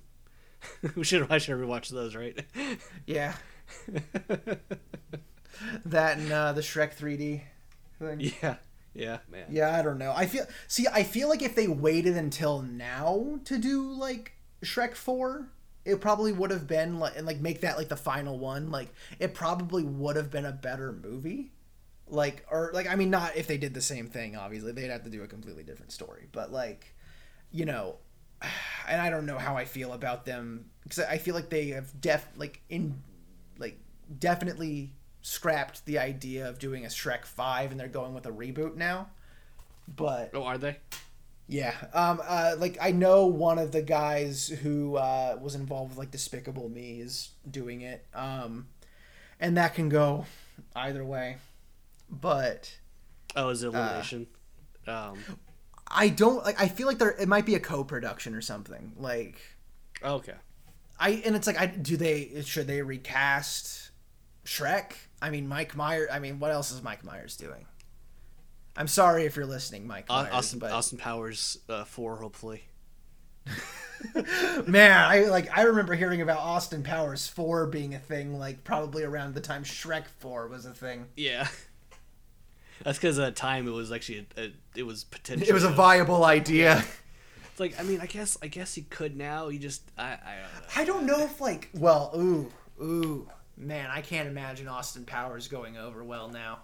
we 0.96 1.04
should 1.04 1.30
I 1.30 1.38
should 1.38 1.56
rewatch 1.56 1.88
those, 1.88 2.14
right? 2.14 2.38
Yeah, 3.06 3.34
that 5.84 6.18
and 6.18 6.32
uh, 6.32 6.52
the 6.52 6.60
Shrek 6.60 6.96
3D 6.96 7.42
thing. 7.98 8.32
yeah, 8.42 8.56
yeah, 8.94 9.18
man. 9.30 9.46
Yeah, 9.50 9.76
I 9.76 9.82
don't 9.82 9.98
know. 9.98 10.12
I 10.14 10.26
feel 10.26 10.46
see. 10.68 10.86
I 10.92 11.02
feel 11.02 11.28
like 11.28 11.42
if 11.42 11.54
they 11.54 11.66
waited 11.66 12.16
until 12.16 12.62
now 12.62 13.40
to 13.44 13.58
do 13.58 13.92
like 13.92 14.32
Shrek 14.62 14.94
Four, 14.94 15.48
it 15.84 16.00
probably 16.00 16.32
would 16.32 16.50
have 16.50 16.66
been 16.66 16.98
like 16.98 17.16
and 17.16 17.26
like 17.26 17.40
make 17.40 17.60
that 17.62 17.76
like 17.76 17.88
the 17.88 17.96
final 17.96 18.38
one. 18.38 18.70
Like 18.70 18.92
it 19.18 19.34
probably 19.34 19.82
would 19.82 20.16
have 20.16 20.30
been 20.30 20.46
a 20.46 20.52
better 20.52 20.92
movie. 20.92 21.52
Like 22.06 22.46
or 22.50 22.70
like 22.74 22.88
I 22.88 22.94
mean, 22.96 23.10
not 23.10 23.36
if 23.36 23.46
they 23.46 23.58
did 23.58 23.74
the 23.74 23.80
same 23.80 24.08
thing. 24.08 24.36
Obviously, 24.36 24.72
they'd 24.72 24.90
have 24.90 25.04
to 25.04 25.10
do 25.10 25.22
a 25.22 25.26
completely 25.26 25.64
different 25.64 25.92
story. 25.92 26.28
But 26.30 26.52
like, 26.52 26.94
you 27.50 27.64
know, 27.64 27.96
and 28.88 29.00
I 29.00 29.10
don't 29.10 29.26
know 29.26 29.38
how 29.38 29.56
I 29.56 29.64
feel 29.64 29.92
about 29.92 30.24
them 30.24 30.66
because 30.82 30.98
I 31.00 31.18
feel 31.18 31.34
like 31.34 31.48
they 31.50 31.68
have 31.68 32.00
def 32.00 32.26
like 32.36 32.60
in 32.68 33.02
like 33.58 33.78
definitely 34.18 34.92
scrapped 35.22 35.84
the 35.86 35.98
idea 35.98 36.48
of 36.48 36.58
doing 36.58 36.84
a 36.84 36.88
Shrek 36.88 37.24
5 37.24 37.70
and 37.70 37.80
they're 37.80 37.88
going 37.88 38.12
with 38.14 38.26
a 38.26 38.30
reboot 38.30 38.76
now. 38.76 39.08
But 39.88 40.30
Oh, 40.34 40.42
are 40.44 40.58
they? 40.58 40.76
yeah, 41.48 41.74
um 41.92 42.20
uh 42.24 42.54
like 42.58 42.76
I 42.80 42.90
know 42.92 43.26
one 43.26 43.58
of 43.58 43.72
the 43.72 43.82
guys 43.82 44.48
who 44.48 44.96
uh 44.96 45.38
was 45.40 45.54
involved 45.54 45.90
with 45.90 45.98
like 45.98 46.10
Despicable 46.10 46.68
Me 46.68 47.00
is 47.00 47.30
doing 47.50 47.80
it. 47.82 48.04
Um 48.14 48.68
and 49.40 49.56
that 49.56 49.74
can 49.74 49.88
go 49.88 50.26
either 50.76 51.04
way. 51.04 51.36
But 52.10 52.76
Oh, 53.36 53.48
is 53.48 53.62
it 53.62 53.68
Illumination? 53.68 54.26
um. 54.86 55.18
I 55.94 56.08
don't 56.08 56.44
like 56.44 56.60
I 56.60 56.68
feel 56.68 56.86
like 56.86 56.98
there 56.98 57.12
it 57.12 57.28
might 57.28 57.46
be 57.46 57.54
a 57.54 57.60
co-production 57.60 58.34
or 58.34 58.40
something. 58.40 58.92
Like 58.96 59.40
Okay. 60.02 60.34
I 60.98 61.22
and 61.24 61.36
it's 61.36 61.46
like 61.46 61.58
I 61.58 61.66
do 61.66 61.96
they 61.96 62.42
should 62.44 62.66
they 62.66 62.82
recast 62.82 63.90
Shrek? 64.44 64.92
I 65.22 65.30
mean 65.30 65.46
Mike 65.48 65.76
Myers. 65.76 66.08
I 66.12 66.18
mean 66.18 66.40
what 66.40 66.50
else 66.50 66.72
is 66.72 66.82
Mike 66.82 67.04
Myers 67.04 67.36
doing? 67.36 67.66
I'm 68.76 68.88
sorry 68.88 69.24
if 69.24 69.36
you're 69.36 69.46
listening, 69.46 69.86
Mike 69.86 70.08
Myers, 70.08 70.32
Austin 70.32 70.58
but 70.58 70.72
Austin 70.72 70.98
Powers 70.98 71.58
uh, 71.68 71.84
four 71.84 72.16
hopefully. 72.16 72.64
man, 74.66 74.98
I 74.98 75.26
like 75.30 75.56
I 75.56 75.62
remember 75.62 75.94
hearing 75.94 76.20
about 76.20 76.38
Austin 76.38 76.82
Powers 76.82 77.28
four 77.28 77.66
being 77.66 77.94
a 77.94 77.98
thing, 77.98 78.38
like 78.38 78.64
probably 78.64 79.04
around 79.04 79.34
the 79.34 79.40
time 79.40 79.62
Shrek 79.62 80.06
four 80.18 80.48
was 80.48 80.66
a 80.66 80.74
thing. 80.74 81.06
Yeah. 81.16 81.46
That's 82.82 82.98
because 82.98 83.18
at 83.18 83.34
the 83.34 83.40
time 83.40 83.68
it 83.68 83.72
was 83.72 83.92
actually 83.92 84.26
a, 84.36 84.42
a, 84.42 84.52
it 84.74 84.82
was 84.84 85.04
potential. 85.04 85.48
It 85.48 85.52
was 85.52 85.64
a 85.64 85.70
viable 85.70 86.24
idea. 86.24 86.84
It's 87.50 87.60
like 87.60 87.78
I 87.78 87.84
mean 87.84 88.00
I 88.00 88.06
guess 88.06 88.36
I 88.42 88.48
guess 88.48 88.74
he 88.74 88.82
could 88.82 89.16
now. 89.16 89.48
He 89.48 89.58
just 89.58 89.82
I 89.96 90.14
I 90.14 90.34
don't 90.42 90.52
know. 90.52 90.68
I 90.76 90.84
don't 90.84 91.06
know 91.06 91.24
if 91.24 91.40
like 91.40 91.70
well, 91.72 92.10
ooh, 92.16 92.50
ooh, 92.82 93.28
man, 93.56 93.90
I 93.90 94.00
can't 94.00 94.28
imagine 94.28 94.66
Austin 94.66 95.04
Powers 95.04 95.46
going 95.46 95.76
over 95.76 96.02
well 96.02 96.28
now. 96.28 96.58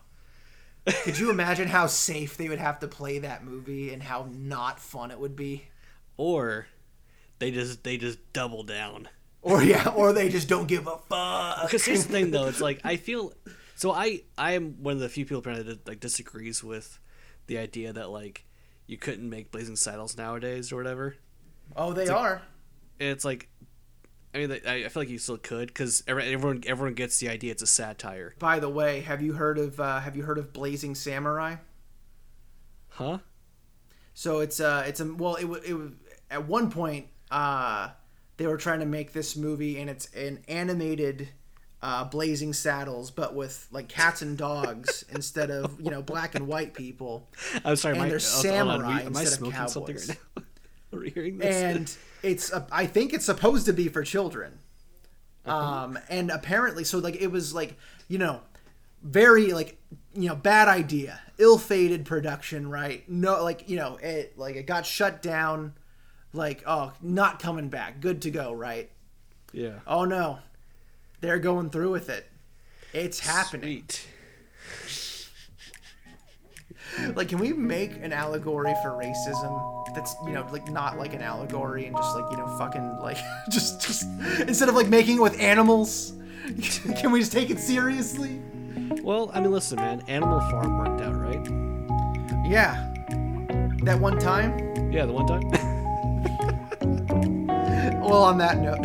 Could 1.05 1.19
you 1.19 1.31
imagine 1.31 1.69
how 1.69 1.87
safe 1.87 2.37
they 2.37 2.49
would 2.49 2.59
have 2.59 2.81
to 2.81 2.89
play 2.89 3.21
that 3.21 3.45
movie 3.45 3.93
and 3.93 4.03
how 4.03 4.29
not 4.33 4.81
fun 4.81 5.11
it 5.11 5.21
would 5.21 5.37
be? 5.37 5.69
Or 6.17 6.67
they 7.39 7.51
just 7.51 7.85
they 7.85 7.97
just 7.97 8.19
double 8.33 8.63
down. 8.63 9.09
Or 9.43 9.63
yeah, 9.63 9.89
or 9.97 10.13
they 10.13 10.29
just 10.29 10.49
don't 10.49 10.67
give 10.67 10.87
a 10.87 10.99
fuck. 11.09 11.63
Because 11.63 11.85
here's 11.85 12.05
the 12.05 12.13
thing 12.13 12.31
though, 12.31 12.47
it's 12.47 12.61
like 12.61 12.81
I 12.85 12.97
feel 12.97 13.33
so 13.81 13.93
I 13.93 14.25
I 14.37 14.53
am 14.53 14.83
one 14.83 14.93
of 14.93 15.01
the 15.01 15.09
few 15.09 15.25
people 15.25 15.39
apparently 15.39 15.73
that 15.73 15.89
like 15.89 16.01
disagrees 16.01 16.63
with 16.63 17.01
the 17.47 17.57
idea 17.57 17.95
that 17.95 18.11
like 18.11 18.45
you 18.87 18.99
couldn't 18.99 19.29
make 19.29 19.51
Blazing 19.51 19.77
Saddles 19.77 20.19
nowadays 20.19 20.71
or 20.71 20.77
whatever. 20.77 21.17
Oh, 21.75 21.95
they 21.95 22.09
are. 22.09 22.43
It's 22.99 23.25
like 23.25 23.49
I 24.35 24.39
mean 24.39 24.53
I 24.53 24.85
I 24.85 24.89
feel 24.89 25.01
like 25.01 25.09
you 25.09 25.17
still 25.17 25.39
could 25.39 25.69
because 25.69 26.03
everyone 26.07 26.63
everyone 26.67 26.93
gets 26.93 27.21
the 27.21 27.31
idea 27.31 27.53
it's 27.53 27.63
a 27.63 27.67
satire. 27.67 28.35
By 28.39 28.59
the 28.59 28.69
way, 28.69 29.01
have 29.01 29.23
you 29.23 29.33
heard 29.33 29.57
of 29.57 29.81
uh, 29.81 30.01
have 30.01 30.15
you 30.15 30.25
heard 30.25 30.37
of 30.37 30.53
Blazing 30.53 30.95
Samurai? 30.95 31.57
Huh? 32.91 33.21
So 34.13 34.41
it's 34.41 34.61
uh 34.61 34.85
it's 34.87 35.01
a 35.01 35.11
well 35.15 35.37
it 35.37 35.47
wa- 35.47 35.65
it 35.65 35.73
was 35.73 35.93
at 36.31 36.47
one 36.47 36.71
point 36.71 37.07
uh 37.31 37.89
they 38.37 38.47
were 38.47 38.59
trying 38.59 38.81
to 38.81 38.87
make 38.87 39.15
this 39.15 39.37
movie 39.37 39.81
and 39.81 39.89
it's 39.89 40.05
an 40.13 40.41
animated 40.49 41.31
uh, 41.83 42.05
Blazing 42.05 42.53
Saddles, 42.53 43.11
but 43.11 43.35
with 43.35 43.67
like 43.71 43.89
cats 43.89 44.23
and 44.23 44.37
dogs 44.37 45.05
instead 45.15 45.51
of 45.51 45.81
you 45.81 45.91
know 45.91 46.03
black 46.03 46.35
and 46.35 46.47
white 46.47 46.75
people. 46.75 47.29
I'm 47.65 47.77
sorry, 47.77 47.93
And 47.95 48.03
my, 48.03 48.09
they're 48.09 48.19
hold 48.19 48.47
on, 48.47 48.81
samurai 48.81 49.01
we- 49.01 49.07
instead 49.07 49.43
of 49.47 49.53
cowboys. 49.53 50.09
right 50.09 50.19
now? 50.37 50.43
Are 50.93 50.99
we 51.01 51.11
hearing 51.11 51.39
this? 51.39 51.55
and 51.57 51.97
it's 52.23 52.53
uh, 52.53 52.67
I 52.73 52.87
think 52.87 53.13
it's 53.13 53.25
supposed 53.25 53.67
to 53.67 53.73
be 53.73 53.89
for 53.89 54.03
children. 54.03 54.59
Uh-huh. 55.47 55.85
Um, 55.85 55.99
and 56.09 56.31
apparently, 56.31 56.85
so 56.85 56.99
like 56.99 57.17
it 57.21 57.29
was 57.31 57.55
like 57.55 57.77
you 58.09 58.19
know, 58.19 58.41
very 59.03 59.53
like 59.53 59.79
you 60.15 60.29
know 60.29 60.35
bad 60.35 60.69
idea, 60.69 61.21
ill-fated 61.39 62.05
production, 62.05 62.69
right? 62.69 63.09
No, 63.09 63.43
like 63.43 63.69
you 63.69 63.77
know 63.77 63.97
it 64.03 64.37
like 64.37 64.57
it 64.57 64.67
got 64.67 64.85
shut 64.85 65.23
down, 65.23 65.75
like 66.33 66.63
oh 66.67 66.93
not 67.01 67.41
coming 67.41 67.69
back, 67.69 68.01
good 68.01 68.21
to 68.23 68.31
go, 68.31 68.53
right? 68.53 68.91
yeah. 69.53 69.79
Oh 69.87 70.05
no, 70.05 70.41
they're 71.21 71.39
going 71.39 71.71
through 71.71 71.91
with 71.91 72.09
it. 72.09 72.27
It's 72.93 73.21
happening. 73.21 73.85
Like, 77.15 77.29
can 77.29 77.39
we 77.39 77.53
make 77.53 77.93
an 78.03 78.13
allegory 78.13 78.75
for 78.83 78.91
racism 78.91 79.95
that's 79.95 80.15
you 80.27 80.33
know 80.33 80.47
like 80.53 80.69
not 80.71 80.99
like 80.99 81.15
an 81.15 81.23
allegory 81.23 81.87
and 81.87 81.97
just 81.97 82.17
like 82.17 82.31
you 82.31 82.37
know 82.37 82.47
fucking 82.59 82.99
like 82.99 83.17
just 83.51 83.81
just 83.81 84.05
instead 84.41 84.69
of 84.69 84.75
like 84.75 84.89
making 84.89 85.17
it 85.17 85.21
with 85.21 85.39
animals, 85.41 86.13
can 86.97 87.13
we 87.13 87.21
just 87.21 87.33
take 87.33 87.49
it 87.51 87.59
seriously? 87.61 88.41
Well, 89.03 89.31
I 89.33 89.41
mean, 89.41 89.53
listen, 89.53 89.77
man. 89.77 90.03
Animal 90.09 90.41
Farm 90.51 90.79
worked 90.79 91.01
out, 91.01 91.15
right? 91.15 92.51
Yeah, 92.51 92.93
that 93.85 93.99
one 93.99 94.19
time, 94.19 94.93
Yeah, 94.93 95.07
the 95.07 95.13
one 95.13 95.27
time. 95.27 95.49
well, 98.03 98.25
on 98.25 98.37
that 98.39 98.59
note, 98.59 98.85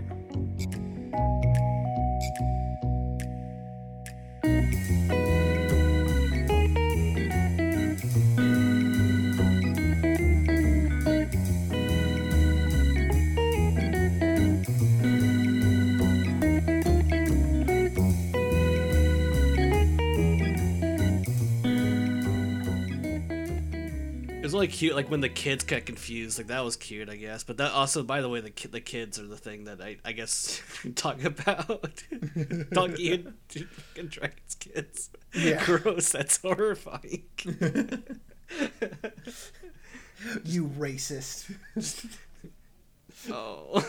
was 24.51 24.55
only 24.55 24.67
cute, 24.67 24.95
like 24.95 25.09
when 25.09 25.21
the 25.21 25.29
kids 25.29 25.63
got 25.63 25.85
confused. 25.85 26.37
Like 26.37 26.47
that 26.47 26.63
was 26.65 26.75
cute, 26.75 27.09
I 27.09 27.15
guess. 27.15 27.43
But 27.43 27.57
that 27.57 27.71
also, 27.71 28.03
by 28.03 28.21
the 28.21 28.27
way, 28.29 28.41
the 28.41 28.49
ki- 28.49 28.67
the 28.67 28.81
kids 28.81 29.17
are 29.17 29.27
the 29.27 29.37
thing 29.37 29.63
that 29.63 29.79
I 29.81 29.97
I 30.03 30.11
guess 30.11 30.61
talk 30.95 31.23
about. 31.23 32.03
Donkey 32.71 33.13
and 33.13 33.33
fucking 33.49 34.07
Dragon's 34.07 34.55
kids. 34.59 35.09
Yeah. 35.33 35.63
Gross. 35.63 36.11
That's 36.11 36.37
horrifying. 36.41 37.23
You 40.43 40.67
racist. 40.67 41.49
oh. 43.31 43.85